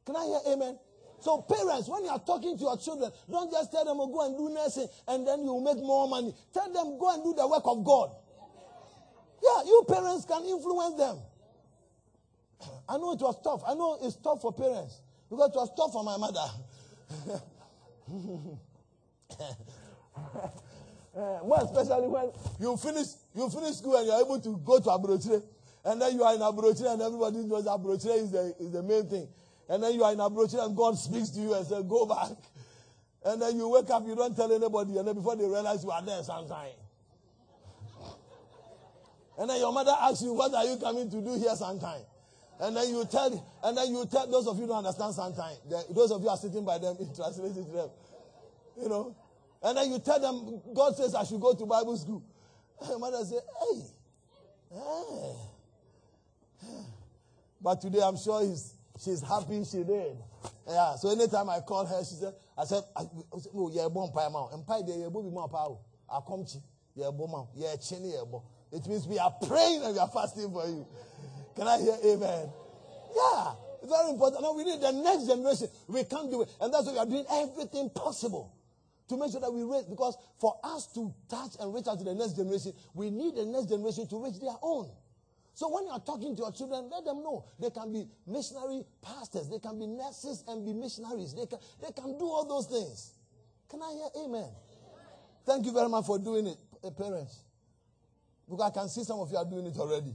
Can 0.05 0.15
I 0.15 0.25
hear 0.25 0.53
amen? 0.53 0.77
So 1.19 1.41
parents, 1.41 1.89
when 1.89 2.05
you 2.05 2.11
are 2.11 2.19
talking 2.19 2.55
to 2.55 2.63
your 2.63 2.77
children, 2.77 3.11
don't 3.29 3.51
just 3.51 3.71
tell 3.71 3.83
them, 3.83 3.97
oh, 3.99 4.07
go 4.07 4.25
and 4.27 4.37
do 4.37 4.53
nursing 4.53 4.87
and 5.07 5.27
then 5.27 5.43
you 5.43 5.51
will 5.51 5.65
make 5.65 5.81
more 5.83 6.07
money. 6.07 6.33
Tell 6.53 6.71
them, 6.71 6.99
go 6.99 7.11
and 7.11 7.23
do 7.23 7.33
the 7.33 7.47
work 7.47 7.63
of 7.65 7.83
God. 7.83 8.15
Yeah, 9.43 9.63
you 9.65 9.85
parents 9.89 10.25
can 10.25 10.45
influence 10.45 10.95
them. 10.95 11.17
I 12.87 12.97
know 12.97 13.13
it 13.13 13.19
was 13.21 13.41
tough. 13.43 13.61
I 13.67 13.73
know 13.73 13.97
it's 14.01 14.15
tough 14.17 14.41
for 14.41 14.53
parents 14.53 15.01
because 15.29 15.49
it 15.49 15.55
was 15.55 15.69
tough 15.75 15.91
for 15.91 16.03
my 16.03 16.17
mother. 16.17 16.45
More 21.45 21.59
especially 21.63 22.07
when 22.07 22.31
you 22.59 22.75
finish 22.77 23.07
you 23.33 23.49
finish 23.49 23.77
school 23.77 23.95
and 23.97 24.05
you're 24.07 24.21
able 24.21 24.39
to 24.39 24.57
go 24.63 24.79
to 24.79 24.89
Aburochire. 24.89 25.41
And 25.85 26.01
then 26.01 26.15
you 26.15 26.23
are 26.23 26.33
in 26.33 26.41
Aburochire 26.41 26.93
and 26.93 27.01
everybody 27.01 27.37
knows 27.37 27.65
Aburochire 27.65 28.23
is 28.23 28.31
the, 28.31 28.55
is 28.59 28.71
the 28.71 28.83
main 28.83 29.07
thing. 29.07 29.27
And 29.69 29.81
then 29.81 29.93
you 29.93 30.03
are 30.03 30.11
in 30.13 30.19
Aburochire 30.19 30.65
and 30.65 30.75
God 30.75 30.97
speaks 30.97 31.29
to 31.29 31.39
you 31.39 31.53
and 31.53 31.65
says, 31.65 31.83
go 31.83 32.05
back. 32.05 32.31
And 33.23 33.41
then 33.41 33.57
you 33.57 33.69
wake 33.69 33.89
up, 33.89 34.05
you 34.05 34.15
don't 34.15 34.35
tell 34.35 34.51
anybody. 34.51 34.97
And 34.97 35.07
then 35.07 35.15
before 35.15 35.35
they 35.35 35.45
realize 35.45 35.83
you 35.83 35.91
are 35.91 36.01
there 36.05 36.21
sometime. 36.21 36.73
And 39.37 39.49
then 39.49 39.59
your 39.59 39.73
mother 39.73 39.93
asks 39.99 40.21
you, 40.21 40.33
What 40.33 40.53
are 40.53 40.65
you 40.65 40.77
coming 40.77 41.09
to 41.09 41.21
do 41.21 41.37
here 41.37 41.55
sometime? 41.55 42.01
And 42.59 42.75
then 42.75 42.89
you 42.89 43.05
tell, 43.05 43.45
and 43.63 43.77
then 43.77 43.91
you 43.91 44.05
tell 44.05 44.27
those 44.27 44.47
of 44.47 44.55
you 44.55 44.61
who 44.61 44.67
don't 44.69 44.77
understand 44.77 45.13
sometimes. 45.13 45.59
Those 45.89 46.11
of 46.11 46.21
you 46.21 46.29
are 46.29 46.37
sitting 46.37 46.63
by 46.63 46.77
them, 46.77 46.95
translate 47.15 47.51
it 47.51 47.65
to 47.65 47.71
them. 47.71 47.89
You 48.81 48.89
know. 48.89 49.15
And 49.61 49.77
then 49.77 49.91
you 49.91 49.99
tell 49.99 50.19
them, 50.19 50.61
God 50.73 50.95
says 50.95 51.15
I 51.15 51.23
should 51.23 51.41
go 51.41 51.53
to 51.53 51.65
Bible 51.65 51.97
school. 51.97 52.23
And 52.81 52.99
mother 52.99 53.23
say, 53.23 53.37
hey, 53.61 53.81
hey. 54.73 55.35
But 57.61 57.81
today 57.81 58.01
I'm 58.03 58.17
sure 58.17 58.45
he's, 58.45 58.73
she's 59.03 59.21
happy 59.21 59.63
she 59.63 59.83
did. 59.83 60.17
Yeah. 60.67 60.95
So 60.95 61.09
anytime 61.09 61.49
I 61.49 61.61
call 61.61 61.85
her, 61.85 62.03
she 62.03 62.15
said, 62.15 62.33
I 62.57 62.65
said, 62.65 62.83
oh. 62.95 63.71
And. 63.73 63.81
I 66.07 66.19
come. 66.27 66.45
It 68.71 68.87
means 68.87 69.07
we 69.07 69.19
are 69.19 69.31
praying 69.47 69.83
and 69.83 69.93
we 69.93 69.99
are 69.99 70.09
fasting 70.09 70.51
for 70.51 70.67
you. 70.67 70.85
Can 71.55 71.67
I 71.67 71.79
hear 71.79 71.97
amen? 72.03 72.49
Yeah. 73.15 73.53
It's 73.81 73.91
very 73.93 74.09
important. 74.09 74.41
Now 74.41 74.53
we 74.53 74.63
need 74.63 74.81
the 74.81 74.91
next 74.91 75.27
generation. 75.27 75.67
We 75.87 76.03
can't 76.03 76.29
do 76.31 76.41
it. 76.41 76.49
And 76.59 76.73
that's 76.73 76.87
why 76.87 76.93
we 76.93 76.99
are 76.99 77.05
doing 77.05 77.25
everything 77.31 77.89
possible 77.91 78.51
to 79.07 79.17
make 79.17 79.31
sure 79.31 79.41
that 79.41 79.53
we 79.53 79.63
raise. 79.63 79.85
Because 79.85 80.17
for 80.39 80.57
us 80.63 80.87
to 80.95 81.13
touch 81.29 81.51
and 81.59 81.73
reach 81.73 81.85
out 81.87 81.99
to 81.99 82.03
the 82.03 82.15
next 82.15 82.35
generation, 82.35 82.73
we 82.93 83.09
need 83.09 83.35
the 83.35 83.45
next 83.45 83.69
generation 83.69 84.07
to 84.07 84.23
reach 84.23 84.39
their 84.39 84.57
own. 84.61 84.89
So 85.53 85.69
when 85.69 85.85
you 85.85 85.91
are 85.91 86.01
talking 86.01 86.35
to 86.35 86.41
your 86.41 86.51
children, 86.51 86.89
let 86.91 87.05
them 87.05 87.23
know 87.23 87.45
they 87.59 87.69
can 87.69 87.93
be 87.93 88.07
missionary 88.27 88.83
pastors, 89.01 89.47
they 89.47 89.59
can 89.59 89.79
be 89.79 89.87
nurses 89.87 90.43
and 90.49 90.65
be 90.65 90.73
missionaries. 90.73 91.33
They 91.33 91.45
can, 91.45 91.59
they 91.81 91.91
can 91.93 92.17
do 92.17 92.25
all 92.25 92.43
those 92.43 92.67
things. 92.67 93.13
Can 93.69 93.81
I 93.81 93.93
hear 93.93 94.25
amen? 94.25 94.49
Thank 95.45 95.65
you 95.65 95.71
very 95.71 95.87
much 95.87 96.05
for 96.05 96.19
doing 96.19 96.47
it, 96.47 96.57
parents. 96.97 97.43
Because 98.49 98.71
I 98.71 98.73
can 98.73 98.89
see 98.89 99.03
some 99.03 99.19
of 99.19 99.31
you 99.31 99.37
are 99.37 99.45
doing 99.45 99.67
it 99.67 99.77
already. 99.77 100.13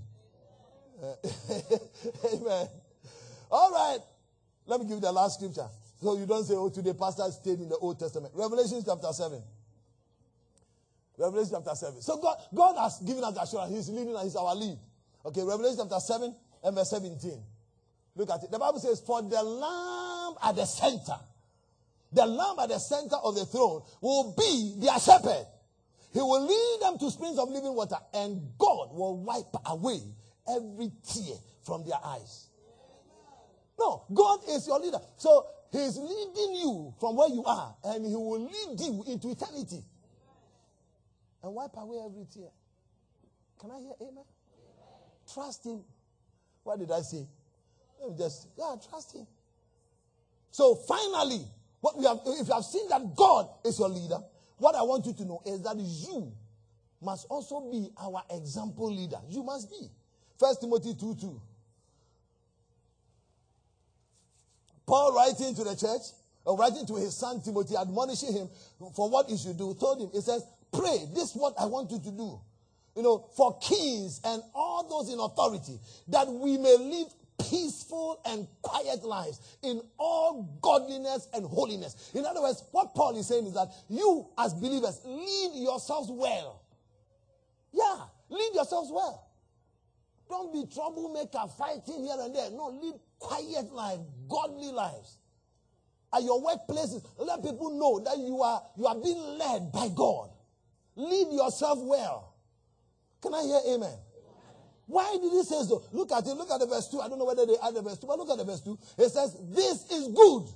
amen. 2.35 2.67
All 3.51 3.71
right. 3.73 3.99
Let 4.67 4.81
me 4.81 4.87
give 4.87 4.97
you 4.97 5.01
the 5.01 5.13
last 5.13 5.41
scripture. 5.41 5.69
So 6.03 6.17
you 6.17 6.27
don't 6.27 6.45
say, 6.45 6.55
oh, 6.55 6.71
today 6.71 6.93
pastor 6.93 7.25
stayed 7.31 7.61
in 7.61 7.69
the 7.69 7.77
Old 7.77 7.99
Testament. 7.99 8.33
Revelation 8.35 8.83
chapter 8.85 9.13
7. 9.13 9.43
Revelation 11.19 11.53
chapter 11.53 11.75
7. 11.75 12.01
So 12.01 12.17
God, 12.19 12.37
God 12.55 12.77
has 12.79 12.99
given 13.01 13.25
us 13.25 13.37
assurance. 13.37 13.73
He's 13.73 13.89
leading 13.91 14.17
us. 14.17 14.25
He's 14.25 14.37
our 14.37 14.55
lead. 14.55 14.79
Okay, 15.25 15.43
Revelation 15.43 15.79
chapter 15.79 16.01
7 16.01 16.35
and 16.65 16.75
verse 16.77 16.91
17. 16.91 17.43
Look 18.17 18.31
at 18.31 18.43
it. 18.43 18.51
The 18.51 18.59
Bible 18.59 18.81
says, 18.81 19.03
For 19.07 19.23
the 19.23 19.43
Lamb 19.43 20.35
at 20.43 20.57
the 20.57 20.65
center, 20.65 21.19
the 22.13 22.27
Lamb 22.27 22.59
at 22.61 22.69
the 22.71 22.79
center 22.79 23.17
of 23.17 23.35
the 23.35 23.45
throne 23.47 23.83
will 24.01 24.35
be 24.37 24.75
their 24.79 24.99
shepherd. 24.99 25.47
He 26.13 26.19
will 26.19 26.45
lead 26.45 26.79
them 26.83 26.99
to 26.99 27.11
springs 27.11 27.39
of 27.39 27.49
living 27.51 27.75
water, 27.75 27.97
and 28.15 28.41
God 28.59 28.93
will 28.93 29.17
wipe 29.19 29.55
away 29.67 30.01
every 30.57 30.91
tear 31.07 31.37
from 31.63 31.85
their 31.85 31.99
eyes. 32.05 32.49
No, 33.79 34.05
God 34.13 34.41
is 34.49 34.67
your 34.67 34.79
leader. 34.81 35.01
So 35.17 35.47
He's 35.73 35.97
leading 35.97 36.57
you 36.57 36.95
from 36.99 37.17
where 37.17 37.29
you 37.29 37.45
are, 37.45 37.75
and 37.85 38.05
He 38.05 38.15
will 38.15 38.41
lead 38.45 38.81
you 38.81 39.05
into 39.07 39.31
eternity 39.31 39.83
and 41.43 41.55
wipe 41.55 41.77
away 41.77 41.99
every 42.05 42.27
tear. 42.33 42.51
Can 43.61 43.71
I 43.71 43.79
hear 43.81 43.93
amen? 44.03 44.25
Trust 45.33 45.65
Him. 45.65 45.81
What 46.65 46.79
did 46.79 46.91
I 46.91 47.01
say? 47.01 47.27
Let 48.01 48.11
me 48.11 48.17
just, 48.19 48.49
yeah, 48.59 48.75
trust 48.89 49.15
Him. 49.15 49.27
So 50.51 50.75
finally, 50.75 51.45
what 51.81 51.97
we 51.97 52.05
have, 52.05 52.19
if 52.27 52.49
you 52.49 52.55
have 52.55 52.65
seen 52.65 52.89
that 52.89 53.15
God 53.17 53.49
is 53.65 53.79
your 53.79 53.89
leader, 53.89 54.19
what 54.59 54.75
I 54.75 54.83
want 54.83 55.07
you 55.07 55.15
to 55.15 55.25
know 55.25 55.41
is 55.47 55.63
that 55.63 55.77
you 55.77 56.33
must 57.01 57.27
also 57.31 57.71
be 57.71 57.89
our 57.97 58.23
example 58.31 58.93
leader. 58.93 59.19
You 59.29 59.43
must 59.43 59.71
be. 59.71 59.89
First 60.41 60.63
Timothy 60.63 60.95
2 60.99 61.15
2. 61.21 61.41
Paul 64.87 65.15
writing 65.15 65.55
to 65.55 65.63
the 65.63 65.77
church, 65.77 66.03
or 66.45 66.57
writing 66.57 66.85
to 66.87 66.97
his 66.97 67.17
son 67.17 67.41
Timothy, 67.43 67.77
admonishing 67.77 68.33
him 68.33 68.49
for 68.97 69.09
what 69.09 69.29
he 69.31 69.37
should 69.37 69.57
do, 69.57 69.77
told 69.79 70.01
him, 70.01 70.09
he 70.13 70.21
says, 70.21 70.43
Pray, 70.73 71.07
this 71.15 71.31
is 71.31 71.37
what 71.37 71.55
I 71.61 71.67
want 71.67 71.91
you 71.93 72.01
to 72.01 72.11
do 72.11 72.41
you 72.97 73.03
know, 73.03 73.27
for 73.37 73.59
kings 73.61 74.21
and 74.25 74.43
all 74.55 74.87
those 74.89 75.13
in 75.13 75.21
authority, 75.21 75.79
that 76.09 76.29
we 76.29 76.59
may 76.59 76.77
live 76.77 77.09
peaceful 77.49 78.21
and 78.27 78.47
quiet 78.63 79.03
lives 79.05 79.41
in 79.63 79.81
all 79.97 80.59
godliness 80.61 81.29
and 81.33 81.47
holiness. 81.47 82.11
In 82.15 82.27
other 82.27 82.43
words, 82.43 82.63
what 82.73 82.95
Paul 82.95 83.17
is 83.17 83.29
saying 83.29 83.47
is 83.47 83.55
that 83.55 83.69
you, 83.89 84.29
as 84.37 84.53
believers, 84.55 85.01
lead 85.05 85.53
yourselves 85.55 86.11
well. 86.11 86.63
Yeah, 87.73 87.97
lead 88.29 88.51
yourselves 88.55 88.91
well. 88.93 89.30
Don't 90.31 90.53
be 90.53 90.65
troublemaker 90.73 91.45
fighting 91.59 92.05
here 92.05 92.17
and 92.19 92.35
there. 92.35 92.51
No, 92.53 92.69
live 92.69 92.95
quiet 93.19 93.73
life, 93.73 93.99
godly 94.29 94.71
lives. 94.71 95.19
At 96.15 96.23
your 96.23 96.41
workplaces, 96.41 97.05
let 97.19 97.43
people 97.43 97.71
know 97.79 97.99
that 98.01 98.17
you 98.19 98.41
are 98.41 98.63
you 98.77 98.87
are 98.87 98.95
being 98.95 99.19
led 99.39 99.73
by 99.73 99.89
God. 99.95 100.31
Lead 100.95 101.33
yourself 101.33 101.79
well. 101.83 102.35
Can 103.21 103.35
I 103.35 103.43
hear 103.43 103.75
amen? 103.75 103.99
Why 104.87 105.17
did 105.21 105.31
he 105.31 105.43
say 105.43 105.63
so? 105.69 105.85
Look 105.93 106.11
at 106.13 106.27
it. 106.27 106.35
Look 106.35 106.51
at 106.51 106.59
the 106.59 106.67
verse 106.67 106.89
2. 106.89 107.01
I 107.01 107.09
don't 107.09 107.19
know 107.19 107.25
whether 107.25 107.47
they 107.47 107.57
add 107.63 107.75
the 107.75 107.83
verse 107.83 107.99
2, 107.99 108.07
but 108.07 108.19
look 108.19 108.31
at 108.31 108.39
the 108.39 108.45
verse 108.45 108.61
2. 108.61 108.79
It 108.99 109.11
says, 109.11 109.37
This 109.51 109.91
is 109.91 110.09
good 110.09 110.49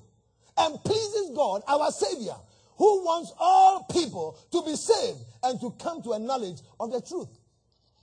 and 0.56 0.78
pleases 0.84 1.30
God, 1.34 1.62
our 1.68 1.90
Savior, 1.90 2.34
who 2.76 3.04
wants 3.04 3.32
all 3.38 3.86
people 3.92 4.38
to 4.50 4.62
be 4.62 4.74
saved 4.76 5.18
and 5.42 5.60
to 5.60 5.70
come 5.80 6.02
to 6.02 6.12
a 6.12 6.18
knowledge 6.18 6.58
of 6.80 6.90
the 6.90 7.00
truth. 7.00 7.28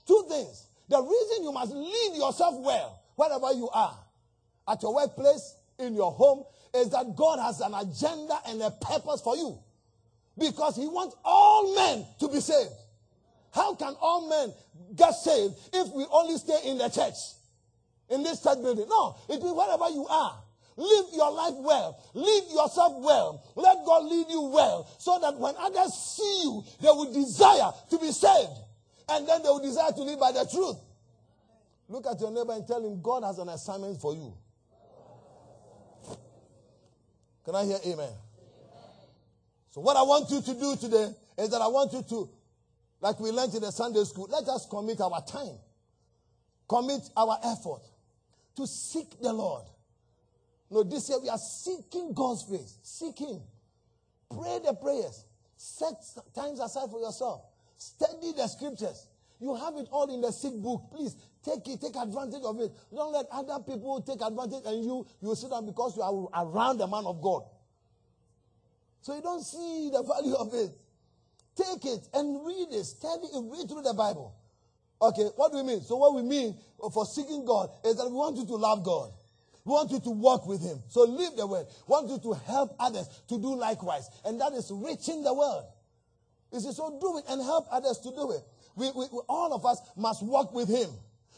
Two 0.06 0.24
things. 0.28 0.66
The 0.92 1.00
reason 1.00 1.44
you 1.44 1.52
must 1.52 1.72
lead 1.72 2.12
yourself 2.16 2.54
well, 2.58 3.00
wherever 3.16 3.50
you 3.54 3.66
are, 3.72 3.98
at 4.68 4.82
your 4.82 4.94
workplace, 4.94 5.56
in 5.78 5.94
your 5.94 6.12
home, 6.12 6.44
is 6.74 6.90
that 6.90 7.16
God 7.16 7.38
has 7.38 7.60
an 7.60 7.72
agenda 7.72 8.36
and 8.46 8.60
a 8.60 8.70
purpose 8.72 9.22
for 9.22 9.34
you. 9.34 9.58
Because 10.36 10.76
He 10.76 10.86
wants 10.86 11.16
all 11.24 11.74
men 11.74 12.04
to 12.20 12.28
be 12.28 12.40
saved. 12.40 12.74
How 13.54 13.74
can 13.74 13.94
all 14.02 14.28
men 14.28 14.52
get 14.94 15.12
saved 15.12 15.54
if 15.72 15.94
we 15.94 16.04
only 16.12 16.36
stay 16.36 16.58
in 16.66 16.76
the 16.76 16.90
church? 16.90 17.16
In 18.10 18.22
this 18.22 18.42
church 18.42 18.58
building? 18.60 18.84
No, 18.86 19.16
it 19.30 19.42
means 19.42 19.56
wherever 19.56 19.88
you 19.88 20.06
are. 20.10 20.42
Live 20.76 21.06
your 21.14 21.32
life 21.32 21.54
well. 21.56 22.02
Live 22.12 22.44
yourself 22.52 23.00
well. 23.00 23.42
Let 23.56 23.78
God 23.86 24.04
lead 24.04 24.26
you 24.28 24.42
well. 24.42 24.94
So 24.98 25.18
that 25.20 25.38
when 25.38 25.54
others 25.58 25.94
see 25.94 26.42
you, 26.42 26.62
they 26.82 26.88
will 26.88 27.10
desire 27.14 27.72
to 27.88 27.98
be 27.98 28.12
saved. 28.12 28.60
And 29.16 29.28
then 29.28 29.42
they 29.42 29.48
will 29.48 29.62
desire 29.62 29.92
to 29.92 30.02
live 30.02 30.18
by 30.18 30.32
the 30.32 30.46
truth. 30.50 30.76
Look 31.88 32.06
at 32.06 32.20
your 32.20 32.30
neighbor 32.30 32.52
and 32.52 32.66
tell 32.66 32.84
him 32.84 33.00
God 33.02 33.24
has 33.24 33.38
an 33.38 33.48
assignment 33.48 34.00
for 34.00 34.14
you. 34.14 34.34
Can 37.44 37.54
I 37.54 37.64
hear 37.64 37.78
amen? 37.86 38.12
So, 39.70 39.80
what 39.80 39.96
I 39.96 40.02
want 40.02 40.30
you 40.30 40.40
to 40.40 40.54
do 40.54 40.76
today 40.76 41.08
is 41.38 41.50
that 41.50 41.60
I 41.60 41.66
want 41.66 41.92
you 41.92 42.02
to 42.02 42.30
like 43.02 43.18
we 43.18 43.32
learned 43.32 43.52
in 43.54 43.62
the 43.62 43.72
Sunday 43.72 44.04
school, 44.04 44.28
let 44.30 44.48
us 44.48 44.66
commit 44.70 45.00
our 45.00 45.20
time, 45.26 45.58
commit 46.68 47.02
our 47.16 47.36
effort 47.44 47.82
to 48.56 48.66
seek 48.66 49.20
the 49.20 49.32
Lord. 49.32 49.64
No, 50.70 50.84
this 50.84 51.08
year 51.08 51.18
we 51.20 51.28
are 51.28 51.38
seeking 51.38 52.14
God's 52.14 52.44
face. 52.44 52.78
Seek 52.82 53.18
Him. 53.18 53.40
Pray 54.30 54.60
the 54.64 54.72
prayers. 54.74 55.24
Set 55.56 55.94
times 56.34 56.60
aside 56.60 56.90
for 56.90 57.00
yourself. 57.00 57.42
Study 57.82 58.32
the 58.36 58.46
scriptures. 58.46 59.08
You 59.40 59.56
have 59.56 59.74
it 59.76 59.88
all 59.90 60.12
in 60.14 60.20
the 60.20 60.30
sick 60.30 60.54
book. 60.54 60.82
Please 60.92 61.16
take 61.44 61.66
it, 61.66 61.80
take 61.80 61.96
advantage 61.96 62.42
of 62.44 62.60
it. 62.60 62.70
Don't 62.94 63.12
let 63.12 63.26
other 63.32 63.58
people 63.64 64.00
take 64.02 64.20
advantage 64.22 64.62
and 64.64 64.84
you 64.84 65.04
you 65.20 65.34
sit 65.34 65.50
down 65.50 65.66
because 65.66 65.96
you 65.96 66.02
are 66.02 66.46
around 66.46 66.78
the 66.78 66.86
man 66.86 67.04
of 67.06 67.20
God. 67.20 67.42
So 69.00 69.16
you 69.16 69.22
don't 69.22 69.42
see 69.42 69.90
the 69.92 70.02
value 70.02 70.34
of 70.34 70.54
it. 70.54 70.70
Take 71.56 71.84
it 71.84 72.08
and 72.14 72.46
read 72.46 72.68
it. 72.70 72.84
Study 72.84 73.26
it. 73.34 73.44
Read 73.50 73.68
through 73.68 73.82
the 73.82 73.94
Bible. 73.94 74.32
Okay, 75.02 75.28
what 75.34 75.50
do 75.50 75.58
we 75.58 75.64
mean? 75.64 75.82
So, 75.82 75.96
what 75.96 76.14
we 76.14 76.22
mean 76.22 76.56
for 76.94 77.04
seeking 77.04 77.44
God 77.44 77.70
is 77.84 77.96
that 77.96 78.06
we 78.06 78.12
want 78.14 78.36
you 78.36 78.46
to 78.46 78.54
love 78.54 78.84
God. 78.84 79.10
We 79.64 79.72
want 79.72 79.90
you 79.90 79.98
to 79.98 80.10
walk 80.10 80.46
with 80.46 80.62
Him. 80.62 80.78
So, 80.88 81.02
live 81.02 81.34
the 81.36 81.46
word. 81.46 81.66
We 81.88 81.92
want 81.92 82.08
you 82.08 82.20
to 82.20 82.38
help 82.46 82.76
others 82.78 83.08
to 83.28 83.40
do 83.40 83.56
likewise. 83.56 84.08
And 84.24 84.40
that 84.40 84.52
is 84.52 84.70
reaching 84.72 85.24
the 85.24 85.34
world. 85.34 85.64
You 86.52 86.60
see, 86.60 86.72
so 86.72 86.98
do 87.00 87.18
it 87.18 87.24
and 87.28 87.40
help 87.40 87.66
others 87.70 87.98
to 88.00 88.10
do 88.10 88.30
it. 88.32 88.42
We, 88.76 88.90
we, 88.90 89.06
we, 89.12 89.20
all 89.28 89.54
of 89.54 89.64
us 89.64 89.80
must 89.96 90.22
walk 90.22 90.54
with 90.54 90.68
Him. 90.68 90.90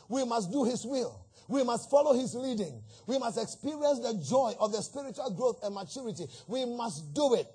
We 0.08 0.24
must 0.24 0.50
do 0.50 0.64
His 0.64 0.84
will. 0.84 1.24
We 1.48 1.62
must 1.62 1.88
follow 1.90 2.14
His 2.14 2.34
leading. 2.34 2.82
We 3.06 3.18
must 3.18 3.40
experience 3.40 4.00
the 4.00 4.14
joy 4.28 4.54
of 4.58 4.72
the 4.72 4.82
spiritual 4.82 5.30
growth 5.30 5.60
and 5.62 5.74
maturity. 5.74 6.26
We 6.48 6.64
must 6.64 7.14
do 7.14 7.34
it. 7.34 7.46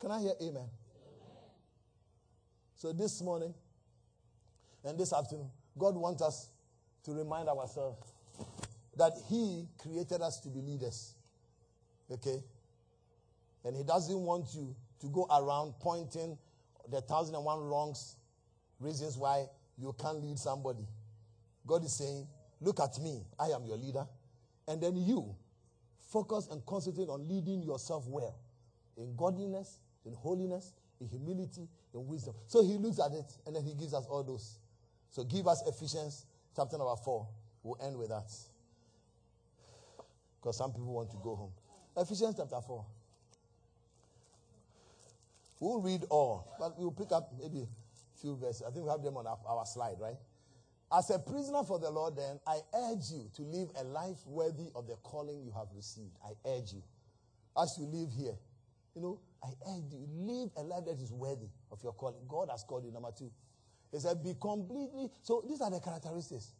Can 0.00 0.10
I 0.10 0.20
hear 0.20 0.32
amen? 0.42 0.68
So 2.76 2.92
this 2.92 3.20
morning 3.22 3.54
and 4.84 4.98
this 4.98 5.12
afternoon, 5.12 5.50
God 5.76 5.94
wants 5.96 6.22
us 6.22 6.48
to 7.04 7.12
remind 7.12 7.48
ourselves 7.48 7.98
that 8.96 9.12
He 9.28 9.66
created 9.78 10.20
us 10.20 10.40
to 10.40 10.48
be 10.48 10.60
leaders. 10.60 11.14
Okay? 12.10 12.42
And 13.64 13.76
He 13.76 13.84
doesn't 13.84 14.18
want 14.18 14.46
you 14.54 14.74
to 15.00 15.06
go 15.08 15.26
around 15.30 15.74
pointing 15.80 16.36
the 16.90 17.00
thousand 17.00 17.34
and 17.34 17.44
one 17.44 17.60
wrongs, 17.60 18.16
reasons 18.80 19.16
why 19.16 19.46
you 19.76 19.94
can't 20.00 20.22
lead 20.22 20.38
somebody. 20.38 20.86
God 21.66 21.84
is 21.84 21.96
saying, 21.96 22.26
Look 22.60 22.80
at 22.80 22.98
me, 22.98 23.22
I 23.38 23.46
am 23.46 23.64
your 23.64 23.76
leader. 23.76 24.04
And 24.66 24.82
then 24.82 24.96
you 24.96 25.34
focus 26.12 26.48
and 26.50 26.64
concentrate 26.66 27.08
on 27.08 27.28
leading 27.28 27.62
yourself 27.62 28.04
well 28.08 28.36
in 28.96 29.14
godliness, 29.16 29.78
in 30.04 30.12
holiness, 30.14 30.72
in 31.00 31.06
humility, 31.08 31.68
in 31.94 32.06
wisdom. 32.06 32.34
So 32.46 32.64
he 32.64 32.76
looks 32.76 32.98
at 32.98 33.12
it 33.12 33.32
and 33.46 33.54
then 33.54 33.62
he 33.62 33.74
gives 33.74 33.94
us 33.94 34.06
all 34.06 34.24
those. 34.24 34.58
So 35.10 35.24
give 35.24 35.46
us 35.46 35.62
Ephesians 35.66 36.26
chapter 36.54 36.76
number 36.76 36.96
4. 36.96 37.28
We'll 37.62 37.78
end 37.80 37.96
with 37.96 38.08
that. 38.08 38.30
Because 40.40 40.56
some 40.56 40.72
people 40.72 40.92
want 40.92 41.10
to 41.10 41.16
go 41.22 41.36
home. 41.36 41.52
Ephesians 41.96 42.34
chapter 42.36 42.60
4. 42.60 42.84
We'll 45.60 45.80
read 45.80 46.04
all, 46.10 46.54
but 46.58 46.78
we'll 46.78 46.92
pick 46.92 47.12
up 47.12 47.32
maybe 47.40 47.62
a 47.62 48.20
few 48.20 48.36
verses. 48.36 48.62
I 48.66 48.70
think 48.70 48.84
we 48.84 48.90
have 48.90 49.02
them 49.02 49.16
on 49.16 49.26
our, 49.26 49.38
our 49.46 49.66
slide, 49.66 49.96
right? 49.98 50.16
As 50.96 51.10
a 51.10 51.18
prisoner 51.18 51.64
for 51.64 51.78
the 51.78 51.90
Lord, 51.90 52.16
then, 52.16 52.40
I 52.46 52.60
urge 52.74 53.10
you 53.10 53.28
to 53.36 53.42
live 53.42 53.68
a 53.78 53.84
life 53.84 54.18
worthy 54.26 54.70
of 54.74 54.86
the 54.86 54.94
calling 55.02 55.42
you 55.42 55.52
have 55.52 55.68
received. 55.74 56.16
I 56.24 56.30
urge 56.48 56.72
you. 56.72 56.82
As 57.60 57.76
you 57.78 57.86
live 57.86 58.10
here, 58.16 58.36
you 58.94 59.02
know, 59.02 59.20
I 59.42 59.48
urge 59.68 59.92
you, 59.92 60.06
live 60.10 60.50
a 60.56 60.62
life 60.62 60.84
that 60.86 61.00
is 61.00 61.12
worthy 61.12 61.50
of 61.70 61.82
your 61.82 61.92
calling. 61.92 62.20
God 62.26 62.48
has 62.50 62.64
called 62.64 62.84
you. 62.84 62.92
Number 62.92 63.10
two, 63.16 63.30
He 63.92 63.98
said, 63.98 64.22
be 64.22 64.34
completely, 64.40 65.10
so 65.22 65.42
these 65.48 65.60
are 65.60 65.70
the 65.70 65.80
characteristics. 65.80 66.52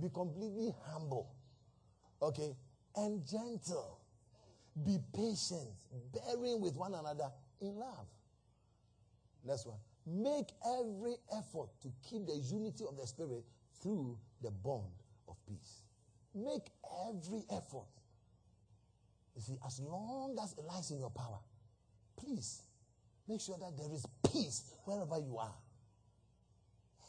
Be 0.00 0.08
completely 0.12 0.74
humble, 0.88 1.34
okay, 2.20 2.54
and 2.96 3.26
gentle. 3.26 3.98
Be 4.84 4.98
patient, 5.14 5.70
bearing 6.12 6.60
with 6.60 6.76
one 6.76 6.92
another 6.92 7.30
in 7.62 7.76
love. 7.76 8.06
Next 9.46 9.66
one. 9.66 9.78
Make 10.06 10.48
every 10.64 11.16
effort 11.36 11.68
to 11.82 11.92
keep 12.08 12.26
the 12.26 12.36
unity 12.36 12.84
of 12.88 12.96
the 12.96 13.06
Spirit 13.06 13.44
through 13.82 14.18
the 14.42 14.50
bond 14.50 14.84
of 15.28 15.36
peace. 15.46 15.82
Make 16.34 16.70
every 17.08 17.42
effort. 17.50 17.86
You 19.34 19.42
see, 19.42 19.56
as 19.66 19.80
long 19.80 20.36
as 20.42 20.52
it 20.52 20.64
lies 20.64 20.90
in 20.90 20.98
your 20.98 21.10
power, 21.10 21.38
please 22.16 22.62
make 23.28 23.40
sure 23.40 23.58
that 23.58 23.76
there 23.76 23.92
is 23.92 24.06
peace 24.32 24.72
wherever 24.84 25.18
you 25.18 25.36
are. 25.38 25.54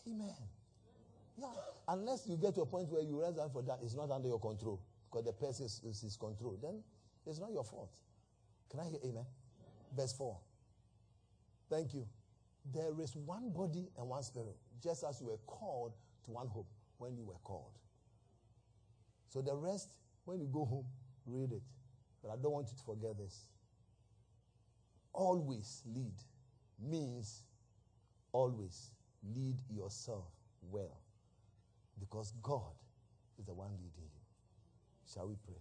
Amen. 0.07 0.35
Yeah. 1.39 1.47
Unless 1.87 2.27
you 2.27 2.37
get 2.37 2.55
to 2.55 2.61
a 2.61 2.65
point 2.65 2.89
where 2.89 3.01
you 3.01 3.19
realize 3.19 3.51
for 3.51 3.61
that 3.63 3.79
it's 3.83 3.95
not 3.95 4.09
under 4.11 4.27
your 4.27 4.39
control 4.39 4.81
because 5.09 5.25
the 5.25 5.33
person 5.33 5.65
is, 5.65 5.81
is 5.85 6.01
his 6.01 6.17
control, 6.17 6.57
then 6.61 6.81
it's 7.25 7.39
not 7.39 7.51
your 7.51 7.63
fault. 7.63 7.91
Can 8.69 8.79
I 8.79 8.85
hear 8.89 8.99
amen? 9.05 9.25
Verse 9.95 10.13
4. 10.13 10.37
Thank 11.69 11.93
you. 11.93 12.07
There 12.73 12.99
is 13.01 13.15
one 13.15 13.49
body 13.49 13.87
and 13.97 14.07
one 14.07 14.23
spirit, 14.23 14.57
just 14.83 15.03
as 15.03 15.21
you 15.21 15.27
were 15.27 15.39
called 15.45 15.93
to 16.25 16.31
one 16.31 16.47
hope 16.47 16.67
when 16.97 17.15
you 17.15 17.23
were 17.23 17.39
called. 17.43 17.71
So 19.29 19.41
the 19.41 19.55
rest, 19.55 19.89
when 20.25 20.39
you 20.39 20.47
go 20.47 20.65
home, 20.65 20.85
read 21.25 21.51
it. 21.51 21.61
But 22.21 22.31
I 22.31 22.35
don't 22.41 22.51
want 22.51 22.67
you 22.71 22.77
to 22.77 22.83
forget 22.83 23.17
this. 23.17 23.45
Always 25.13 25.83
lead 25.85 26.13
means 26.79 27.43
always 28.31 28.91
lead 29.35 29.57
yourself 29.69 30.25
well. 30.69 30.97
Because 31.99 32.33
God 32.41 32.75
is 33.39 33.45
the 33.45 33.53
one 33.53 33.71
leading 33.71 34.09
you. 34.13 35.11
Shall 35.11 35.27
we 35.27 35.35
pray? 35.45 35.55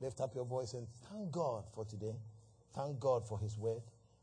Lift 0.00 0.20
up 0.20 0.34
your 0.34 0.44
voice 0.44 0.74
and 0.74 0.86
thank 1.10 1.30
God 1.30 1.64
for 1.74 1.84
today. 1.84 2.14
Thank 2.74 3.00
God 3.00 3.26
for 3.26 3.38
His 3.38 3.58
word. 3.58 3.82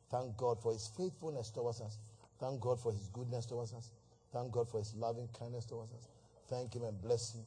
Thank 0.09 0.37
God 0.37 0.61
for 0.61 0.71
His 0.73 0.89
faithfulness 0.95 1.49
towards 1.49 1.81
us. 1.81 1.99
Thank 2.39 2.61
God 2.61 2.79
for 2.79 2.91
His 2.91 3.07
goodness 3.07 3.45
towards 3.45 3.73
us. 3.73 3.91
Thank 4.31 4.51
God 4.51 4.69
for 4.69 4.79
His 4.79 4.93
loving 4.95 5.27
kindness 5.37 5.65
towards 5.65 5.93
us. 5.93 6.07
Thank 6.49 6.73
Him 6.75 6.83
and 6.83 7.01
bless 7.01 7.33
Him 7.35 7.45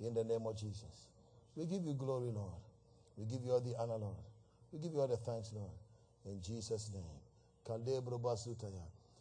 in 0.00 0.14
the 0.14 0.24
name 0.24 0.46
of 0.46 0.56
Jesus. 0.56 1.08
We 1.56 1.66
give 1.66 1.84
you 1.84 1.94
glory, 1.94 2.30
Lord. 2.30 2.52
We 3.16 3.24
give 3.26 3.44
you 3.44 3.52
all 3.52 3.60
the 3.60 3.74
honor, 3.78 3.96
Lord. 3.96 4.16
We 4.72 4.78
give 4.78 4.92
you 4.92 5.00
all 5.00 5.08
the 5.08 5.16
thanks, 5.16 5.52
Lord. 5.54 5.70
In 6.24 6.40
Jesus' 6.42 6.90
name. 6.92 7.02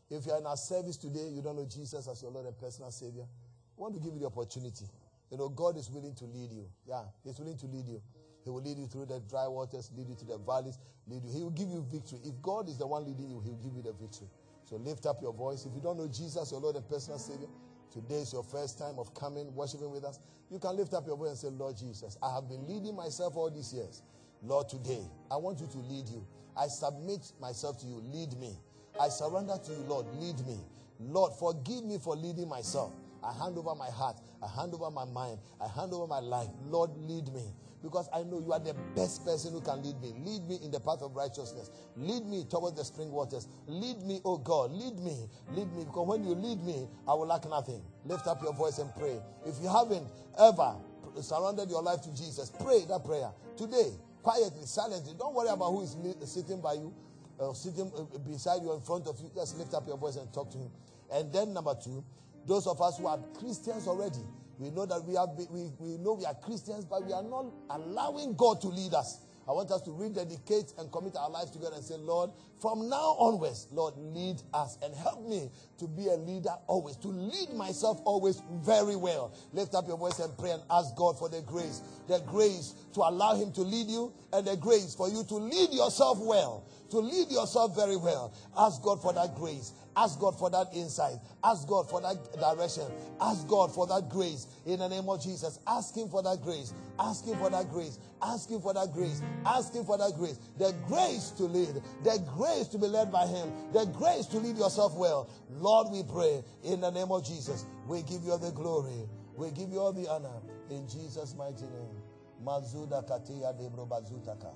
If 0.10 0.26
you 0.26 0.32
are 0.32 0.40
in 0.40 0.46
our 0.46 0.58
service 0.58 0.98
today, 0.98 1.28
you 1.32 1.42
don't 1.42 1.56
know 1.56 1.66
Jesus 1.66 2.08
as 2.08 2.22
your 2.22 2.32
Lord 2.32 2.46
and 2.46 2.58
personal 2.58 2.92
Savior, 2.92 3.24
I 3.24 3.82
want 3.82 3.94
to 3.94 4.00
give 4.00 4.14
you 4.14 4.20
the 4.20 4.26
opportunity. 4.28 4.86
You 5.30 5.38
know, 5.38 5.50
God 5.50 5.78
is 5.78 5.90
willing 5.90 6.16
to 6.16 6.26
lead 6.26 6.52
you. 6.52 6.66
Yeah, 6.88 7.04
He's 7.24 7.40
willing 7.40 7.58
to 7.58 7.66
lead 7.68 7.88
you. 7.88 8.02
He 8.44 8.50
will 8.50 8.62
lead 8.62 8.78
you 8.78 8.88
through 8.88 9.06
the 9.06 9.20
dry 9.30 9.48
waters, 9.48 9.92
lead 9.96 10.10
you 10.10 10.16
to 10.16 10.26
the 10.26 10.38
valleys, 10.38 10.80
lead 11.08 11.24
you. 11.24 11.32
He 11.32 11.44
will 11.44 11.52
give 11.52 11.70
you 11.70 11.86
victory. 11.92 12.20
If 12.26 12.42
God 12.42 12.68
is 12.68 12.78
the 12.78 12.88
one 12.88 13.06
leading 13.06 13.30
you, 13.30 13.40
He 13.42 13.50
will 13.50 13.62
give 13.62 13.76
you 13.76 13.84
the 13.84 13.94
victory. 13.94 14.28
So 14.66 14.78
lift 14.78 15.06
up 15.06 15.22
your 15.22 15.34
voice. 15.34 15.66
If 15.66 15.76
you 15.76 15.82
don't 15.82 15.98
know 15.98 16.08
Jesus, 16.08 16.52
your 16.52 16.62
Lord 16.62 16.76
and 16.76 16.88
personal 16.90 17.20
Savior, 17.20 17.48
today 17.92 18.22
is 18.22 18.34
your 18.34 18.44
first 18.44 18.80
time 18.80 18.98
of 18.98 19.14
coming, 19.14 19.54
worshiping 19.54 19.92
with 19.92 20.04
us. 20.04 20.20
You 20.50 20.60
can 20.60 20.76
lift 20.76 20.94
up 20.94 21.06
your 21.06 21.18
voice 21.18 21.30
and 21.30 21.38
say, 21.38 21.50
Lord 21.50 21.78
Jesus, 21.78 22.18
I 22.22 22.34
have 22.34 22.50
been 22.50 22.68
leading 22.68 22.96
myself 22.96 23.36
all 23.36 23.50
these 23.50 23.74
years. 23.74 24.02
Lord, 24.44 24.70
today, 24.70 25.02
I 25.30 25.36
want 25.36 25.60
you 25.60 25.68
to 25.68 25.78
lead 25.78 26.10
you. 26.10 26.26
I 26.58 26.68
submit 26.68 27.32
myself 27.40 27.80
to 27.82 27.86
you. 27.86 28.02
Lead 28.12 28.38
me. 28.40 28.58
I 29.00 29.10
surrender 29.10 29.58
to 29.64 29.72
you, 29.72 29.84
Lord. 29.88 30.08
Lead 30.16 30.46
me. 30.48 30.58
Lord, 31.00 31.34
forgive 31.40 31.84
me 31.84 32.00
for 32.00 32.16
leading 32.16 32.50
myself. 32.50 32.92
I 33.24 33.34
hand 33.34 33.58
over 33.58 33.76
my 33.76 33.90
heart. 33.90 34.18
I 34.42 34.48
hand 34.48 34.74
over 34.74 34.90
my 34.90 35.06
mind. 35.06 35.38
I 35.62 35.68
hand 35.68 35.94
over 35.94 36.08
my 36.08 36.20
life. 36.20 36.50
Lord, 36.66 36.90
lead 36.98 37.32
me 37.34 37.54
because 37.84 38.10
I 38.14 38.24
know 38.24 38.40
you 38.40 38.54
are 38.54 38.60
the 38.60 38.76
best 38.96 39.26
person 39.26 39.54
who 39.54 39.62
can 39.62 39.82
lead 39.84 40.00
me. 40.02 40.14
Lead 40.24 40.48
me 40.48 40.60
in 40.64 40.72
the 40.72 40.80
path 40.80 41.02
of 41.02 41.16
righteousness. 41.16 41.72
Lead 41.98 42.26
me 42.26 42.46
towards 42.50 42.78
the 42.78 42.86
spring 42.86 43.12
waters. 43.12 43.48
Lead 43.68 44.02
me, 44.04 44.22
oh 44.24 44.38
God. 44.38 44.72
Lead 44.72 45.00
me. 45.00 45.28
Lead 45.52 45.72
me. 45.74 45.86
Because 45.86 46.08
when 46.08 46.24
you 46.24 46.36
lead 46.36 46.64
me, 46.64 46.88
I 47.08 47.14
will 47.14 47.28
lack 47.28 47.48
nothing. 47.50 47.82
Lift 48.06 48.28
up 48.28 48.42
your 48.42 48.54
voice 48.54 48.78
and 48.78 48.90
pray. 48.96 49.18
If 49.46 49.56
you 49.62 49.68
haven't 49.70 50.08
ever 50.40 50.76
surrendered 51.22 51.70
your 51.70 51.82
life 51.82 52.02
to 52.04 52.10
Jesus, 52.16 52.52
pray 52.62 52.86
that 52.88 53.04
prayer 53.04 53.32
today, 53.58 53.92
quietly, 54.22 54.66
silently. 54.66 55.14
Don't 55.18 55.34
worry 55.34 55.50
about 55.50 55.72
who 55.72 55.82
is 55.82 55.98
sitting 56.26 56.62
by 56.62 56.74
you, 56.74 56.94
uh, 57.40 57.54
sitting 57.54 57.92
uh, 57.98 58.18
beside 58.20 58.62
you, 58.62 58.74
in 58.74 58.82
front 58.82 59.08
of 59.08 59.20
you. 59.20 59.30
Just 59.36 59.58
lift 59.58 59.74
up 59.74 59.88
your 59.88 59.98
voice 59.98 60.16
and 60.16 60.32
talk 60.34 60.52
to 60.52 60.58
him. 60.58 60.72
And 61.12 61.34
then, 61.34 61.54
number 61.54 61.76
two, 61.84 62.04
those 62.48 62.68
of 62.68 62.82
us 62.82 62.98
who 62.98 63.08
are 63.08 63.20
Christians 63.40 63.88
already, 63.88 64.24
we 64.62 64.70
know 64.70 64.86
that 64.86 65.04
we, 65.04 65.16
have, 65.16 65.30
we, 65.50 65.72
we 65.80 65.98
know 65.98 66.14
we 66.14 66.26
are 66.26 66.36
Christians, 66.36 66.86
but 66.86 67.04
we 67.04 67.14
are 67.14 67.24
not 67.24 67.48
allowing 67.72 68.36
God 68.36 68.62
to 68.62 68.68
lead 68.68 68.94
us. 68.94 69.22
I 69.48 69.54
want 69.54 69.72
us 69.72 69.82
to 69.82 69.92
rededicate 69.92 70.74
and 70.78 70.92
commit 70.92 71.16
our 71.18 71.30
lives 71.30 71.50
together 71.50 71.76
and 71.76 71.84
say, 71.84 71.96
Lord, 71.98 72.30
from 72.62 72.88
now 72.88 73.16
onwards, 73.18 73.68
Lord, 73.72 73.96
lead 73.98 74.38
us 74.54 74.78
and 74.84 74.94
help 74.94 75.28
me 75.28 75.50
to 75.80 75.88
be 75.88 76.08
a 76.08 76.16
leader 76.16 76.54
always, 76.68 76.96
to 76.98 77.08
lead 77.08 77.50
myself 77.56 78.00
always 78.06 78.40
very 78.64 78.96
well. 78.96 79.34
Lift 79.52 79.74
up 79.74 79.88
your 79.88 79.98
voice 79.98 80.20
and 80.20 80.38
pray 80.38 80.52
and 80.52 80.62
ask 80.70 80.96
God 80.96 81.18
for 81.18 81.28
the 81.28 81.42
grace, 81.42 81.82
the 82.08 82.20
grace 82.28 82.76
to 82.94 83.00
allow 83.00 83.36
Him 83.36 83.52
to 83.54 83.62
lead 83.62 83.88
you, 83.88 84.14
and 84.32 84.46
the 84.46 84.56
grace 84.58 84.94
for 84.94 85.10
you 85.10 85.24
to 85.24 85.36
lead 85.36 85.74
yourself 85.74 86.20
well, 86.22 86.70
to 86.92 87.00
lead 87.00 87.32
yourself 87.32 87.76
very 87.76 87.98
well. 87.98 88.34
Ask 88.58 88.82
God 88.84 89.02
for 89.02 89.14
that 89.14 89.36
grace. 89.36 89.74
Ask 89.96 90.20
God 90.20 90.38
for 90.38 90.50
that 90.50 90.68
insight. 90.74 91.18
Ask 91.44 91.68
God 91.68 91.90
for 91.90 92.00
that 92.02 92.16
direction. 92.40 92.84
Ask 93.20 93.48
God 93.48 93.74
for 93.74 93.88
that 93.88 94.08
grace 94.10 94.48
in 94.66 94.80
the 94.80 94.88
name 94.88 95.10
of 95.10 95.22
Jesus. 95.22 95.60
Ask 95.68 95.96
Him 95.96 96.08
for 96.08 96.24
that 96.24 96.42
grace. 96.42 96.74
Ask 97.00 97.26
Him 97.26 97.38
for 97.38 97.50
that 97.50 97.70
grace. 97.70 98.00
Ask 98.22 98.50
Him 98.50 98.62
for 98.62 98.74
that 98.74 98.94
grace. 98.94 99.22
Ask 99.46 99.74
Him 99.74 99.84
for 99.84 99.98
that 99.98 100.14
grace. 100.18 100.40
The 100.58 100.74
grace 100.88 101.32
to 101.32 101.44
lead. 101.44 101.82
The 102.04 102.24
grace 102.38 102.68
to 102.70 102.78
be 102.78 102.88
led 102.88 103.12
by 103.12 103.26
Him. 103.28 103.52
The 103.74 103.86
grace 103.86 104.28
to 104.28 104.38
lead 104.38 104.58
yourself 104.58 104.96
well. 104.96 105.30
Lord, 105.50 105.88
we 105.92 106.04
pray 106.04 106.44
in 106.64 106.80
the 106.80 106.92
name 106.92 107.12
of 107.12 107.26
Jesus. 107.26 107.66
We 107.88 108.04
give 108.04 108.24
you 108.24 108.32
all 108.32 108.38
the 108.38 108.52
glory. 108.52 109.10
We 109.36 109.52
give 109.52 109.72
you 109.72 109.80
all 109.80 109.92
the 109.94 110.08
honor 110.10 110.40
in 110.70 110.88
Jesus' 110.88 111.36
mighty 111.38 111.66
name. 111.66 111.98
Mazuda 112.46 113.06
katia 113.08 113.54
debro 113.54 113.88
bazutaka. 113.88 114.52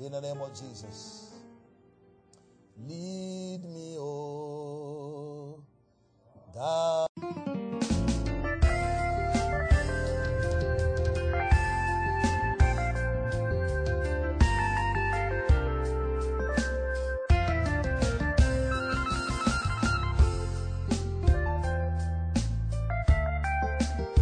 In 0.00 0.12
the 0.12 0.20
name 0.20 0.40
of 0.40 0.50
Jesus. 0.50 1.34
Lead 2.86 3.64
me, 3.64 3.96
oh. 3.98 5.60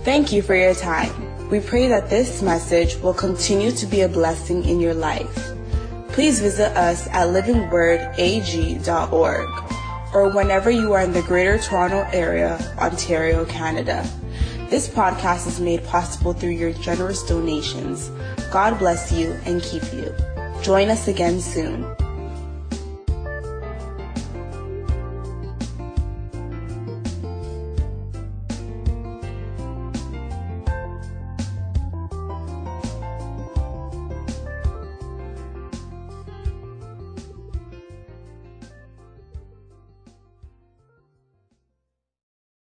Thank 0.05 0.33
you 0.33 0.43
for 0.43 0.55
your 0.55 0.75
time. 0.75 1.26
We 1.51 1.61
pray 1.61 1.89
that 1.89 2.11
this 2.11 2.43
message 2.43 2.97
will 2.97 3.15
continue 3.15 3.73
to 3.73 3.87
be 3.87 4.03
a 4.03 4.09
blessing 4.09 4.65
in 4.65 4.81
your 4.81 4.95
life 4.95 5.57
please 6.17 6.41
visit 6.41 6.75
us 6.79 7.07
at 7.09 7.29
livingwordag.org 7.29 9.49
or 10.15 10.31
whenever 10.31 10.71
you 10.71 10.95
are 10.95 11.03
in 11.03 11.13
the 11.13 11.21
Greater 11.21 11.59
Toronto 11.59 12.09
Area, 12.11 12.59
Ontario, 12.79 13.45
Canada. 13.45 14.09
This 14.71 14.89
podcast 14.89 15.47
is 15.47 15.61
made 15.61 15.85
possible 15.85 16.33
through 16.33 16.53
your 16.53 16.73
generous 16.73 17.23
donations. 17.23 18.11
God 18.51 18.79
bless 18.79 19.13
you 19.13 19.33
and 19.45 19.61
keep 19.61 19.83
you. 19.93 20.15
Join 20.63 20.89
us 20.89 21.07
again 21.07 21.39
soon. 21.39 21.85